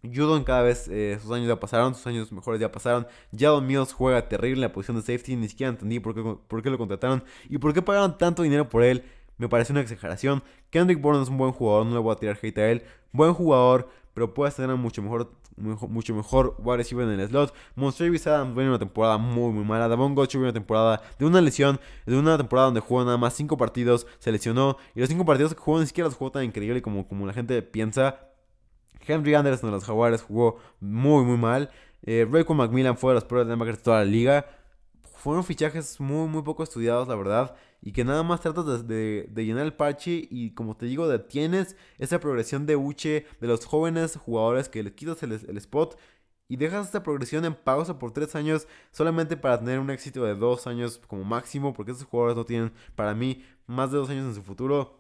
Judon 0.04 0.44
cada 0.44 0.62
vez 0.62 0.88
eh, 0.88 1.18
sus 1.20 1.32
años 1.32 1.48
ya 1.48 1.60
pasaron, 1.60 1.96
sus 1.96 2.06
años 2.06 2.32
mejores 2.32 2.62
ya 2.62 2.72
pasaron. 2.72 3.08
Jadon 3.36 3.66
Mills 3.66 3.92
juega 3.92 4.28
terrible 4.28 4.58
en 4.58 4.62
la 4.62 4.72
posición 4.72 4.98
de 4.98 5.02
safety, 5.02 5.36
ni 5.36 5.50
siquiera 5.50 5.72
entendí 5.72 6.00
por 6.00 6.14
qué, 6.14 6.38
por 6.48 6.62
qué 6.62 6.70
lo 6.70 6.78
contrataron 6.78 7.24
y 7.50 7.58
por 7.58 7.74
qué 7.74 7.82
pagaron 7.82 8.18
tanto 8.18 8.44
dinero 8.44 8.70
por 8.70 8.84
él 8.84 9.04
me 9.38 9.50
parece 9.50 9.74
una 9.74 9.82
exageración. 9.82 10.44
Kendrick 10.70 11.02
Bourne 11.02 11.24
es 11.24 11.30
un 11.30 11.38
buen 11.38 11.52
jugador, 11.52 11.86
no 11.86 11.94
le 11.94 12.00
voy 12.00 12.14
a 12.14 12.16
tirar 12.16 12.38
hate 12.42 12.58
a 12.58 12.72
él. 12.72 12.84
Buen 13.12 13.34
jugador, 13.34 13.90
pero 14.16 14.34
puede 14.34 14.52
tener 14.52 14.76
mucho 14.78 15.04
mejor, 15.04 15.32
mucho 15.58 16.16
mejor 16.16 16.56
wide 16.58 16.78
receiver 16.78 17.08
en 17.08 17.20
el 17.20 17.28
slot. 17.28 17.54
Montravis 17.76 18.26
Adams 18.26 18.56
viene 18.56 18.70
una 18.70 18.80
temporada 18.80 19.20
muy, 19.20 19.52
muy 19.52 19.64
mala. 19.64 19.88
Davon 19.88 20.16
Gotcher 20.16 20.40
viene 20.40 20.50
una 20.50 20.54
temporada 20.54 21.04
de 21.20 21.26
una 21.26 21.40
lesión, 21.42 21.80
de 22.08 22.18
una 22.18 22.38
temporada 22.38 22.66
donde 22.66 22.80
jugó 22.80 23.04
nada 23.04 23.18
más 23.18 23.34
5 23.36 23.56
partidos, 23.58 24.08
se 24.18 24.32
lesionó. 24.32 24.78
Y 24.96 25.02
los 25.02 25.10
5 25.10 25.24
partidos 25.24 25.54
que 25.54 25.60
jugó 25.60 25.80
ni 25.80 25.86
siquiera 25.86 26.08
los 26.08 26.18
jugó 26.18 26.32
tan 26.32 26.44
increíble 26.46 26.82
como, 26.82 27.08
como 27.08 27.28
la 27.28 27.34
gente 27.34 27.62
piensa. 27.62 28.32
Henry 29.08 29.36
Anderson 29.36 29.70
de 29.70 29.76
los 29.76 29.84
Jaguares 29.84 30.24
jugó 30.24 30.58
muy, 30.80 31.24
muy 31.24 31.38
mal. 31.38 31.70
Eh, 32.02 32.28
Raycon 32.28 32.58
McMillan 32.58 32.98
fue 32.98 33.12
de 33.12 33.16
los 33.16 33.26
peores 33.26 33.48
de 33.48 33.74
toda 33.78 34.00
la 34.00 34.06
liga 34.06 34.46
fueron 35.26 35.44
fichajes 35.44 36.00
muy, 36.00 36.28
muy 36.28 36.44
poco 36.44 36.62
estudiados, 36.62 37.08
la 37.08 37.16
verdad. 37.16 37.56
Y 37.86 37.92
que 37.92 38.04
nada 38.04 38.24
más 38.24 38.42
tratas 38.42 38.88
de, 38.88 39.30
llenar 39.36 39.64
el 39.64 39.74
parche 39.74 40.28
y 40.32 40.56
como 40.56 40.76
te 40.76 40.88
digo, 40.88 41.08
detienes 41.08 41.76
esa 42.00 42.20
progresión 42.20 42.66
de 42.66 42.76
Uche 42.76 43.28
de 43.40 43.48
los 43.48 43.64
jóvenes 43.64 44.18
jugadores 44.18 44.70
que 44.70 44.82
les 44.82 44.94
quitas 44.94 45.22
el, 45.22 45.58
spot 45.58 45.96
y 46.48 46.58
dejas 46.58 46.88
esta 46.88 47.04
progresión 47.04 47.46
en 47.46 47.54
pausa 47.54 48.00
por 48.00 48.12
tres 48.12 48.34
años 48.34 48.68
solamente 48.90 49.38
para 49.38 49.60
tener 49.60 49.80
un 49.80 49.92
éxito 49.92 50.24
de 50.26 50.34
dos 50.34 50.66
años 50.66 51.00
como 51.08 51.24
máximo, 51.24 51.74
porque 51.74 51.92
esos 51.92 52.06
jugadores 52.06 52.36
no 52.36 52.44
tienen, 52.44 52.74
para 52.96 53.14
mí, 53.14 53.46
más 53.68 53.92
de 53.92 54.00
dos 54.00 54.10
años 54.10 54.26
en 54.26 54.34
su 54.34 54.42
futuro, 54.42 55.00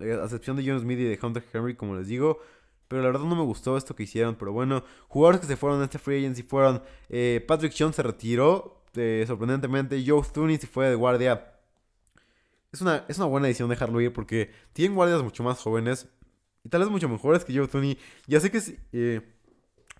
eh, 0.00 0.18
a 0.20 0.24
excepción 0.24 0.56
de 0.56 0.64
John 0.66 0.80
Smith 0.80 0.98
y 0.98 1.04
de 1.04 1.18
Hunter 1.22 1.44
Henry, 1.52 1.76
como 1.76 1.94
les 1.94 2.08
digo. 2.08 2.40
Pero 2.88 3.02
la 3.02 3.08
verdad 3.08 3.24
no 3.24 3.36
me 3.36 3.42
gustó 3.42 3.76
esto 3.76 3.94
que 3.94 4.02
hicieron. 4.02 4.34
Pero 4.34 4.52
bueno, 4.52 4.82
jugadores 5.06 5.40
que 5.40 5.46
se 5.46 5.56
fueron 5.56 5.78
en 5.78 5.84
este 5.84 5.98
free 6.00 6.18
agency 6.18 6.42
fueron 6.42 6.82
eh, 7.08 7.44
Patrick 7.46 7.72
Jones 7.78 7.94
se 7.94 8.02
retiró, 8.02 8.82
eh, 8.94 9.24
sorprendentemente. 9.28 10.02
Joe 10.04 10.22
Thuney 10.32 10.58
se 10.58 10.66
fue 10.66 10.88
de 10.88 10.96
guardia. 10.96 11.53
Es 12.74 12.80
una, 12.80 13.04
es 13.06 13.18
una 13.18 13.26
buena 13.26 13.46
decisión 13.46 13.68
dejarlo 13.68 14.00
ir 14.00 14.12
porque 14.12 14.50
tienen 14.72 14.96
guardias 14.96 15.22
mucho 15.22 15.44
más 15.44 15.60
jóvenes 15.60 16.08
y 16.64 16.68
tal 16.68 16.80
vez 16.80 16.90
mucho 16.90 17.08
mejores 17.08 17.44
que 17.44 17.56
Joe 17.56 17.68
Thuney. 17.68 17.96
Ya 18.26 18.40
sé 18.40 18.50
que 18.50 18.60
eh, 18.92 19.20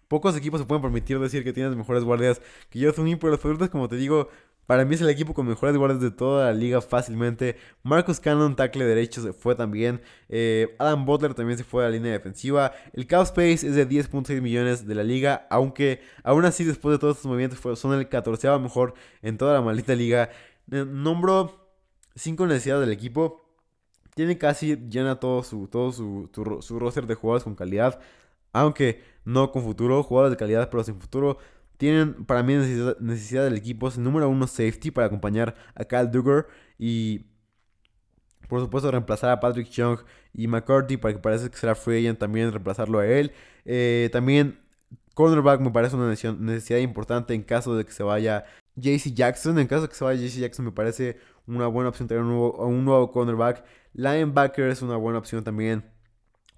pocos 0.08 0.36
equipos 0.36 0.60
se 0.60 0.66
pueden 0.66 0.82
permitir 0.82 1.20
decir 1.20 1.44
que 1.44 1.52
tienes 1.52 1.76
mejores 1.76 2.02
guardias 2.02 2.42
que 2.70 2.82
Joe 2.82 2.92
Thuney, 2.92 3.14
pero 3.14 3.30
los 3.30 3.38
Patriotas, 3.38 3.70
como 3.70 3.88
te 3.88 3.94
digo, 3.94 4.28
para 4.66 4.84
mí 4.84 4.96
es 4.96 5.00
el 5.02 5.08
equipo 5.08 5.34
con 5.34 5.46
mejores 5.46 5.76
guardias 5.76 6.00
de 6.00 6.10
toda 6.10 6.46
la 6.46 6.52
liga 6.52 6.80
fácilmente. 6.80 7.58
Marcus 7.84 8.18
Cannon, 8.18 8.56
tackle 8.56 8.84
derecho, 8.86 9.22
se 9.22 9.32
fue 9.32 9.54
también. 9.54 10.00
Eh, 10.28 10.74
Adam 10.80 11.04
Butler 11.04 11.32
también 11.34 11.56
se 11.56 11.62
fue 11.62 11.84
a 11.84 11.86
la 11.86 11.92
línea 11.92 12.10
defensiva. 12.10 12.72
El 12.92 13.06
cap 13.06 13.22
space 13.22 13.68
es 13.68 13.76
de 13.76 13.88
10.6 13.88 14.40
millones 14.40 14.84
de 14.84 14.96
la 14.96 15.04
liga. 15.04 15.46
Aunque 15.48 16.00
aún 16.24 16.44
así, 16.44 16.64
después 16.64 16.92
de 16.92 16.98
todos 16.98 17.18
estos 17.18 17.28
movimientos, 17.30 17.78
son 17.78 17.94
el 17.94 18.08
14 18.08 18.58
mejor 18.58 18.94
en 19.22 19.38
toda 19.38 19.54
la 19.54 19.60
maldita 19.60 19.94
liga. 19.94 20.30
Eh, 20.72 20.84
nombro 20.84 21.63
5 22.16 22.46
necesidades 22.46 22.86
del 22.86 22.96
equipo. 22.96 23.42
Tiene 24.14 24.38
casi 24.38 24.76
llena 24.88 25.18
todo 25.18 25.42
su, 25.42 25.68
todo 25.68 25.92
su, 25.92 26.30
su 26.60 26.78
roster 26.78 27.06
de 27.06 27.14
jugadores 27.14 27.44
con 27.44 27.54
calidad. 27.54 28.00
Aunque 28.52 29.02
no 29.24 29.50
con 29.50 29.62
futuro. 29.62 30.02
Jugadores 30.02 30.32
de 30.32 30.38
calidad, 30.38 30.70
pero 30.70 30.84
sin 30.84 31.00
futuro. 31.00 31.38
Tienen 31.76 32.24
para 32.24 32.42
mí 32.42 32.54
necesidad, 32.54 33.44
del 33.44 33.56
equipo. 33.56 33.88
Es 33.88 33.98
número 33.98 34.28
uno 34.28 34.46
safety 34.46 34.90
para 34.90 35.08
acompañar 35.08 35.54
a 35.74 35.84
Kyle 35.84 36.10
Duggar. 36.10 36.46
Y 36.78 37.26
por 38.48 38.60
supuesto 38.60 38.90
reemplazar 38.90 39.30
a 39.30 39.40
Patrick 39.40 39.68
Young 39.70 40.00
y 40.32 40.46
McCarthy 40.46 40.96
para 40.96 41.14
que 41.14 41.20
parece 41.20 41.50
que 41.50 41.56
será 41.56 41.74
free 41.74 41.98
agent 41.98 42.18
también 42.18 42.50
reemplazarlo 42.50 43.00
a 43.00 43.06
él. 43.06 43.32
Eh, 43.64 44.10
también 44.12 44.60
cornerback 45.14 45.60
me 45.60 45.70
parece 45.70 45.96
una 45.96 46.08
necesidad 46.08 46.78
importante 46.78 47.34
en 47.34 47.42
caso 47.42 47.76
de 47.76 47.84
que 47.84 47.92
se 47.92 48.02
vaya 48.02 48.44
JC 48.76 49.14
Jackson. 49.14 49.58
En 49.58 49.66
caso 49.66 49.82
de 49.82 49.88
que 49.88 49.94
se 49.94 50.04
vaya 50.04 50.20
JC 50.20 50.40
Jackson 50.40 50.66
me 50.66 50.72
parece 50.72 51.18
una 51.46 51.66
buena 51.66 51.90
opción 51.90 52.08
tener 52.08 52.22
un 52.22 52.30
nuevo, 52.30 52.66
un 52.66 52.84
nuevo 52.84 53.10
cornerback. 53.12 53.64
Linebacker 53.94 54.68
es 54.68 54.82
una 54.82 54.96
buena 54.96 55.18
opción 55.18 55.44
también. 55.44 55.84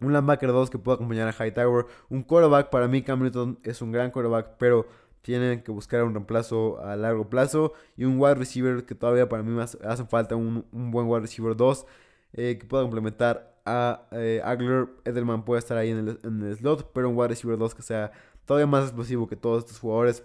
Un 0.00 0.12
linebacker 0.12 0.50
2 0.50 0.70
que 0.70 0.78
pueda 0.78 0.96
acompañar 0.96 1.28
a 1.28 1.32
Hightower. 1.32 1.86
Un 2.08 2.22
quarterback, 2.22 2.70
para 2.70 2.88
mí 2.88 3.02
Cam 3.02 3.30
es 3.62 3.82
un 3.82 3.92
gran 3.92 4.10
quarterback, 4.10 4.56
pero 4.58 4.86
tienen 5.22 5.62
que 5.62 5.72
buscar 5.72 6.04
un 6.04 6.14
reemplazo 6.14 6.78
a 6.84 6.94
largo 6.96 7.28
plazo. 7.28 7.72
Y 7.96 8.04
un 8.04 8.20
wide 8.20 8.36
receiver 8.36 8.84
que 8.84 8.94
todavía 8.94 9.28
para 9.28 9.42
mí 9.42 9.60
hace 9.60 10.04
falta 10.04 10.36
un, 10.36 10.64
buen 10.70 11.08
wide 11.08 11.22
receiver 11.22 11.56
2 11.56 11.86
eh, 12.34 12.58
que 12.60 12.66
pueda 12.66 12.82
complementar 12.84 13.56
a 13.64 14.06
eh, 14.12 14.40
Agler. 14.44 14.88
Edelman 15.04 15.44
puede 15.44 15.58
estar 15.58 15.76
ahí 15.76 15.90
en 15.90 16.18
el, 16.22 16.56
slot, 16.56 16.92
pero 16.92 17.08
un 17.08 17.16
wide 17.16 17.28
receiver 17.28 17.58
2 17.58 17.74
que 17.74 17.82
sea 17.82 18.12
todavía 18.44 18.66
más 18.66 18.84
explosivo 18.84 19.26
que 19.26 19.36
todos 19.36 19.64
estos 19.64 19.78
jugadores. 19.80 20.22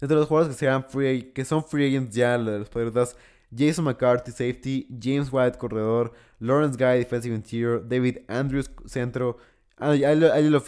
Entre 0.00 0.16
los 0.16 0.28
jugadores 0.28 0.54
que, 0.56 0.58
sean 0.58 0.84
free, 0.84 1.32
que 1.32 1.44
son 1.44 1.64
free 1.64 1.88
agents 1.88 2.14
ya, 2.14 2.38
de 2.38 2.58
los 2.58 2.68
Patriotas, 2.68 3.16
Jason 3.56 3.84
McCarthy, 3.84 4.30
safety, 4.30 4.88
James 5.00 5.28
White, 5.32 5.58
corredor, 5.58 6.12
Lawrence 6.40 6.76
Guy, 6.76 6.98
defensive 6.98 7.34
interior, 7.34 7.86
David 7.88 8.18
Andrews, 8.28 8.70
centro, 8.86 9.38
Ah, 9.78 9.90
ahí, 9.90 10.48
lo, 10.48 10.60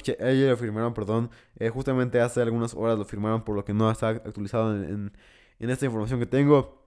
firmaron, 0.56 0.92
perdón. 0.92 1.30
Eh, 1.58 1.70
justamente 1.70 2.20
hace 2.20 2.42
algunas 2.42 2.74
horas 2.74 2.98
lo 2.98 3.04
firmaron, 3.06 3.42
por 3.42 3.56
lo 3.56 3.64
que 3.64 3.72
no 3.72 3.90
está 3.90 4.08
actualizado 4.08 4.74
en, 4.74 5.12
esta 5.58 5.86
información 5.86 6.20
que 6.20 6.26
tengo. 6.26 6.86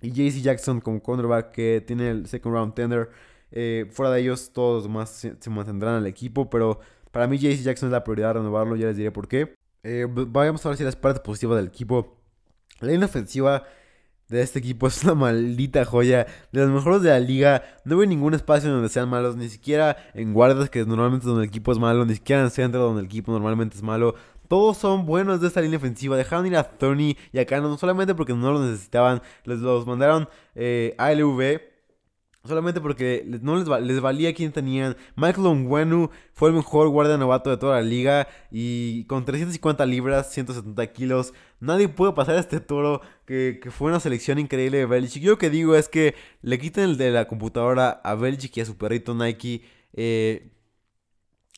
Y 0.00 0.10
JC 0.12 0.42
Jackson 0.42 0.80
como 0.80 1.02
cornerback 1.02 1.52
que 1.52 1.82
tiene 1.84 2.10
el 2.10 2.26
second 2.26 2.54
round 2.54 2.74
tender. 2.74 3.10
Eh, 3.50 3.86
fuera 3.90 4.12
de 4.12 4.20
ellos, 4.20 4.52
todos 4.52 4.76
los 4.76 4.84
demás 4.84 5.10
se, 5.10 5.50
mantendrán 5.50 5.96
al 5.96 6.06
equipo. 6.06 6.48
Pero 6.50 6.80
para 7.10 7.26
mí, 7.26 7.38
JC 7.38 7.62
Jackson 7.62 7.88
es 7.88 7.92
la 7.92 8.04
prioridad 8.04 8.34
renovarlo. 8.34 8.76
Ya 8.76 8.86
les 8.86 8.96
diré 8.96 9.10
por 9.10 9.26
qué. 9.28 9.54
Eh, 9.82 10.06
vayamos 10.08 10.64
a 10.64 10.70
ver 10.70 10.78
si 10.78 10.84
las 10.84 10.96
partes 10.96 11.20
positivas 11.20 11.56
del 11.58 11.68
equipo. 11.68 12.18
La 12.80 12.88
línea 12.88 13.06
ofensiva 13.06 13.64
de 14.28 14.42
este 14.42 14.58
equipo 14.58 14.88
es 14.88 15.04
una 15.04 15.14
maldita 15.14 15.84
joya. 15.84 16.26
De 16.52 16.60
los 16.60 16.70
mejores 16.70 17.02
de 17.02 17.10
la 17.10 17.20
liga. 17.20 17.62
No 17.84 17.96
veo 17.96 18.06
ningún 18.06 18.34
espacio 18.34 18.70
donde 18.70 18.88
sean 18.88 19.08
malos. 19.08 19.36
Ni 19.36 19.48
siquiera 19.48 19.96
en 20.14 20.32
guardas, 20.32 20.70
que 20.70 20.84
normalmente 20.84 21.26
donde 21.26 21.44
el 21.44 21.48
equipo 21.48 21.72
es 21.72 21.78
malo. 21.78 22.04
Ni 22.04 22.14
siquiera 22.14 22.42
en 22.42 22.50
centro, 22.50 22.80
donde 22.80 23.00
el 23.00 23.06
equipo 23.06 23.32
normalmente 23.32 23.76
es 23.76 23.82
malo. 23.82 24.14
Todos 24.48 24.76
son 24.76 25.06
buenos 25.06 25.40
de 25.40 25.48
esta 25.48 25.60
línea 25.60 25.78
ofensiva. 25.78 26.16
Dejaron 26.16 26.46
ir 26.46 26.56
a 26.56 26.64
Tony 26.64 27.16
y 27.32 27.38
a 27.38 27.46
Cannon 27.46 27.78
solamente 27.78 28.14
porque 28.14 28.32
no 28.34 28.52
los 28.52 28.60
necesitaban. 28.62 29.22
Les 29.44 29.58
los 29.58 29.86
mandaron 29.86 30.28
eh, 30.54 30.94
a 30.98 31.12
LV 31.12 31.75
Solamente 32.46 32.80
porque 32.80 33.24
no 33.42 33.56
les, 33.56 33.68
les 33.82 34.00
valía 34.00 34.34
quién 34.34 34.52
tenían. 34.52 34.96
Michael 35.16 35.46
Onguenu 35.46 36.10
fue 36.32 36.50
el 36.50 36.54
mejor 36.54 36.88
guardia 36.88 37.16
novato 37.16 37.50
de 37.50 37.56
toda 37.56 37.76
la 37.76 37.82
liga. 37.82 38.28
Y 38.50 39.04
con 39.04 39.24
350 39.24 39.84
libras, 39.86 40.32
170 40.32 40.86
kilos. 40.92 41.34
Nadie 41.60 41.88
pudo 41.88 42.14
pasar 42.14 42.36
a 42.36 42.40
este 42.40 42.60
toro. 42.60 43.00
Que, 43.26 43.60
fue 43.70 43.88
una 43.88 44.00
selección 44.00 44.38
increíble 44.38 44.78
de 44.78 44.86
Belichick. 44.86 45.22
Yo 45.22 45.32
lo 45.32 45.38
que 45.38 45.50
digo 45.50 45.74
es 45.76 45.88
que 45.88 46.14
le 46.42 46.58
quiten 46.58 46.84
el 46.84 46.96
de 46.96 47.10
la 47.10 47.28
computadora 47.28 47.90
a 47.90 48.14
Belichick 48.14 48.56
y 48.56 48.60
a 48.60 48.64
su 48.64 48.76
perrito 48.76 49.14
Nike. 49.14 49.62
Eh, 49.92 50.52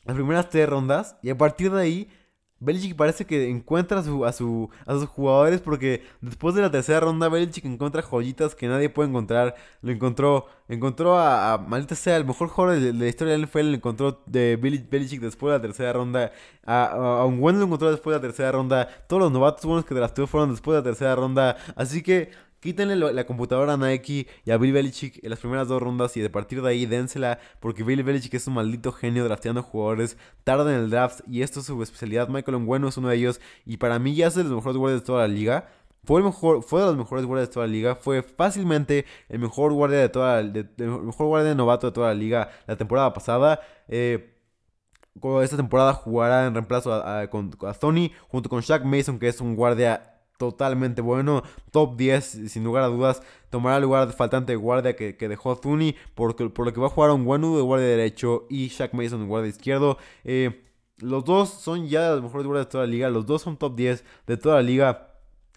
las 0.05 0.15
primeras 0.15 0.49
tres 0.49 0.67
rondas. 0.67 1.17
Y 1.21 1.29
a 1.29 1.37
partir 1.37 1.71
de 1.71 1.81
ahí 1.81 2.09
Belichick 2.59 2.95
parece 2.95 3.25
que 3.25 3.49
encuentra 3.49 3.99
a, 3.99 4.03
su, 4.03 4.25
a, 4.25 4.33
su, 4.33 4.69
a 4.85 4.93
sus 4.93 5.05
jugadores 5.07 5.61
porque 5.61 6.03
después 6.21 6.55
de 6.55 6.61
la 6.61 6.69
tercera 6.69 6.99
ronda 6.99 7.29
Belichick 7.29 7.65
encuentra 7.65 8.01
joyitas 8.01 8.55
que 8.55 8.67
nadie 8.67 8.89
puede 8.89 9.09
encontrar. 9.09 9.55
Lo 9.81 9.91
encontró, 9.91 10.47
encontró 10.67 11.17
a, 11.17 11.57
maldita 11.57 11.95
sea, 11.95 12.17
el 12.17 12.25
mejor 12.25 12.49
jugador 12.49 12.79
de, 12.79 12.93
la 12.93 13.07
historia 13.07 13.33
del 13.33 13.45
NFL 13.45 13.69
lo 13.69 13.75
encontró 13.75 14.21
de 14.25 14.55
Belichick 14.57 15.21
después 15.21 15.51
de 15.51 15.57
la 15.57 15.61
tercera 15.61 15.93
ronda. 15.93 16.31
A, 16.65 17.25
un 17.25 17.39
buen 17.39 17.57
lo 17.57 17.65
encontró 17.65 17.89
después 17.91 18.13
de 18.13 18.17
la 18.17 18.21
tercera 18.21 18.51
ronda. 18.51 18.87
Todos 19.07 19.21
los 19.21 19.31
novatos 19.31 19.65
buenos 19.65 19.85
que 19.85 19.95
drafteó 19.95 20.27
fueron 20.27 20.51
después 20.51 20.75
de 20.75 20.79
la 20.81 20.83
tercera 20.83 21.15
ronda. 21.15 21.57
Así 21.75 22.03
que 22.03 22.31
Quítenle 22.59 22.97
la 23.13 23.25
computadora 23.25 23.73
a 23.73 23.77
Nike 23.77 24.27
y 24.43 24.51
a 24.51 24.57
Bill 24.57 24.73
Belichick 24.73 25.23
en 25.23 25.29
las 25.29 25.39
primeras 25.39 25.69
dos 25.69 25.81
rondas 25.81 26.17
y 26.17 26.21
de 26.21 26.29
partir 26.29 26.61
de 26.61 26.69
ahí 26.69 26.85
dénsela 26.85 27.39
porque 27.61 27.83
Bill 27.83 28.03
Belichick 28.03 28.33
es 28.33 28.47
un 28.47 28.55
maldito 28.55 28.91
genio 28.91 29.23
drafteando 29.23 29.63
jugadores, 29.63 30.17
tarda 30.43 30.69
en 30.75 30.81
el 30.81 30.89
draft 30.89 31.21
y 31.25 31.41
esto 31.41 31.61
es 31.61 31.67
su 31.67 31.81
especialidad. 31.81 32.27
Michael 32.27 32.55
Ongueno 32.55 32.89
es 32.89 32.97
uno 32.97 33.07
de 33.07 33.15
ellos 33.15 33.39
y 33.65 33.77
para 33.77 33.97
mí 33.97 34.13
ya 34.13 34.27
es 34.27 34.35
de 34.35 34.43
los 34.43 34.51
mejores 34.51 34.75
guardias 34.75 35.01
de 35.01 35.05
toda 35.05 35.21
la 35.21 35.33
liga. 35.33 35.69
Fue, 36.03 36.19
el 36.19 36.25
mejor, 36.25 36.61
fue 36.63 36.81
de 36.81 36.87
los 36.87 36.97
mejores 36.97 37.25
guardias 37.25 37.47
de 37.47 37.53
toda 37.53 37.65
la 37.65 37.71
liga. 37.71 37.95
Fue 37.95 38.23
fácilmente 38.23 39.05
el 39.29 39.39
mejor 39.39 39.71
guardia 39.71 39.99
de 39.99 40.09
toda 40.09 40.39
el 40.41 40.53
mejor 40.77 41.27
guardia 41.27 41.49
de 41.49 41.55
novato 41.55 41.87
de 41.87 41.93
toda 41.93 42.09
la 42.09 42.13
liga 42.13 42.49
la 42.67 42.75
temporada 42.75 43.13
pasada. 43.13 43.61
Eh, 43.87 44.35
esta 45.41 45.57
temporada 45.57 45.93
jugará 45.93 46.45
en 46.45 46.53
reemplazo 46.53 46.93
a, 46.93 47.21
a, 47.21 47.23
a 47.23 47.73
Tony 47.73 48.11
junto 48.29 48.49
con 48.49 48.61
Shaq 48.61 48.83
Mason, 48.83 49.17
que 49.19 49.27
es 49.27 49.39
un 49.41 49.55
guardia 49.55 50.18
totalmente 50.39 51.01
bueno. 51.01 51.43
Top 51.71 51.97
10, 51.97 52.49
sin 52.49 52.63
lugar 52.63 52.83
a 52.83 52.87
dudas. 52.87 53.21
Tomará 53.51 53.75
el 53.75 53.83
lugar 53.83 54.11
faltante 54.13 54.55
guardia 54.55 54.95
que, 54.95 55.13
dejó 55.27 55.57
Thuni. 55.57 55.95
Por, 56.15 56.35
por 56.53 56.65
lo 56.65 56.73
que 56.73 56.79
va 56.79 56.87
a 56.87 56.89
jugar 56.89 57.11
un 57.11 57.27
Wenu 57.27 57.57
de 57.57 57.61
guardia 57.61 57.87
derecho 57.87 58.47
y 58.49 58.69
Shaq 58.69 58.93
Mason 58.93 59.19
de 59.19 59.27
guardia 59.27 59.49
izquierdo. 59.49 59.97
Eh, 60.23 60.63
los 60.97 61.25
dos 61.25 61.49
son 61.49 61.87
ya 61.87 62.11
los 62.11 62.23
mejores 62.23 62.47
guardias 62.47 62.67
de 62.67 62.71
toda 62.71 62.85
la 62.85 62.91
liga. 62.91 63.09
Los 63.09 63.25
dos 63.25 63.41
son 63.41 63.57
top 63.57 63.75
10 63.75 64.03
de 64.25 64.37
toda 64.37 64.55
la 64.55 64.61
liga. 64.61 65.05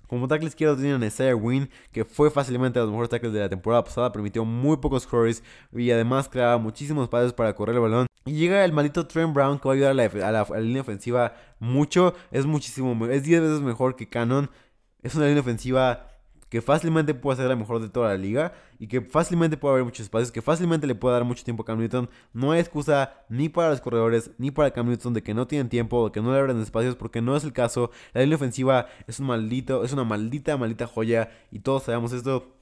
Como 0.08 0.28
tackle 0.28 0.48
izquierdo 0.48 0.76
tienen 0.76 1.02
a 1.02 1.06
Isaiah 1.06 1.34
Wynn, 1.34 1.70
que 1.90 2.04
fue 2.04 2.30
fácilmente 2.30 2.78
de 2.78 2.84
los 2.84 2.90
mejores 2.90 3.08
tackles 3.08 3.32
de 3.32 3.40
la 3.40 3.48
temporada 3.48 3.82
pasada, 3.82 4.12
permitió 4.12 4.44
muy 4.44 4.76
pocos 4.76 5.04
scores 5.04 5.42
y 5.72 5.90
además 5.90 6.28
creaba 6.28 6.58
muchísimos 6.58 7.08
pases 7.08 7.32
para 7.32 7.54
correr 7.54 7.76
el 7.76 7.80
balón. 7.80 8.06
Y 8.26 8.32
llega 8.32 8.64
el 8.64 8.72
maldito 8.72 9.06
Trent 9.06 9.32
Brown 9.32 9.58
que 9.58 9.68
va 9.68 9.72
a 9.72 9.74
ayudar 9.74 9.90
a 9.92 9.94
la, 9.94 10.40
a 10.40 10.50
la 10.50 10.60
línea 10.60 10.82
ofensiva 10.82 11.34
mucho, 11.58 12.14
es 12.30 12.46
muchísimo, 12.46 13.06
es 13.06 13.24
10 13.24 13.40
veces 13.40 13.60
mejor 13.62 13.96
que 13.96 14.08
Cannon. 14.08 14.50
Es 15.02 15.14
una 15.14 15.26
línea 15.26 15.40
ofensiva 15.40 16.08
que 16.52 16.60
fácilmente 16.60 17.14
puede 17.14 17.38
ser 17.38 17.48
la 17.48 17.56
mejor 17.56 17.80
de 17.80 17.88
toda 17.88 18.10
la 18.10 18.18
liga 18.18 18.52
y 18.78 18.86
que 18.86 19.00
fácilmente 19.00 19.56
puede 19.56 19.72
haber 19.72 19.84
muchos 19.84 20.04
espacios, 20.04 20.30
que 20.30 20.42
fácilmente 20.42 20.86
le 20.86 20.94
puede 20.94 21.14
dar 21.14 21.24
mucho 21.24 21.42
tiempo 21.44 21.62
a 21.62 21.64
Cam 21.66 21.78
Newton. 21.78 22.10
No 22.34 22.52
hay 22.52 22.60
excusa 22.60 23.14
ni 23.30 23.48
para 23.48 23.70
los 23.70 23.80
corredores 23.80 24.32
ni 24.36 24.50
para 24.50 24.70
Cam 24.70 24.86
Newton 24.86 25.14
de 25.14 25.22
que 25.22 25.32
no 25.32 25.46
tienen 25.46 25.70
tiempo 25.70 26.04
o 26.04 26.12
que 26.12 26.20
no 26.20 26.30
le 26.30 26.38
abren 26.38 26.60
espacios 26.60 26.94
porque 26.94 27.22
no 27.22 27.34
es 27.36 27.44
el 27.44 27.54
caso. 27.54 27.90
La 28.12 28.20
línea 28.20 28.36
ofensiva 28.36 28.86
es 29.06 29.18
un 29.18 29.28
maldito, 29.28 29.82
es 29.82 29.94
una 29.94 30.04
maldita, 30.04 30.58
maldita 30.58 30.86
joya 30.86 31.30
y 31.50 31.60
todos 31.60 31.84
sabemos 31.84 32.12
esto. 32.12 32.54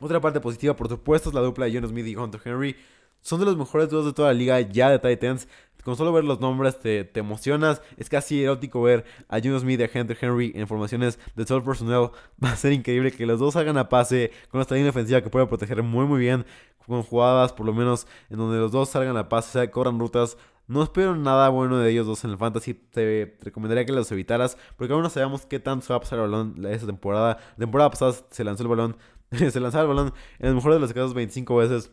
Otra 0.00 0.20
parte 0.20 0.40
positiva, 0.40 0.74
por 0.74 0.88
supuesto, 0.88 1.28
es 1.28 1.34
la 1.36 1.40
dupla 1.40 1.66
de 1.66 1.74
John 1.74 1.88
Smith 1.88 2.06
y 2.08 2.16
Hunter 2.16 2.40
Henry. 2.44 2.74
Son 3.20 3.38
de 3.38 3.46
los 3.46 3.56
mejores 3.56 3.88
dos 3.88 4.04
de 4.04 4.12
toda 4.12 4.32
la 4.32 4.34
liga 4.34 4.60
ya 4.60 4.90
de 4.90 4.98
Titans 4.98 5.46
con 5.88 5.96
solo 5.96 6.12
ver 6.12 6.24
los 6.24 6.38
nombres 6.38 6.78
te, 6.78 7.04
te 7.04 7.20
emocionas. 7.20 7.80
Es 7.96 8.10
casi 8.10 8.42
erótico 8.42 8.82
ver 8.82 9.06
a 9.26 9.40
Juno 9.40 9.58
Smith 9.58 9.80
a 9.80 9.84
Hunter 9.98 10.18
Henry 10.20 10.52
en 10.54 10.68
formaciones 10.68 11.18
de 11.34 11.46
sol 11.46 11.64
personnel. 11.64 12.10
Va 12.44 12.50
a 12.50 12.56
ser 12.56 12.74
increíble 12.74 13.10
que 13.10 13.24
los 13.24 13.40
dos 13.40 13.56
hagan 13.56 13.78
a 13.78 13.88
pase 13.88 14.30
con 14.50 14.60
esta 14.60 14.74
línea 14.74 14.90
ofensiva 14.90 15.22
que 15.22 15.30
puede 15.30 15.46
proteger 15.46 15.82
muy 15.82 16.04
muy 16.04 16.20
bien 16.20 16.44
con 16.86 17.02
jugadas 17.02 17.54
por 17.54 17.64
lo 17.64 17.72
menos 17.72 18.06
en 18.28 18.36
donde 18.36 18.58
los 18.58 18.70
dos 18.70 18.90
salgan 18.90 19.16
a 19.16 19.30
pase, 19.30 19.48
o 19.48 19.62
sea, 19.62 19.70
corran 19.70 19.98
rutas. 19.98 20.36
No 20.66 20.82
espero 20.82 21.16
nada 21.16 21.48
bueno 21.48 21.78
de 21.78 21.90
ellos 21.90 22.06
dos 22.06 22.22
en 22.24 22.32
el 22.32 22.36
fantasy. 22.36 22.74
Te 22.74 23.38
recomendaría 23.40 23.86
que 23.86 23.92
los 23.92 24.12
evitaras. 24.12 24.58
Porque 24.76 24.92
aún 24.92 25.02
no 25.02 25.08
sabemos 25.08 25.46
qué 25.46 25.58
tanto 25.58 25.86
se 25.86 25.94
va 25.94 25.96
a 25.96 26.00
pasar 26.00 26.18
el 26.18 26.26
balón 26.26 26.66
esa 26.66 26.84
temporada. 26.84 27.38
La 27.52 27.64
temporada 27.64 27.88
pasada 27.88 28.12
se 28.30 28.44
lanzó 28.44 28.64
el 28.64 28.68
balón. 28.68 28.98
se 29.30 29.58
lanzaba 29.58 29.84
el 29.84 29.88
balón 29.88 30.12
en 30.38 30.48
el 30.48 30.54
mejor 30.54 30.74
de 30.74 30.80
los 30.80 30.92
casos 30.92 31.14
25 31.14 31.56
veces. 31.56 31.92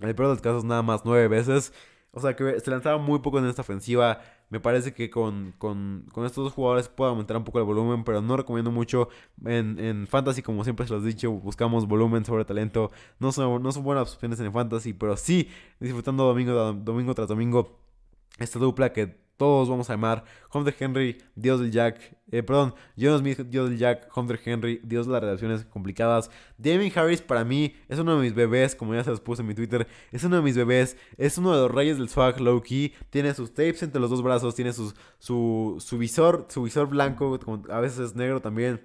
En 0.00 0.08
el 0.08 0.16
peor 0.16 0.30
de 0.30 0.34
los 0.34 0.42
casos 0.42 0.64
nada 0.64 0.82
más 0.82 1.02
9 1.04 1.28
veces. 1.28 1.72
O 2.12 2.20
sea 2.20 2.34
que 2.34 2.58
se 2.58 2.70
lanzaba 2.70 2.98
muy 2.98 3.20
poco 3.20 3.38
en 3.38 3.46
esta 3.46 3.62
ofensiva. 3.62 4.20
Me 4.48 4.58
parece 4.58 4.92
que 4.92 5.10
con, 5.10 5.52
con, 5.58 6.06
con, 6.12 6.26
estos 6.26 6.44
dos 6.44 6.52
jugadores 6.52 6.88
puede 6.88 7.10
aumentar 7.10 7.36
un 7.36 7.44
poco 7.44 7.60
el 7.60 7.64
volumen, 7.64 8.02
pero 8.02 8.20
no 8.20 8.36
recomiendo 8.36 8.72
mucho. 8.72 9.08
En, 9.44 9.78
en 9.78 10.08
Fantasy, 10.08 10.42
como 10.42 10.64
siempre 10.64 10.86
se 10.86 10.94
los 10.94 11.04
he 11.04 11.08
dicho, 11.08 11.30
buscamos 11.30 11.86
volumen 11.86 12.24
sobre 12.24 12.44
talento. 12.44 12.90
No 13.20 13.30
son, 13.30 13.62
no 13.62 13.70
son 13.70 13.84
buenas 13.84 14.12
opciones 14.14 14.40
en 14.40 14.52
Fantasy, 14.52 14.92
pero 14.92 15.16
sí 15.16 15.48
disfrutando 15.78 16.24
domingo, 16.24 16.72
domingo 16.72 17.14
tras 17.14 17.28
domingo 17.28 17.78
esta 18.38 18.58
dupla 18.58 18.92
que 18.92 19.20
todos 19.40 19.70
vamos 19.70 19.88
a 19.88 19.94
amar. 19.94 20.22
Hunter 20.52 20.76
Henry, 20.78 21.16
Dios 21.34 21.60
del 21.60 21.70
Jack. 21.70 22.14
Eh, 22.30 22.42
perdón, 22.42 22.74
Jonas 22.94 23.20
Smith, 23.20 23.38
Dios 23.46 23.70
del 23.70 23.78
Jack. 23.78 24.14
Hunter 24.14 24.38
Henry, 24.44 24.82
Dios 24.84 25.06
de 25.06 25.14
las 25.14 25.22
relaciones 25.22 25.64
complicadas. 25.64 26.30
Damien 26.58 26.92
Harris 26.94 27.22
para 27.22 27.42
mí 27.42 27.74
es 27.88 27.98
uno 27.98 28.16
de 28.16 28.22
mis 28.22 28.34
bebés, 28.34 28.74
como 28.74 28.94
ya 28.94 29.02
se 29.02 29.08
los 29.08 29.22
puse 29.22 29.40
en 29.40 29.48
mi 29.48 29.54
Twitter. 29.54 29.86
Es 30.12 30.24
uno 30.24 30.36
de 30.36 30.42
mis 30.42 30.58
bebés. 30.58 30.98
Es 31.16 31.38
uno 31.38 31.54
de 31.54 31.62
los 31.62 31.70
reyes 31.70 31.96
del 31.96 32.10
swag 32.10 32.38
low 32.38 32.60
key. 32.60 32.92
Tiene 33.08 33.32
sus 33.32 33.54
tapes 33.54 33.82
entre 33.82 33.98
los 33.98 34.10
dos 34.10 34.22
brazos. 34.22 34.54
Tiene 34.54 34.74
sus, 34.74 34.94
su, 35.18 35.76
su 35.78 35.96
visor, 35.96 36.44
su 36.50 36.62
visor 36.62 36.90
blanco. 36.90 37.40
A 37.70 37.80
veces 37.80 37.98
es 38.00 38.14
negro 38.14 38.42
también. 38.42 38.82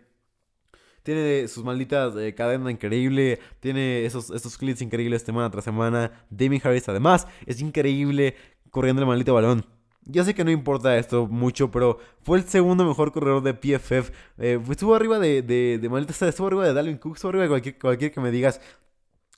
Tiene 1.04 1.50
sus 1.50 1.66
malditas 1.66 2.16
eh, 2.16 2.34
cadena 2.34 2.72
increíble. 2.72 3.42
Tiene 3.60 4.06
esos, 4.06 4.30
estos 4.30 4.58
clips 4.58 4.82
increíbles 4.82 5.24
semana 5.24 5.52
tras 5.52 5.66
semana. 5.66 6.14
Damien 6.30 6.62
Harris, 6.64 6.88
además, 6.88 7.28
es 7.46 7.60
increíble 7.60 8.38
corriendo 8.72 9.02
el 9.02 9.08
maldito 9.10 9.34
balón. 9.34 9.75
Ya 10.06 10.24
sé 10.24 10.36
que 10.36 10.44
no 10.44 10.52
importa 10.52 10.98
esto 10.98 11.28
mucho, 11.28 11.72
pero 11.72 11.98
fue 12.22 12.38
el 12.38 12.44
segundo 12.46 12.86
mejor 12.86 13.12
corredor 13.12 13.42
de 13.42 13.56
PFF. 13.56 14.12
Eh, 14.38 14.62
estuvo 14.70 14.94
arriba 14.96 15.18
de, 15.18 15.42
de, 15.42 15.80
de 15.80 16.28
estuvo 16.28 16.48
arriba 16.48 16.66
de 16.66 16.74
Dalvin 16.74 16.98
Cook, 16.98 17.16
estuvo 17.16 17.30
arriba 17.30 17.44
de 17.44 17.50
cualquier, 17.50 17.80
cualquier 17.80 18.12
que 18.12 18.22
me 18.22 18.30
digas. 18.32 18.62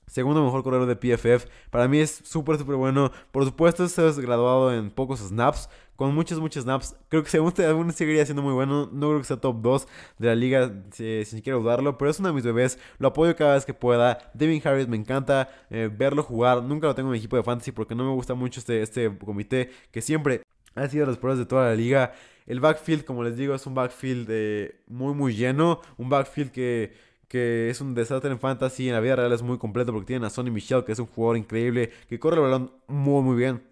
Segundo 0.08 0.42
mejor 0.42 0.62
corredor 0.62 0.86
de 0.86 0.96
PFF. 0.96 1.46
Para 1.70 1.86
mí 1.86 1.98
es 1.98 2.22
súper, 2.24 2.58
súper 2.58 2.76
bueno. 2.76 3.12
Por 3.30 3.44
supuesto, 3.44 3.84
es 3.84 4.18
graduado 4.18 4.72
en 4.72 4.90
pocos 4.90 5.20
snaps. 5.20 5.68
Con 5.96 6.14
muchos, 6.14 6.40
muchos 6.40 6.64
snaps. 6.64 6.96
Creo 7.08 7.22
que 7.22 7.30
según 7.30 7.52
aún 7.68 7.92
seguiría 7.92 8.24
siendo 8.24 8.42
muy 8.42 8.54
bueno. 8.54 8.88
No 8.92 9.08
creo 9.08 9.18
que 9.18 9.24
sea 9.24 9.36
top 9.36 9.60
2 9.60 9.88
de 10.18 10.26
la 10.28 10.34
liga, 10.34 10.72
si, 10.92 11.24
si 11.24 11.42
quiero 11.42 11.60
dudarlo. 11.60 11.98
Pero 11.98 12.10
es 12.10 12.18
uno 12.20 12.28
de 12.28 12.34
mis 12.34 12.44
bebés. 12.44 12.78
Lo 12.98 13.08
apoyo 13.08 13.36
cada 13.36 13.54
vez 13.54 13.66
que 13.66 13.74
pueda. 13.74 14.18
Devin 14.34 14.62
Harris 14.64 14.88
me 14.88 14.96
encanta 14.96 15.50
eh, 15.70 15.90
verlo 15.94 16.22
jugar. 16.22 16.62
Nunca 16.62 16.86
lo 16.86 16.94
tengo 16.94 17.08
en 17.08 17.12
mi 17.12 17.18
equipo 17.18 17.36
de 17.36 17.42
fantasy 17.42 17.72
porque 17.72 17.94
no 17.94 18.04
me 18.04 18.12
gusta 18.12 18.34
mucho 18.34 18.60
este, 18.60 18.82
este 18.82 19.16
comité. 19.18 19.70
Que 19.90 20.00
siempre 20.00 20.42
ha 20.74 20.88
sido 20.88 21.06
las 21.06 21.18
pruebas 21.18 21.38
de 21.38 21.46
toda 21.46 21.66
la 21.68 21.74
liga. 21.74 22.12
El 22.46 22.60
backfield, 22.60 23.04
como 23.04 23.22
les 23.24 23.36
digo, 23.36 23.54
es 23.54 23.66
un 23.66 23.74
backfield 23.74 24.26
eh, 24.30 24.80
muy, 24.86 25.14
muy 25.14 25.34
lleno. 25.34 25.80
Un 25.96 26.08
backfield 26.08 26.50
que 26.50 27.08
que 27.28 27.68
es 27.70 27.80
un 27.80 27.94
desastre 27.94 28.30
en 28.30 28.40
fantasy, 28.40 28.88
en 28.88 28.94
la 28.94 29.00
vida 29.00 29.16
real 29.16 29.32
es 29.32 29.42
muy 29.42 29.58
completo 29.58 29.92
porque 29.92 30.06
tienen 30.06 30.24
a 30.24 30.30
Sonny 30.30 30.50
Michel, 30.50 30.84
que 30.84 30.92
es 30.92 30.98
un 30.98 31.06
jugador 31.06 31.36
increíble, 31.36 31.92
que 32.08 32.18
corre 32.18 32.36
el 32.36 32.42
balón 32.42 32.72
muy 32.86 33.22
muy 33.22 33.36
bien, 33.36 33.62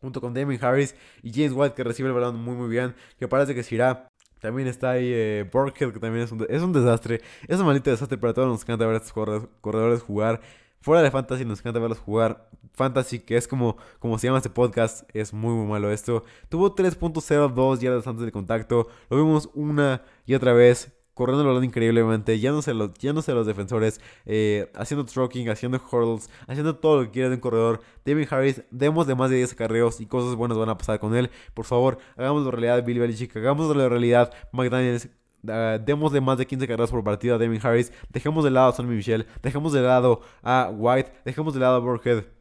junto 0.00 0.20
con 0.20 0.34
Damien 0.34 0.62
Harris 0.64 0.94
y 1.22 1.32
James 1.32 1.52
White, 1.52 1.74
que 1.74 1.84
recibe 1.84 2.08
el 2.08 2.14
balón 2.14 2.36
muy 2.42 2.54
muy 2.56 2.68
bien, 2.68 2.94
que 3.18 3.28
parece 3.28 3.54
que 3.54 3.62
se 3.62 3.74
irá. 3.76 4.08
También 4.40 4.68
está 4.68 4.92
ahí 4.92 5.10
eh, 5.12 5.50
que 5.74 6.00
también 6.00 6.24
es 6.24 6.32
un, 6.32 6.46
es 6.48 6.62
un 6.62 6.72
desastre. 6.72 7.20
Es 7.48 7.58
un 7.58 7.66
maldito 7.66 7.90
desastre, 7.90 8.18
para 8.18 8.34
todos 8.34 8.48
nos 8.48 8.62
encanta 8.62 8.86
ver 8.86 8.94
a 8.96 8.98
estos 8.98 9.12
corredores, 9.60 10.02
jugar. 10.02 10.40
Fuera 10.80 11.02
de 11.02 11.10
Fantasy 11.10 11.44
nos 11.44 11.60
encanta 11.60 11.80
verlos 11.80 11.98
jugar. 11.98 12.48
Fantasy, 12.76 13.20
que 13.20 13.36
es 13.36 13.48
como, 13.48 13.76
como 13.98 14.18
se 14.18 14.28
llama 14.28 14.38
este 14.38 14.50
podcast, 14.50 15.08
es 15.14 15.32
muy 15.32 15.54
muy 15.54 15.66
malo 15.66 15.90
esto. 15.90 16.24
Tuvo 16.48 16.74
3.02 16.74 17.80
yardas 17.80 18.06
antes 18.06 18.24
de 18.24 18.32
contacto. 18.32 18.88
Lo 19.10 19.16
vimos 19.16 19.50
una 19.54 20.02
y 20.26 20.34
otra 20.34 20.52
vez 20.52 20.92
corriendo 21.16 21.40
el 21.40 21.48
balón 21.48 21.64
increíblemente, 21.64 22.38
ya 22.38 22.52
no 22.52 22.60
sé 22.60 22.74
los, 22.74 22.90
sé 23.00 23.32
los 23.32 23.46
defensores, 23.46 24.02
eh, 24.26 24.70
haciendo 24.74 25.06
trucking, 25.06 25.48
haciendo 25.48 25.80
hurdles, 25.90 26.28
haciendo 26.46 26.76
todo 26.76 27.00
lo 27.00 27.06
que 27.06 27.10
quiera 27.10 27.30
de 27.30 27.36
un 27.36 27.40
corredor. 27.40 27.80
David 28.04 28.28
Harris, 28.30 28.62
demos 28.70 29.06
de 29.06 29.14
más 29.14 29.30
de 29.30 29.36
10 29.36 29.54
acarreos 29.54 29.98
y 30.02 30.06
cosas 30.06 30.34
buenas 30.34 30.58
van 30.58 30.68
a 30.68 30.76
pasar 30.76 31.00
con 31.00 31.16
él. 31.16 31.30
Por 31.54 31.64
favor, 31.64 31.96
hagámoslo 32.18 32.50
realidad, 32.50 32.84
Billy 32.84 33.00
Belichick, 33.00 33.34
hagámoslo 33.34 33.88
realidad, 33.88 34.30
McDaniels. 34.52 35.08
Uh, 35.42 35.82
demos 35.82 36.12
de 36.12 36.20
más 36.20 36.36
de 36.36 36.46
15 36.46 36.66
carreras 36.66 36.90
por 36.90 37.02
partida 37.02 37.36
a 37.36 37.68
Harris. 37.68 37.92
Dejemos 38.10 38.44
de 38.44 38.50
lado 38.50 38.68
a 38.68 38.72
Sonny 38.72 38.94
Michel. 38.94 39.26
Dejemos 39.42 39.72
de 39.72 39.80
lado 39.80 40.20
a 40.42 40.70
White. 40.70 41.12
Dejemos 41.24 41.54
de 41.54 41.60
lado 41.60 41.76
a 41.76 41.78
Burkhead. 41.78 42.35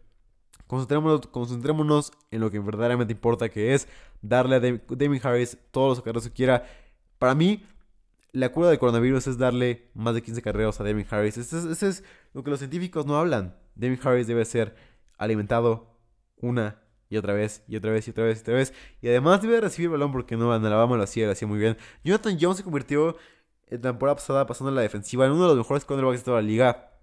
Concentrémonos, 0.68 2.12
en 2.32 2.42
lo 2.42 2.50
que 2.50 2.60
verdaderamente 2.60 3.14
importa, 3.14 3.50
que 3.50 3.74
es 3.74 3.88
darle 4.22 4.56
a 4.56 4.60
Damien 4.60 5.22
Harris 5.24 5.58
todos 5.72 5.90
los 5.90 6.00
acarreos 6.00 6.26
que 6.26 6.34
quiera. 6.34 6.66
Para 7.20 7.36
mí, 7.36 7.64
la 8.32 8.52
cura 8.52 8.70
del 8.70 8.80
coronavirus 8.80 9.28
es 9.28 9.38
darle 9.38 9.90
más 9.94 10.14
de 10.14 10.22
15 10.22 10.42
carreras 10.42 10.80
a 10.82 10.84
Devin 10.84 11.06
Harris. 11.10 11.38
Eso 11.38 11.70
es, 11.70 12.04
lo 12.34 12.44
que 12.44 12.50
los 12.50 12.60
científicos 12.60 13.06
no 13.06 13.18
hablan. 13.18 13.56
Devin 13.76 14.00
Harris 14.04 14.28
debe 14.28 14.44
ser 14.44 14.76
alimentado 15.18 15.98
una 16.38 16.82
y 17.08 17.18
otra 17.18 17.34
vez, 17.34 17.64
y 17.68 17.78
otra 17.78 17.92
vez, 17.92 18.08
y 18.08 18.12
otra 18.12 18.26
vez, 18.26 18.40
y 18.40 18.42
otra 18.42 18.54
vez. 18.56 18.74
Y 19.02 19.08
además 19.08 19.42
debe 19.42 19.62
recibir 19.62 19.90
balón 19.90 20.12
porque 20.12 20.36
no 20.36 20.54
en 20.54 20.66
Alabama 20.66 20.98
lo 20.98 21.04
hacía, 21.04 21.28
lo 21.28 21.32
hacía 21.32 21.48
muy 21.48 21.60
bien. 21.60 21.78
Jonathan 22.04 22.38
Jones 22.40 22.58
se 22.58 22.64
convirtió 22.64 23.16
en 23.68 23.82
temporada 23.82 24.16
pasada 24.16 24.46
pasando 24.46 24.70
en 24.70 24.76
la 24.76 24.82
defensiva 24.82 25.26
en 25.26 25.32
uno 25.32 25.44
de 25.44 25.50
los 25.50 25.58
mejores 25.58 25.86
cornerbacks 25.86 26.20
de 26.20 26.26
toda 26.26 26.42
la 26.42 26.48
liga. 26.48 26.95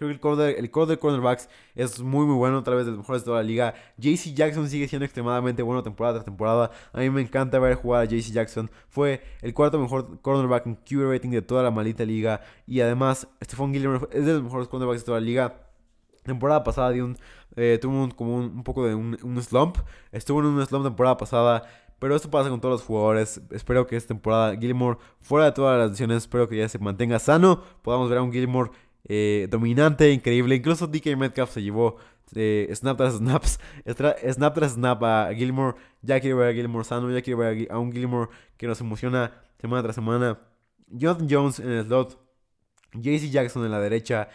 Creo 0.00 0.08
que 0.08 0.14
el 0.14 0.20
core, 0.20 0.58
el 0.58 0.70
core 0.70 0.92
de 0.92 0.98
cornerbacks 0.98 1.46
es 1.74 2.00
muy 2.00 2.24
muy 2.24 2.34
bueno, 2.34 2.62
tal 2.62 2.76
vez 2.76 2.86
de 2.86 2.92
los 2.92 3.00
mejores 3.00 3.20
de 3.20 3.26
toda 3.26 3.42
la 3.42 3.46
liga. 3.46 3.74
JC 3.98 4.32
Jackson 4.32 4.66
sigue 4.66 4.88
siendo 4.88 5.04
extremadamente 5.04 5.62
bueno 5.62 5.82
temporada 5.82 6.14
tras 6.14 6.24
temporada. 6.24 6.70
A 6.94 7.00
mí 7.00 7.10
me 7.10 7.20
encanta 7.20 7.58
ver 7.58 7.74
jugar 7.74 8.00
a 8.00 8.04
JC 8.06 8.32
Jackson. 8.32 8.70
Fue 8.88 9.22
el 9.42 9.52
cuarto 9.52 9.78
mejor 9.78 10.18
cornerback 10.22 10.64
en 10.64 10.76
QB 10.76 11.12
rating 11.12 11.28
de 11.28 11.42
toda 11.42 11.62
la 11.62 11.70
maldita 11.70 12.06
liga. 12.06 12.40
Y 12.66 12.80
además, 12.80 13.28
Stephon 13.44 13.74
Gilmore 13.74 14.08
es 14.10 14.24
de 14.24 14.32
los 14.32 14.42
mejores 14.42 14.68
cornerbacks 14.68 15.02
de 15.02 15.04
toda 15.04 15.20
la 15.20 15.26
liga. 15.26 15.66
Temporada 16.22 16.64
pasada 16.64 16.94
eh, 17.56 17.78
tuvo 17.78 18.04
un, 18.04 18.10
como 18.10 18.36
un, 18.36 18.64
poco 18.64 18.86
de 18.86 18.94
un, 18.94 19.18
un, 19.22 19.42
slump. 19.42 19.76
Estuvo 20.12 20.40
en 20.40 20.46
un 20.46 20.66
slump 20.66 20.86
temporada 20.86 21.18
pasada. 21.18 21.64
Pero 21.98 22.16
esto 22.16 22.30
pasa 22.30 22.48
con 22.48 22.58
todos 22.62 22.80
los 22.80 22.82
jugadores. 22.82 23.42
Espero 23.50 23.86
que 23.86 23.96
esta 23.96 24.08
temporada 24.08 24.56
Gilmore, 24.56 24.96
fuera 25.20 25.44
de 25.44 25.52
todas 25.52 25.78
las 25.78 25.90
lesiones, 25.90 26.22
espero 26.22 26.48
que 26.48 26.56
ya 26.56 26.70
se 26.70 26.78
mantenga 26.78 27.18
sano. 27.18 27.62
Podamos 27.82 28.08
ver 28.08 28.16
a 28.16 28.22
un 28.22 28.32
Gilmore 28.32 28.70
eh, 29.04 29.48
dominante, 29.50 30.12
increíble. 30.12 30.54
Incluso 30.54 30.86
DK 30.86 31.16
Metcalf 31.16 31.52
se 31.52 31.62
llevó 31.62 31.96
eh, 32.34 32.70
snap 32.74 32.96
tras 32.96 33.14
snaps, 33.14 33.58
snap 34.32 34.54
tras 34.54 34.72
snap 34.72 35.02
a 35.02 35.32
Gilmore. 35.34 35.76
Ya 36.02 36.20
quiero 36.20 36.38
ver 36.38 36.50
a 36.50 36.54
Gilmore 36.54 36.84
sano, 36.84 37.10
ya 37.10 37.22
quiero 37.22 37.38
ver 37.38 37.68
a 37.70 37.78
un 37.78 37.92
Gilmore 37.92 38.30
que 38.56 38.66
nos 38.66 38.80
emociona 38.80 39.32
semana 39.60 39.82
tras 39.82 39.94
semana. 39.94 40.38
Jonathan 40.88 41.28
Jones 41.30 41.60
en 41.60 41.70
el 41.70 41.84
slot, 41.84 42.18
JC 42.94 43.30
Jackson 43.30 43.64
en 43.64 43.70
la 43.70 43.80
derecha, 43.80 44.28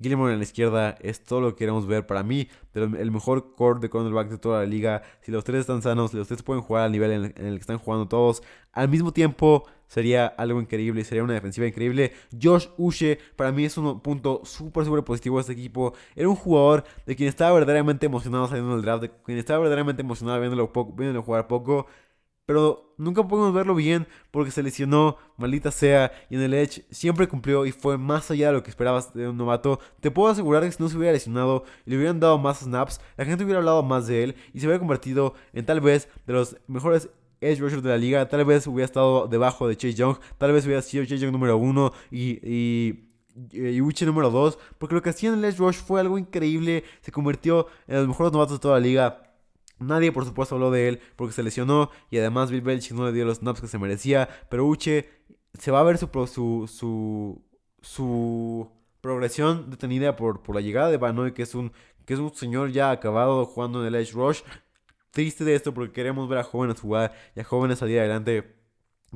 Gilmore 0.00 0.32
en 0.32 0.38
la 0.38 0.44
izquierda 0.44 0.96
es 1.00 1.22
todo 1.22 1.40
lo 1.40 1.50
que 1.50 1.56
queremos 1.56 1.86
ver. 1.86 2.06
Para 2.06 2.22
mí, 2.22 2.48
el 2.74 3.10
mejor 3.10 3.54
core 3.54 3.80
de 3.80 3.90
cornerback 3.90 4.28
de 4.28 4.38
toda 4.38 4.60
la 4.60 4.66
liga. 4.66 5.02
Si 5.20 5.30
los 5.30 5.44
tres 5.44 5.60
están 5.60 5.82
sanos, 5.82 6.14
los 6.14 6.28
tres 6.28 6.42
pueden 6.42 6.62
jugar 6.62 6.84
al 6.84 6.92
nivel 6.92 7.32
en 7.36 7.46
el, 7.46 7.54
que 7.54 7.60
están 7.60 7.78
jugando 7.78 8.08
todos. 8.08 8.42
Al 8.72 8.88
mismo 8.88 9.12
tiempo, 9.12 9.64
sería 9.86 10.26
algo 10.26 10.60
increíble. 10.60 11.04
Sería 11.04 11.22
una 11.22 11.34
defensiva 11.34 11.66
increíble. 11.66 12.12
Josh 12.40 12.68
Uche, 12.78 13.18
para 13.36 13.52
mí 13.52 13.64
es 13.64 13.76
un 13.76 14.00
punto 14.00 14.42
súper, 14.44 14.84
súper 14.84 15.04
positivo 15.04 15.36
de 15.36 15.42
este 15.42 15.52
equipo. 15.52 15.94
Era 16.16 16.28
un 16.28 16.36
jugador 16.36 16.84
de 17.06 17.16
quien 17.16 17.28
estaba 17.28 17.52
verdaderamente 17.52 18.06
emocionado 18.06 18.48
saliendo 18.48 18.74
del 18.74 18.82
draft. 18.82 19.02
De 19.02 19.10
quien 19.24 19.38
estaba 19.38 19.60
verdaderamente 19.60 20.02
emocionado 20.02 20.72
poco, 20.72 20.92
viéndolo 20.92 21.22
jugar 21.22 21.46
poco 21.46 21.86
pero 22.46 22.94
nunca 22.98 23.26
pudimos 23.26 23.54
verlo 23.54 23.74
bien 23.74 24.06
porque 24.30 24.50
se 24.50 24.62
lesionó, 24.62 25.16
maldita 25.36 25.70
sea, 25.70 26.12
y 26.28 26.36
en 26.36 26.42
el 26.42 26.54
Edge 26.54 26.84
siempre 26.90 27.28
cumplió 27.28 27.66
y 27.66 27.72
fue 27.72 27.96
más 27.96 28.30
allá 28.30 28.48
de 28.48 28.54
lo 28.54 28.62
que 28.62 28.70
esperabas 28.70 29.14
de 29.14 29.28
un 29.28 29.36
novato. 29.36 29.80
Te 30.00 30.10
puedo 30.10 30.28
asegurar 30.28 30.62
que 30.62 30.72
si 30.72 30.82
no 30.82 30.88
se 30.88 30.96
hubiera 30.96 31.12
lesionado 31.12 31.64
y 31.86 31.90
le 31.90 31.96
hubieran 31.96 32.20
dado 32.20 32.38
más 32.38 32.60
snaps, 32.60 33.00
la 33.16 33.24
gente 33.24 33.44
hubiera 33.44 33.58
hablado 33.58 33.82
más 33.82 34.06
de 34.06 34.24
él 34.24 34.36
y 34.52 34.60
se 34.60 34.66
hubiera 34.66 34.78
convertido 34.78 35.34
en 35.52 35.64
tal 35.64 35.80
vez 35.80 36.08
de 36.26 36.32
los 36.32 36.56
mejores 36.66 37.08
edge 37.40 37.60
rushers 37.60 37.82
de 37.82 37.88
la 37.88 37.96
liga, 37.96 38.28
tal 38.28 38.44
vez 38.44 38.66
hubiera 38.66 38.84
estado 38.84 39.26
debajo 39.26 39.66
de 39.68 39.76
Chase 39.76 39.94
Young, 39.94 40.16
tal 40.36 40.52
vez 40.52 40.66
hubiera 40.66 40.82
sido 40.82 41.04
Chase 41.04 41.18
Young 41.18 41.32
número 41.32 41.56
uno 41.56 41.92
y... 42.10 42.38
y 42.42 43.06
y 43.52 43.80
Uchi 43.80 44.04
número 44.04 44.30
2, 44.30 44.58
porque 44.78 44.94
lo 44.94 45.02
que 45.02 45.10
hacía 45.10 45.30
en 45.30 45.38
el 45.38 45.44
Edge 45.44 45.58
Rush 45.58 45.76
fue 45.76 46.00
algo 46.00 46.18
increíble, 46.18 46.84
se 47.00 47.12
convirtió 47.12 47.68
en 47.86 47.96
los 47.96 48.08
mejores 48.08 48.32
novatos 48.32 48.56
de 48.56 48.60
toda 48.60 48.74
la 48.74 48.80
liga. 48.80 49.29
Nadie, 49.80 50.12
por 50.12 50.24
supuesto, 50.24 50.54
habló 50.54 50.70
de 50.70 50.88
él 50.88 51.00
porque 51.16 51.32
se 51.32 51.42
lesionó 51.42 51.90
y 52.10 52.18
además 52.18 52.50
Bill 52.50 52.60
Belichick 52.60 52.92
no 52.92 53.06
le 53.06 53.12
dio 53.12 53.24
los 53.24 53.38
snaps 53.38 53.60
que 53.60 53.66
se 53.66 53.78
merecía. 53.78 54.28
Pero 54.48 54.66
Uche 54.66 55.08
se 55.58 55.70
va 55.70 55.80
a 55.80 55.84
ver 55.84 55.98
su, 55.98 56.08
su, 56.68 57.42
su, 57.80 58.70
progresión 59.00 59.70
detenida 59.70 60.14
por, 60.16 60.42
por 60.42 60.54
la 60.54 60.60
llegada 60.60 60.90
de 60.90 60.98
Banoy, 60.98 61.32
que 61.32 61.42
es 61.42 61.54
un 61.54 61.72
que 62.04 62.14
es 62.14 62.20
un 62.20 62.34
señor 62.34 62.72
ya 62.72 62.90
acabado 62.90 63.46
jugando 63.46 63.80
en 63.80 63.86
el 63.86 63.94
Edge 63.94 64.12
Rush. 64.12 64.42
triste 65.12 65.44
de 65.44 65.54
esto 65.54 65.72
porque 65.72 65.92
queremos 65.92 66.28
ver 66.28 66.38
a 66.38 66.44
jóvenes 66.44 66.80
jugar 66.80 67.12
y 67.36 67.40
a 67.40 67.44
jóvenes 67.44 67.78
salir 67.78 67.98
adelante 68.00 68.56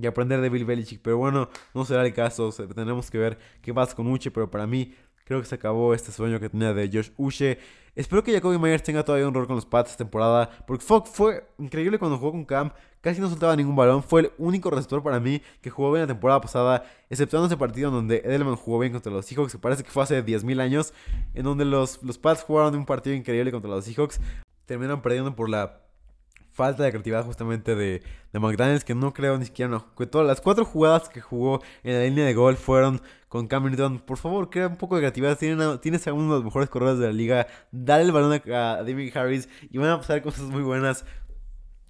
y 0.00 0.06
aprender 0.06 0.40
de 0.40 0.48
Bill 0.48 0.64
Belichick. 0.64 1.00
Pero 1.02 1.18
bueno, 1.18 1.48
no 1.74 1.84
será 1.84 2.06
el 2.06 2.14
caso. 2.14 2.52
tenemos 2.52 3.10
que 3.10 3.18
ver 3.18 3.38
qué 3.62 3.72
pasa 3.72 3.94
con 3.94 4.06
Uche. 4.06 4.30
Pero 4.30 4.50
para 4.50 4.66
mí, 4.66 4.94
creo 5.24 5.40
que 5.40 5.46
se 5.46 5.54
acabó 5.54 5.94
este 5.94 6.12
sueño 6.12 6.38
que 6.38 6.48
tenía 6.48 6.72
de 6.72 6.88
Josh 6.92 7.10
Uche. 7.16 7.58
Espero 7.96 8.24
que 8.24 8.32
Jacoby 8.32 8.58
Myers 8.58 8.82
tenga 8.82 9.04
todavía 9.04 9.28
un 9.28 9.34
rol 9.34 9.46
con 9.46 9.56
los 9.56 9.66
Pats 9.66 9.92
esta 9.92 10.04
temporada. 10.04 10.50
Porque 10.66 10.84
Fogg 10.84 11.06
fue 11.06 11.46
increíble 11.58 11.98
cuando 11.98 12.18
jugó 12.18 12.32
con 12.32 12.44
Cam. 12.44 12.70
Casi 13.00 13.20
no 13.20 13.28
soltaba 13.28 13.54
ningún 13.54 13.76
balón. 13.76 14.02
Fue 14.02 14.22
el 14.22 14.32
único 14.36 14.70
receptor 14.70 15.02
para 15.02 15.20
mí 15.20 15.40
que 15.60 15.70
jugó 15.70 15.92
bien 15.92 16.02
la 16.02 16.08
temporada 16.08 16.40
pasada. 16.40 16.84
Exceptuando 17.08 17.46
ese 17.46 17.56
partido 17.56 17.88
en 17.88 17.94
donde 17.94 18.16
Edelman 18.24 18.56
jugó 18.56 18.80
bien 18.80 18.92
contra 18.92 19.12
los 19.12 19.26
Seahawks. 19.26 19.52
Que 19.52 19.58
parece 19.58 19.84
que 19.84 19.90
fue 19.90 20.02
hace 20.02 20.24
10.000 20.24 20.60
años. 20.60 20.92
En 21.34 21.44
donde 21.44 21.64
los, 21.64 22.02
los 22.02 22.18
Pats 22.18 22.42
jugaron 22.42 22.74
un 22.74 22.84
partido 22.84 23.14
increíble 23.14 23.52
contra 23.52 23.70
los 23.70 23.84
Seahawks. 23.84 24.20
Terminaron 24.66 25.00
perdiendo 25.00 25.36
por 25.36 25.48
la 25.48 25.80
falta 26.50 26.84
de 26.84 26.90
creatividad 26.90 27.24
justamente 27.24 27.74
de, 27.74 28.02
de 28.32 28.38
McDaniels, 28.38 28.84
que 28.84 28.94
no 28.94 29.12
creo 29.12 29.36
ni 29.38 29.44
siquiera, 29.44 29.70
no. 29.70 29.94
Que 29.94 30.06
todas 30.06 30.26
las 30.26 30.40
cuatro 30.40 30.64
jugadas 30.64 31.08
que 31.08 31.20
jugó 31.20 31.60
en 31.82 31.94
la 31.94 32.04
línea 32.04 32.24
de 32.24 32.34
gol 32.34 32.56
fueron 32.56 33.02
con 33.34 33.48
Cam 33.48 33.64
Newton. 33.64 33.98
Por 33.98 34.16
favor, 34.16 34.48
crea 34.48 34.68
un 34.68 34.76
poco 34.76 34.94
de 34.94 35.00
creatividad. 35.00 35.80
tienes 35.80 36.06
a 36.06 36.12
uno 36.12 36.26
de 36.26 36.34
los 36.36 36.44
mejores 36.44 36.68
corredores 36.68 37.00
de 37.00 37.08
la 37.08 37.12
liga. 37.12 37.48
Dale 37.72 38.04
el 38.04 38.12
balón 38.12 38.32
a, 38.32 38.84
David 38.84 39.16
Harris 39.16 39.48
y 39.72 39.76
van 39.76 39.90
a 39.90 39.98
pasar 39.98 40.22
cosas 40.22 40.44
muy 40.44 40.62
buenas. 40.62 41.04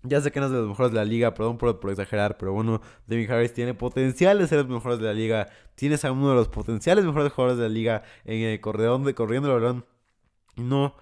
Ya 0.05 0.23
sé 0.23 0.33
que 0.33 0.41
no 0.41 0.47
es 0.47 0.53
de 0.53 0.59
los 0.61 0.69
mejores 0.69 0.93
de 0.93 0.97
la 0.97 1.05
liga, 1.05 1.35
perdón 1.35 1.59
por, 1.59 1.91
exagerar, 1.91 2.39
pero 2.39 2.55
bueno, 2.55 2.81
David 3.07 3.31
Harris 3.31 3.53
tiene 3.53 3.75
potencial 3.75 4.39
de 4.39 4.47
ser 4.47 4.61
los 4.61 4.69
mejores 4.69 4.99
de 5.01 5.05
la 5.05 5.13
liga. 5.13 5.51
Tienes 5.75 6.07
a 6.07 6.13
uno 6.13 6.31
de 6.31 6.35
los 6.35 6.49
potenciales 6.49 7.05
mejores 7.05 7.31
jugadores 7.31 7.59
de 7.59 7.69
la 7.69 7.75
liga 7.75 8.03
en 8.25 8.41
el 8.41 8.59
corredor 8.63 9.03
de 9.03 9.15
corriendo 9.15 9.55
el 9.55 9.61
balón. 9.61 9.85
No 10.57 10.95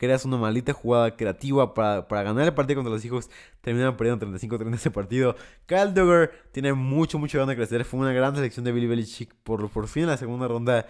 creas 0.00 0.24
una 0.24 0.38
maldita 0.38 0.72
jugada 0.72 1.14
creativa 1.14 1.74
para, 1.74 2.22
ganar 2.22 2.46
el 2.46 2.54
partido 2.54 2.76
contra 2.76 2.94
los 2.94 3.04
hijos. 3.04 3.28
Terminaron 3.60 3.98
perdiendo 3.98 4.26
35-30 4.26 4.74
ese 4.74 4.90
partido. 4.90 5.36
Kyle 5.66 5.92
Duggar 5.92 6.30
tiene 6.52 6.72
mucho, 6.72 7.18
mucho 7.18 7.36
ganas 7.36 7.50
de 7.50 7.56
crecer. 7.56 7.84
Fue 7.84 8.00
una 8.00 8.10
gran 8.10 8.34
selección 8.34 8.64
de 8.64 8.72
Billy 8.72 8.86
Belichick. 8.86 9.34
Por, 9.44 9.68
por 9.68 9.88
fin 9.88 10.04
en 10.04 10.08
la 10.08 10.16
segunda 10.16 10.48
ronda 10.48 10.86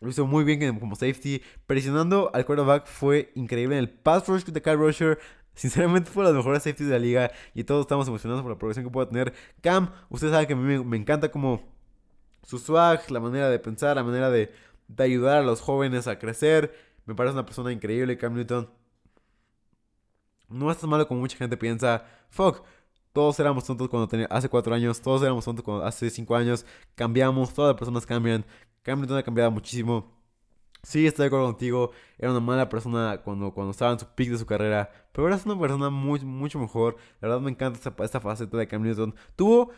lo 0.00 0.08
hizo 0.08 0.26
muy 0.26 0.42
bien 0.42 0.76
como 0.80 0.96
safety. 0.96 1.40
Presionando 1.68 2.32
al 2.34 2.44
quarterback 2.44 2.88
fue 2.88 3.30
increíble. 3.36 3.78
En 3.78 3.84
el 3.84 3.90
pass 3.90 4.26
rush 4.26 4.42
de 4.42 4.60
Kyle 4.60 4.76
Rusher. 4.76 5.20
Sinceramente 5.54 6.10
fue 6.10 6.24
de 6.24 6.30
los 6.32 6.38
mejores 6.38 6.64
safeties 6.64 6.88
de 6.88 6.94
la 6.96 6.98
liga. 6.98 7.30
Y 7.54 7.62
todos 7.62 7.82
estamos 7.82 8.08
emocionados 8.08 8.42
por 8.42 8.50
la 8.50 8.58
progresión 8.58 8.84
que 8.84 8.90
puede 8.90 9.06
tener. 9.06 9.34
Cam, 9.60 9.92
usted 10.08 10.32
sabe 10.32 10.48
que 10.48 10.54
a 10.54 10.56
mí 10.56 10.64
me, 10.64 10.82
me 10.82 10.96
encanta 10.96 11.30
como 11.30 11.62
su 12.42 12.58
swag, 12.58 13.08
la 13.08 13.20
manera 13.20 13.48
de 13.48 13.60
pensar, 13.60 13.94
la 13.94 14.02
manera 14.02 14.30
de, 14.30 14.52
de 14.88 15.04
ayudar 15.04 15.38
a 15.38 15.42
los 15.42 15.60
jóvenes 15.60 16.08
a 16.08 16.18
crecer. 16.18 16.85
Me 17.06 17.14
parece 17.14 17.34
una 17.34 17.46
persona 17.46 17.72
increíble, 17.72 18.18
Cam 18.18 18.34
Newton. 18.34 18.68
No 20.48 20.70
es 20.70 20.78
tan 20.78 20.90
malo 20.90 21.06
como 21.08 21.20
mucha 21.20 21.36
gente 21.36 21.56
piensa. 21.56 22.04
Fuck. 22.30 22.62
Todos 23.12 23.40
éramos 23.40 23.64
tontos 23.64 23.88
cuando 23.88 24.08
tenía 24.08 24.26
hace 24.26 24.48
cuatro 24.48 24.74
años. 24.74 25.00
Todos 25.00 25.22
éramos 25.22 25.44
tontos 25.44 25.64
hace 25.84 26.10
cinco 26.10 26.36
años. 26.36 26.66
Cambiamos. 26.94 27.54
Todas 27.54 27.70
las 27.70 27.78
personas 27.78 28.04
cambian. 28.06 28.44
Cam 28.82 29.00
Newton 29.00 29.18
ha 29.18 29.22
cambiado 29.22 29.50
muchísimo. 29.50 30.12
Sí, 30.82 31.06
estoy 31.06 31.24
de 31.24 31.26
acuerdo 31.28 31.46
contigo. 31.46 31.90
Era 32.18 32.30
una 32.30 32.40
mala 32.40 32.68
persona 32.68 33.20
cuando, 33.24 33.52
cuando 33.52 33.72
estaba 33.72 33.92
en 33.92 33.98
su 33.98 34.06
pick 34.14 34.30
de 34.30 34.38
su 34.38 34.46
carrera. 34.46 34.90
Pero 35.12 35.24
ahora 35.26 35.36
es 35.36 35.46
una 35.46 35.58
persona 35.58 35.90
muy, 35.90 36.20
mucho 36.20 36.58
mejor. 36.58 36.96
La 37.20 37.28
verdad 37.28 37.40
me 37.42 37.50
encanta 37.50 37.78
esta, 37.78 38.04
esta 38.04 38.20
faceta 38.20 38.56
de 38.56 38.68
Cam 38.68 38.82
Newton. 38.82 39.14
Tuvo 39.34 39.70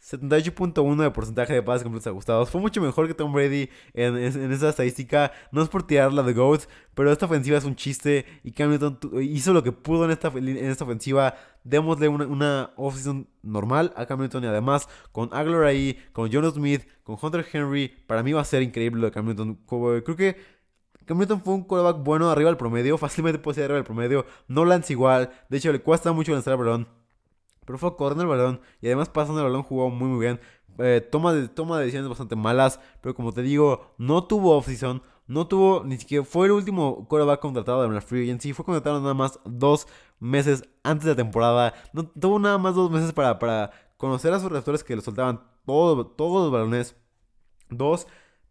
78.1 0.00 1.02
de 1.02 1.10
porcentaje 1.10 1.52
de 1.52 1.62
pases 1.62 1.82
completos 1.82 2.06
ajustados. 2.06 2.50
Fue 2.50 2.60
mucho 2.60 2.80
mejor 2.80 3.08
que 3.08 3.14
Tom 3.14 3.32
Brady 3.32 3.68
en, 3.94 4.16
esa 4.16 4.68
estadística. 4.68 5.32
No 5.50 5.60
es 5.60 5.68
por 5.68 5.82
tirarla 5.82 6.22
de 6.22 6.32
GOATs, 6.32 6.68
pero 6.94 7.10
esta 7.10 7.26
ofensiva 7.26 7.58
es 7.58 7.64
un 7.64 7.74
chiste. 7.74 8.24
Y 8.44 8.52
Cam 8.52 8.70
Newton 8.70 8.98
hizo 9.20 9.52
lo 9.52 9.62
que 9.62 9.72
pudo 9.72 10.04
en 10.04 10.12
esta, 10.12 10.28
en 10.28 10.56
esta 10.56 10.84
ofensiva. 10.84 11.34
Démosle 11.64 12.08
una, 12.08 12.26
una 12.26 12.70
offseason 12.76 13.28
normal 13.42 13.92
a 13.96 14.06
Cam 14.06 14.20
Newton. 14.20 14.44
Y 14.44 14.46
además, 14.46 14.88
con 15.10 15.30
Aguilar 15.32 15.64
ahí, 15.64 15.98
con 16.12 16.30
Jonas 16.30 16.54
Smith, 16.54 16.86
con 17.02 17.18
Hunter 17.20 17.44
Henry, 17.52 17.88
para 18.06 18.22
mí 18.22 18.32
va 18.32 18.40
a 18.40 18.44
ser 18.44 18.62
increíble 18.62 19.00
lo 19.00 19.06
de 19.08 19.12
Cam 19.12 19.26
Newton. 19.26 19.58
Creo 19.66 20.16
que 20.16 20.36
Cam 21.06 21.18
Newton 21.18 21.42
fue 21.42 21.54
un 21.54 21.64
quarterback 21.64 22.04
bueno 22.04 22.30
arriba 22.30 22.50
del 22.50 22.56
promedio. 22.56 22.98
Fácilmente 22.98 23.40
puede 23.40 23.56
ser 23.56 23.64
arriba 23.64 23.78
del 23.78 23.84
promedio. 23.84 24.26
No 24.46 24.64
lanza 24.64 24.92
igual. 24.92 25.30
De 25.48 25.58
hecho, 25.58 25.72
le 25.72 25.80
cuesta 25.80 26.12
mucho 26.12 26.32
lanzar 26.32 26.52
el 26.52 26.58
balón 26.60 26.98
pero 27.68 27.78
fue 27.78 27.94
corriendo 27.96 28.22
el 28.22 28.30
balón 28.30 28.62
y 28.80 28.86
además 28.86 29.10
pasando 29.10 29.40
el 29.40 29.44
balón 29.44 29.62
jugó 29.62 29.90
muy 29.90 30.08
muy 30.08 30.20
bien. 30.20 30.40
Eh, 30.78 31.02
toma, 31.02 31.34
de, 31.34 31.48
toma 31.48 31.76
de 31.76 31.84
decisiones 31.84 32.08
bastante 32.08 32.34
malas, 32.34 32.80
pero 33.02 33.14
como 33.14 33.32
te 33.32 33.42
digo, 33.42 33.94
no 33.98 34.24
tuvo 34.24 34.56
offseason, 34.56 35.02
no 35.26 35.46
tuvo 35.46 35.82
ni 35.84 35.98
siquiera, 35.98 36.24
fue 36.24 36.46
el 36.46 36.52
último 36.52 37.06
quarterback 37.08 37.40
contratado 37.40 37.82
de 37.82 37.90
la 37.90 38.00
Free 38.00 38.22
Agency, 38.22 38.54
fue 38.54 38.64
contratado 38.64 39.02
nada 39.02 39.12
más 39.12 39.38
dos 39.44 39.86
meses 40.18 40.62
antes 40.82 41.04
de 41.04 41.10
la 41.10 41.16
temporada, 41.16 41.74
tuvo 42.18 42.38
nada 42.38 42.56
más 42.56 42.74
dos 42.74 42.90
meses 42.90 43.12
para, 43.12 43.38
para 43.38 43.70
conocer 43.98 44.32
a 44.32 44.40
sus 44.40 44.50
receptores 44.50 44.82
que 44.82 44.96
le 44.96 45.02
soltaban 45.02 45.42
todo, 45.66 46.06
todos 46.06 46.44
los 46.44 46.52
balones. 46.52 46.96
Dos, 47.68 48.06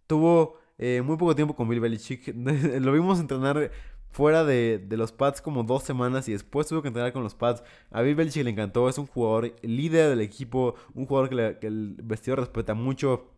tuvo 0.05 0.57
eh, 0.77 1.01
muy 1.03 1.17
poco 1.17 1.35
tiempo 1.35 1.55
con 1.55 1.67
Bill 1.67 1.79
Belichick, 1.79 2.27
lo 2.35 2.91
vimos 2.91 3.19
entrenar 3.19 3.71
fuera 4.09 4.43
de, 4.43 4.85
los 4.89 5.11
pads 5.11 5.41
como 5.41 5.63
dos 5.63 5.83
semanas 5.83 6.27
y 6.27 6.31
después 6.31 6.67
tuvo 6.67 6.81
que 6.81 6.87
entrenar 6.87 7.13
con 7.13 7.23
los 7.23 7.35
pads. 7.35 7.63
A 7.91 8.01
Bill 8.01 8.15
Belichick 8.15 8.43
le 8.43 8.51
encantó, 8.51 8.89
es 8.89 8.97
un 8.97 9.07
jugador 9.07 9.55
líder 9.61 10.09
del 10.09 10.21
equipo, 10.21 10.75
un 10.93 11.05
jugador 11.05 11.29
que, 11.59 11.67
el 11.67 11.95
vestidor 12.03 12.39
respeta 12.39 12.73
mucho. 12.73 13.31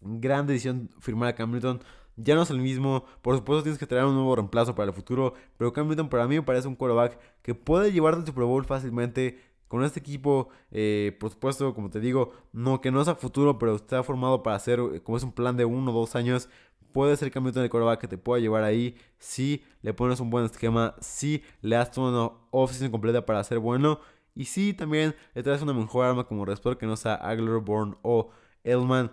Gran 0.00 0.46
decisión 0.46 0.90
firmar 1.00 1.30
a 1.30 1.34
Cam 1.34 1.52
Newton. 1.52 1.80
Ya 2.16 2.34
no 2.34 2.42
es 2.42 2.50
el 2.50 2.58
mismo, 2.58 3.04
por 3.22 3.36
supuesto 3.36 3.62
tienes 3.62 3.78
que 3.78 3.86
traer 3.86 4.04
un 4.04 4.14
nuevo 4.14 4.36
reemplazo 4.36 4.74
para 4.74 4.90
el 4.90 4.94
futuro, 4.94 5.32
pero 5.56 5.72
Cam 5.72 5.88
Newton 5.88 6.08
para 6.08 6.28
mí 6.28 6.34
me 6.34 6.42
parece 6.42 6.68
un 6.68 6.76
quarterback 6.76 7.18
que 7.40 7.54
puede 7.54 7.90
llevarte 7.90 8.20
al 8.20 8.26
Super 8.26 8.44
Bowl 8.44 8.64
fácilmente 8.66 9.38
con 9.72 9.82
este 9.84 10.00
equipo, 10.00 10.50
eh, 10.70 11.16
por 11.18 11.30
supuesto, 11.30 11.72
como 11.72 11.88
te 11.88 11.98
digo, 11.98 12.32
no 12.52 12.82
que 12.82 12.90
no 12.90 13.00
es 13.00 13.08
a 13.08 13.14
futuro, 13.14 13.58
pero 13.58 13.76
está 13.76 14.02
formado 14.02 14.42
para 14.42 14.56
hacer, 14.56 15.02
como 15.02 15.16
es 15.16 15.24
un 15.24 15.32
plan 15.32 15.56
de 15.56 15.64
uno 15.64 15.90
o 15.90 15.94
dos 15.94 16.14
años, 16.14 16.50
puede 16.92 17.16
ser 17.16 17.30
cambio 17.30 17.52
de 17.52 17.68
coreback 17.68 18.00
que 18.00 18.08
te 18.08 18.18
pueda 18.18 18.40
llevar 18.40 18.64
ahí. 18.64 18.96
Si 19.18 19.64
le 19.82 19.94
pones 19.94 20.20
un 20.20 20.30
buen 20.30 20.44
esquema, 20.44 20.94
si 21.00 21.42
le 21.60 21.76
das 21.76 21.96
una 21.98 22.30
off-season 22.50 22.90
completa 22.90 23.24
para 23.26 23.42
ser 23.44 23.58
bueno. 23.58 24.00
Y 24.34 24.46
si 24.46 24.72
también 24.72 25.14
le 25.34 25.42
traes 25.42 25.62
una 25.62 25.72
mejor 25.72 26.06
arma 26.06 26.24
como 26.26 26.44
receptor 26.44 26.78
que 26.78 26.86
no 26.86 26.96
sea 26.96 27.14
Agler, 27.14 27.62
o 28.02 28.30
Elman. 28.64 29.12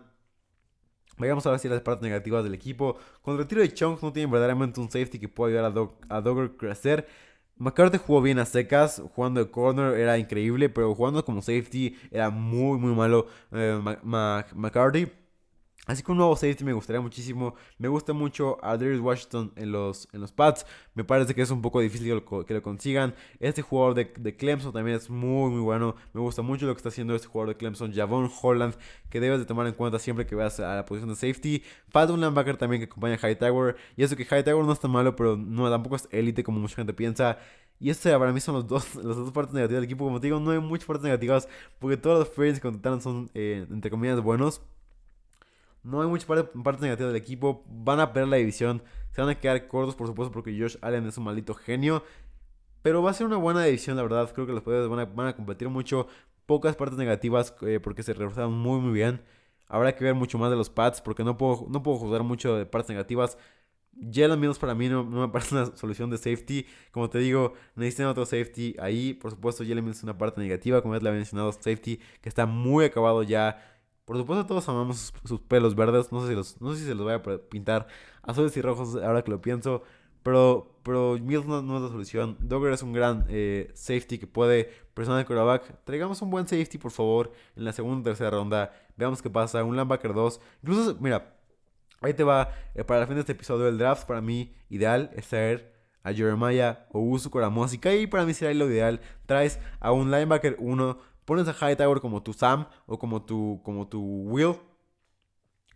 Vayamos 1.18 1.46
a 1.46 1.52
ver 1.52 1.60
si 1.60 1.68
las 1.68 1.82
partes 1.82 2.02
negativas 2.02 2.44
del 2.44 2.54
equipo. 2.54 2.98
Con 3.22 3.34
el 3.34 3.40
retiro 3.40 3.62
de 3.62 3.74
Chunks 3.74 4.02
no 4.02 4.14
tienen 4.14 4.32
verdaderamente 4.32 4.80
un 4.80 4.90
safety 4.90 5.20
que 5.20 5.28
pueda 5.28 5.50
ayudar 5.62 5.90
a, 6.10 6.22
Dogger 6.22 6.46
a 6.46 6.58
crecer. 6.58 7.08
McCarthy 7.58 7.98
jugó 7.98 8.22
bien 8.22 8.40
a 8.40 8.46
secas, 8.46 9.04
jugando 9.14 9.44
de 9.44 9.52
corner 9.52 9.96
era 9.96 10.18
increíble, 10.18 10.70
pero 10.70 10.96
jugando 10.96 11.26
como 11.26 11.42
safety 11.42 11.98
era 12.10 12.30
muy 12.30 12.80
muy 12.80 12.96
malo 12.96 13.28
eh, 13.52 13.82
McCarthy. 14.04 15.12
Así 15.90 16.04
que 16.04 16.12
un 16.12 16.20
nuevo 16.20 16.36
safety 16.36 16.64
me 16.64 16.74
gustaría 16.74 17.02
muchísimo. 17.02 17.56
Me 17.80 17.88
gusta 17.88 18.14
mucho 18.14 18.64
a 18.64 18.78
Darius 18.78 19.02
Washington 19.02 19.52
en 19.56 19.72
los, 19.72 20.08
en 20.14 20.22
los 20.22 20.32
pads. 20.32 20.64
Me 20.94 21.04
parece 21.04 21.34
que 21.34 21.42
es 21.42 21.50
un 21.50 21.64
poco 21.64 21.80
difícil 21.82 22.06
que 22.46 22.54
lo, 22.54 22.62
consigan. 22.62 23.16
Este 23.40 23.64
jugador 23.64 23.96
de, 23.96 24.38
Clemson 24.38 24.72
también 24.72 24.98
es 24.98 25.10
muy, 25.10 25.50
muy 25.50 25.62
bueno. 25.62 25.96
Me 26.14 26.22
gusta 26.22 26.44
mucho 26.44 26.68
lo 26.68 26.76
que 26.76 26.78
está 26.78 26.90
haciendo 26.90 27.16
este 27.16 27.28
jugador 27.28 27.56
de 27.56 27.58
Clemson, 27.58 27.92
Javon 27.92 28.30
Holland, 28.40 28.76
que 29.10 29.20
debes 29.20 29.40
de 29.40 29.48
tomar 29.48 29.66
en 29.66 29.74
cuenta 29.74 29.98
siempre 29.98 30.28
que 30.28 30.36
veas 30.36 30.60
a 30.60 30.76
la 30.76 30.86
posición 30.86 31.10
de 31.10 31.16
safety. 31.16 31.64
Falta 31.90 32.14
un 32.14 32.22
linebacker 32.22 32.56
también 32.58 32.82
que 32.82 32.86
acompaña 32.86 33.18
a 33.20 33.28
Hightower. 33.28 33.76
Y 33.98 34.04
eso 34.04 34.16
que 34.16 34.26
Hightower 34.26 34.64
no 34.64 34.74
está 34.74 34.88
malo, 34.88 35.16
pero 35.16 35.38
no, 35.38 35.72
tampoco 35.72 35.96
es 35.96 36.08
élite 36.12 36.44
como 36.44 36.60
mucha 36.60 36.76
gente 36.76 36.94
piensa. 36.94 37.40
Y 37.80 37.90
esto 37.90 38.12
para 38.20 38.32
mí 38.32 38.40
son 38.42 38.54
los 38.54 38.68
dos, 38.68 38.94
las 39.04 39.16
dos 39.16 39.32
partes 39.32 39.56
negativas 39.56 39.82
del 39.82 39.86
equipo. 39.86 40.06
Como 40.06 40.20
te 40.20 40.28
digo, 40.28 40.40
no 40.40 40.52
hay 40.52 40.60
muchas 40.60 40.86
partes 40.86 41.04
negativas 41.04 41.48
porque 41.80 41.98
todos 41.98 42.20
los 42.20 42.30
friends 42.30 42.60
que 42.60 42.68
contrataron 42.68 43.02
son, 43.02 43.32
eh, 43.34 43.66
entre 43.72 43.90
comillas, 43.90 44.22
buenos. 44.22 44.62
No 45.84 46.02
hay 46.02 46.08
mucha 46.08 46.28
parte, 46.28 46.82
negativa 46.82 47.08
del 47.08 47.16
equipo. 47.16 47.64
Van 47.68 48.00
a 48.00 48.14
perder 48.14 48.30
la 48.30 48.38
división. 48.38 48.84
Se 49.12 49.22
van 49.22 49.30
a 49.30 49.40
quedar 49.40 49.68
cortos, 49.68 49.96
por 49.96 50.08
supuesto, 50.08 50.32
porque 50.32 50.58
Josh 50.60 50.78
Allen 50.82 51.08
es 51.08 51.18
un 51.18 51.24
maldito 51.26 51.54
genio. 51.54 52.04
Pero 52.82 53.02
va 53.04 53.12
a 53.12 53.14
ser 53.14 53.28
una 53.28 53.38
buena 53.38 53.64
división, 53.64 53.98
la 53.98 54.04
verdad. 54.04 54.32
Creo 54.34 54.46
que 54.46 54.54
los 54.54 54.64
poderes 54.64 54.90
van 54.90 55.28
a, 55.28 55.36
competir 55.36 55.70
mucho. 55.70 56.08
Pocas 56.46 56.76
partes 56.76 56.98
negativas 56.98 57.54
eh, 57.62 57.80
porque 57.82 58.04
se 58.04 58.14
reforzaron 58.14 58.54
muy, 58.54 58.80
muy 58.80 58.94
bien. 58.94 59.22
Habrá 59.68 59.96
que 59.96 60.04
ver 60.04 60.16
mucho 60.16 60.38
más 60.40 60.50
de 60.50 60.56
los 60.58 60.70
pads 60.70 61.02
porque 61.02 61.24
no 61.24 61.38
puedo, 61.38 61.68
no 61.70 61.84
puedo 61.84 61.98
juzgar 61.98 62.24
mucho 62.24 62.56
de 62.56 62.66
partes 62.66 62.90
negativas. 62.90 63.38
Jalen 64.12 64.40
Mills 64.40 64.58
para 64.58 64.74
mí 64.76 64.88
no, 64.88 65.04
me 65.04 65.28
parece 65.28 65.56
una 65.56 65.76
solución 65.76 66.10
de 66.10 66.18
safety. 66.18 66.66
Como 66.92 67.10
te 67.10 67.20
digo, 67.20 67.54
necesitan 67.76 68.08
otro 68.08 68.26
safety 68.26 68.76
ahí. 68.80 69.14
Por 69.14 69.32
supuesto, 69.32 69.64
Jalen 69.64 69.88
es 69.90 70.04
una 70.04 70.18
parte 70.18 70.42
negativa, 70.42 70.82
como 70.82 70.96
ya 70.96 71.02
le 71.02 71.10
había 71.10 71.20
mencionado, 71.20 71.52
safety 71.52 72.00
que 72.22 72.30
está 72.30 72.46
muy 72.46 72.86
acabado 72.86 73.24
ya. 73.24 73.79
Por 74.10 74.18
supuesto 74.18 74.43
todos 74.47 74.68
amamos 74.68 75.14
sus, 75.24 75.39
pelos 75.39 75.76
verdes, 75.76 76.12
no 76.12 76.20
sé, 76.24 76.30
si 76.30 76.34
los, 76.34 76.60
no 76.60 76.74
sé 76.74 76.80
si 76.80 76.86
se 76.88 76.95
los 76.95 77.03
voy 77.03 77.14
a 77.14 77.22
pintar 77.47 77.86
azules 78.24 78.57
y 78.57 78.62
rojos 78.64 78.95
ahora 78.95 79.22
que 79.22 79.30
lo 79.30 79.39
pienso, 79.39 79.84
pero, 80.24 80.80
pero 80.82 81.20
Mills 81.22 81.45
no, 81.45 81.60
es 81.60 81.84
la 81.84 81.89
solución. 81.89 82.36
Dogger 82.39 82.74
es 82.74 82.82
un 82.82 82.91
gran 82.91 83.28
eh, 83.30 83.70
safety 83.76 84.18
que 84.18 84.26
puede 84.26 84.74
presionar 84.95 85.20
el 85.20 85.28
quarterback. 85.28 85.84
Traigamos 85.84 86.20
un 86.24 86.32
buen 86.32 86.47
safety, 86.47 86.80
por 86.80 86.89
favor, 86.89 87.32
en 87.55 87.66
la 87.66 87.72
segunda 87.72 88.01
o 88.01 88.03
tercera 88.05 88.32
ronda. 88.32 88.74
Veamos 88.97 89.22
qué 89.22 89.30
pasa. 89.30 89.64
Un 89.64 89.76
linebacker 89.76 90.16
2. 90.16 90.41
Incluso, 90.64 90.97
mira, 90.99 91.36
ahí 92.01 92.16
te 92.16 92.24
va. 92.24 92.49
Eh, 92.74 92.84
para 92.84 93.01
el 93.01 93.05
fin 93.05 93.14
de 93.14 93.20
este 93.20 93.34
episodio, 93.34 93.68
el 93.68 93.78
draft 93.78 94.07
para 94.07 94.22
mí 94.22 94.55
ideal 94.72 95.12
es 95.16 95.28
traer 95.28 95.72
a 96.01 96.12
Jeremiah 96.12 96.88
o 96.93 96.99
Usu 96.99 97.30
Koramoa. 97.30 97.68
Así 97.68 97.78
que 97.78 97.89
ahí 97.89 98.07
para 98.07 98.26
mí 98.26 98.34
sería 98.34 98.55
lo 98.55 98.72
ideal. 98.72 99.01
Traes 99.28 99.60
a 99.80 99.91
un 99.91 100.10
linebacker 100.10 100.55
1, 100.57 100.97
pones 101.30 101.48
a 101.48 101.54
Hightower 101.54 102.02
como 102.02 102.24
tu 102.24 102.34
Sam 102.34 102.66
o 102.88 102.98
como 102.98 103.22
tu, 103.22 103.62
como 103.64 103.88
tu 103.88 104.02
Will. 104.02 104.56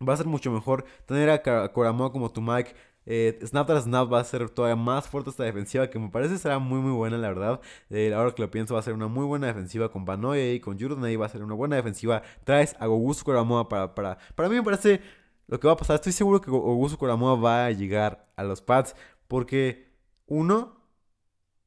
Va 0.06 0.14
a 0.14 0.16
ser 0.16 0.26
mucho 0.26 0.50
mejor 0.50 0.84
tener 1.06 1.30
a 1.30 1.72
Koramoa 1.72 2.10
como 2.10 2.32
tu 2.32 2.40
Mike. 2.42 2.74
Eh, 3.06 3.38
snap 3.44 3.66
tras 3.68 3.84
snap 3.84 4.12
va 4.12 4.18
a 4.18 4.24
ser 4.24 4.50
todavía 4.50 4.74
más 4.74 5.06
fuerte 5.06 5.30
esta 5.30 5.44
defensiva 5.44 5.90
que 5.90 5.98
me 5.98 6.08
parece 6.08 6.38
será 6.38 6.58
muy 6.58 6.80
muy 6.80 6.90
buena 6.90 7.16
la 7.18 7.28
verdad. 7.28 7.60
Eh, 7.90 8.12
ahora 8.12 8.32
que 8.32 8.42
lo 8.42 8.50
pienso 8.50 8.74
va 8.74 8.80
a 8.80 8.82
ser 8.82 8.94
una 8.94 9.06
muy 9.06 9.24
buena 9.26 9.46
defensiva 9.46 9.92
con 9.92 10.04
Banoye 10.04 10.54
y 10.54 10.60
con 10.60 10.80
Jordan 10.80 11.04
ahí 11.04 11.14
va 11.14 11.26
a 11.26 11.28
ser 11.28 11.44
una 11.44 11.54
buena 11.54 11.76
defensiva. 11.76 12.22
Traes 12.42 12.74
a 12.80 12.86
Gogusu 12.86 13.24
Koramoa 13.24 13.68
para, 13.68 13.94
para, 13.94 14.18
para 14.34 14.48
mí 14.48 14.56
me 14.56 14.62
parece 14.64 15.02
lo 15.46 15.60
que 15.60 15.68
va 15.68 15.74
a 15.74 15.76
pasar. 15.76 15.96
Estoy 15.96 16.12
seguro 16.12 16.40
que 16.40 16.50
Gogusu 16.50 16.98
Koramoa 16.98 17.36
va 17.36 17.66
a 17.66 17.70
llegar 17.70 18.26
a 18.36 18.42
los 18.42 18.60
pads 18.60 18.96
porque 19.28 19.86
uno 20.26 20.74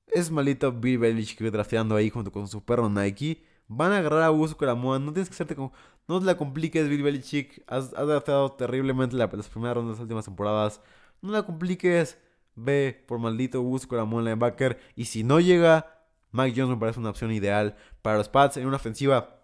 es 0.08 0.30
malito 0.32 0.72
Bill 0.74 0.98
Belichick 1.00 1.40
drafteando 1.40 1.96
ahí 1.96 2.10
junto 2.10 2.32
con 2.34 2.48
su 2.50 2.64
perro 2.66 2.90
Nike. 2.90 3.44
Van 3.68 3.92
a 3.92 3.98
agarrar 3.98 4.22
a 4.22 4.28
Augusto 4.28 4.58
Coramoa. 4.58 5.00
No 5.00 5.14
tienes 5.14 5.30
que 5.30 5.34
hacerte 5.34 5.56
como. 5.56 5.74
No 6.08 6.20
te 6.20 6.26
la 6.26 6.38
compliques, 6.38 6.88
Bill 6.88 7.04
Belichick. 7.04 7.64
Has, 7.68 7.94
has 7.94 8.58
terriblemente 8.58 9.16
las 9.16 9.50
primeras 9.50 9.76
rondas 9.76 9.98
de 9.98 9.98
las 9.98 10.02
últimas 10.02 10.26
temporadas. 10.26 10.82
No 11.22 11.32
la 11.32 11.44
compliques. 11.44 12.18
Ve 12.56 13.04
por 13.08 13.20
maldito 13.20 13.60
Augusto 13.60 13.88
Coramoa 13.88 14.22
en 14.22 14.26
linebacker. 14.26 14.80
Y 14.96 15.06
si 15.06 15.24
no 15.24 15.40
llega, 15.40 16.08
Mike 16.32 16.60
Jones 16.60 16.76
me 16.76 16.80
parece 16.80 17.00
una 17.00 17.10
opción 17.10 17.32
ideal 17.32 17.76
para 18.02 18.18
los 18.18 18.30
Pats 18.30 18.58
en 18.58 18.68
una 18.68 18.78
ofensiva 18.78 19.37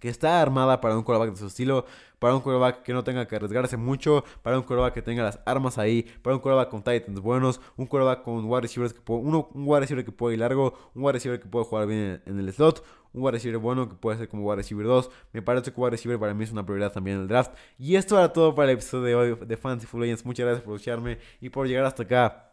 que 0.00 0.08
está 0.08 0.40
armada 0.42 0.80
para 0.80 0.96
un 0.96 1.04
quarterback 1.04 1.34
de 1.34 1.38
su 1.38 1.46
estilo, 1.46 1.84
para 2.18 2.34
un 2.34 2.40
quarterback 2.40 2.82
que 2.82 2.92
no 2.92 3.04
tenga 3.04 3.26
que 3.26 3.36
arriesgarse 3.36 3.76
mucho, 3.76 4.24
para 4.42 4.58
un 4.58 4.64
quarterback 4.64 4.94
que 4.94 5.02
tenga 5.02 5.22
las 5.22 5.40
armas 5.46 5.78
ahí, 5.78 6.02
para 6.22 6.34
un 6.34 6.42
quarterback 6.42 6.70
con 6.70 6.82
Titans 6.82 7.20
buenos, 7.20 7.60
un 7.76 7.86
quarterback 7.86 8.22
con 8.22 8.44
wide 8.44 8.62
receivers 8.62 8.92
que 8.92 9.00
puede, 9.00 9.22
uno, 9.22 9.48
un 9.54 9.64
wide 9.66 9.80
receiver 9.80 10.04
que 10.04 10.12
puede 10.12 10.34
ir 10.34 10.40
largo, 10.40 10.74
un 10.94 11.02
wide 11.02 11.12
receiver 11.12 11.40
que 11.40 11.48
puede 11.48 11.64
jugar 11.64 11.86
bien 11.86 12.22
en, 12.26 12.38
el 12.38 12.52
slot, 12.52 12.84
un 13.12 13.22
wide 13.22 13.32
receiver 13.32 13.58
bueno 13.58 13.88
que 13.88 13.94
puede 13.94 14.18
ser 14.18 14.28
como 14.28 14.44
wide 14.44 14.56
receiver 14.56 14.86
2. 14.86 15.10
Me 15.32 15.42
parece 15.42 15.72
que 15.72 15.80
wide 15.80 15.90
receiver 15.90 16.18
para 16.18 16.34
mí 16.34 16.44
es 16.44 16.52
una 16.52 16.64
prioridad 16.64 16.92
también 16.92 17.16
en 17.16 17.22
el 17.22 17.28
draft. 17.28 17.52
Y 17.78 17.96
esto 17.96 18.18
era 18.18 18.32
todo 18.32 18.54
para 18.54 18.70
el 18.70 18.78
episodio 18.78 19.04
de 19.04 19.14
hoy 19.14 19.46
de 19.46 19.56
Fantasy 19.56 19.86
Football 19.86 20.02
Legends. 20.02 20.26
Muchas 20.26 20.46
gracias 20.46 20.64
por 20.64 20.74
escucharme 20.74 21.18
y 21.40 21.48
por 21.48 21.66
llegar 21.66 21.84
hasta 21.84 22.04
acá. 22.04 22.49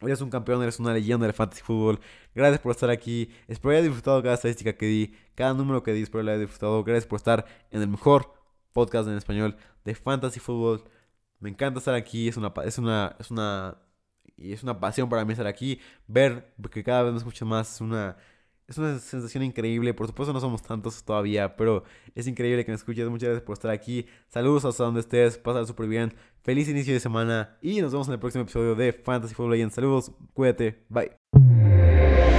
Eres 0.00 0.20
un 0.20 0.30
campeón, 0.30 0.62
eres 0.62 0.80
una 0.80 0.92
leyenda 0.92 1.26
del 1.26 1.34
fantasy 1.34 1.62
fútbol. 1.62 2.00
Gracias 2.34 2.60
por 2.60 2.72
estar 2.72 2.90
aquí. 2.90 3.30
Espero 3.48 3.72
hayas 3.72 3.84
disfrutado 3.84 4.22
cada 4.22 4.34
estadística 4.34 4.76
que 4.76 4.86
di, 4.86 5.14
cada 5.34 5.54
número 5.54 5.82
que 5.82 5.92
di. 5.92 6.02
Espero 6.02 6.22
lo 6.22 6.30
hayas 6.30 6.40
disfrutado. 6.40 6.82
Gracias 6.84 7.06
por 7.06 7.18
estar 7.18 7.46
en 7.70 7.80
el 7.80 7.88
mejor 7.88 8.34
podcast 8.72 9.08
en 9.08 9.16
español 9.16 9.56
de 9.84 9.94
fantasy 9.94 10.40
fútbol. 10.40 10.84
Me 11.38 11.50
encanta 11.50 11.78
estar 11.78 11.94
aquí. 11.94 12.28
Es 12.28 12.36
una, 12.36 12.52
es 12.64 12.78
una, 12.78 13.16
es 13.18 13.30
una, 13.30 13.78
y 14.36 14.52
es 14.52 14.62
una 14.62 14.78
pasión 14.80 15.08
para 15.08 15.24
mí 15.24 15.32
estar 15.32 15.46
aquí. 15.46 15.80
Ver 16.06 16.52
que 16.70 16.82
cada 16.82 17.04
vez 17.04 17.12
me 17.12 17.18
escuchan 17.18 17.48
más. 17.48 17.74
Es 17.74 17.80
una 17.80 18.16
es 18.66 18.78
una 18.78 18.98
sensación 18.98 19.42
increíble. 19.42 19.94
Por 19.94 20.06
supuesto 20.06 20.32
no 20.32 20.40
somos 20.40 20.62
tantos 20.62 21.04
todavía, 21.04 21.56
pero 21.56 21.84
es 22.14 22.26
increíble 22.26 22.64
que 22.64 22.70
me 22.70 22.76
escuches. 22.76 23.08
Muchas 23.08 23.28
gracias 23.28 23.44
por 23.44 23.54
estar 23.54 23.70
aquí. 23.70 24.06
Saludos 24.28 24.64
hasta 24.64 24.84
donde 24.84 25.00
estés. 25.00 25.38
Pásala 25.38 25.66
súper 25.66 25.86
bien. 25.86 26.14
Feliz 26.42 26.68
inicio 26.68 26.94
de 26.94 27.00
semana. 27.00 27.56
Y 27.60 27.80
nos 27.80 27.92
vemos 27.92 28.08
en 28.08 28.14
el 28.14 28.20
próximo 28.20 28.42
episodio 28.42 28.74
de 28.74 28.92
Fantasy 28.92 29.34
Football 29.34 29.52
Legends. 29.52 29.74
Saludos. 29.74 30.12
Cuídate. 30.32 30.84
Bye. 30.88 32.33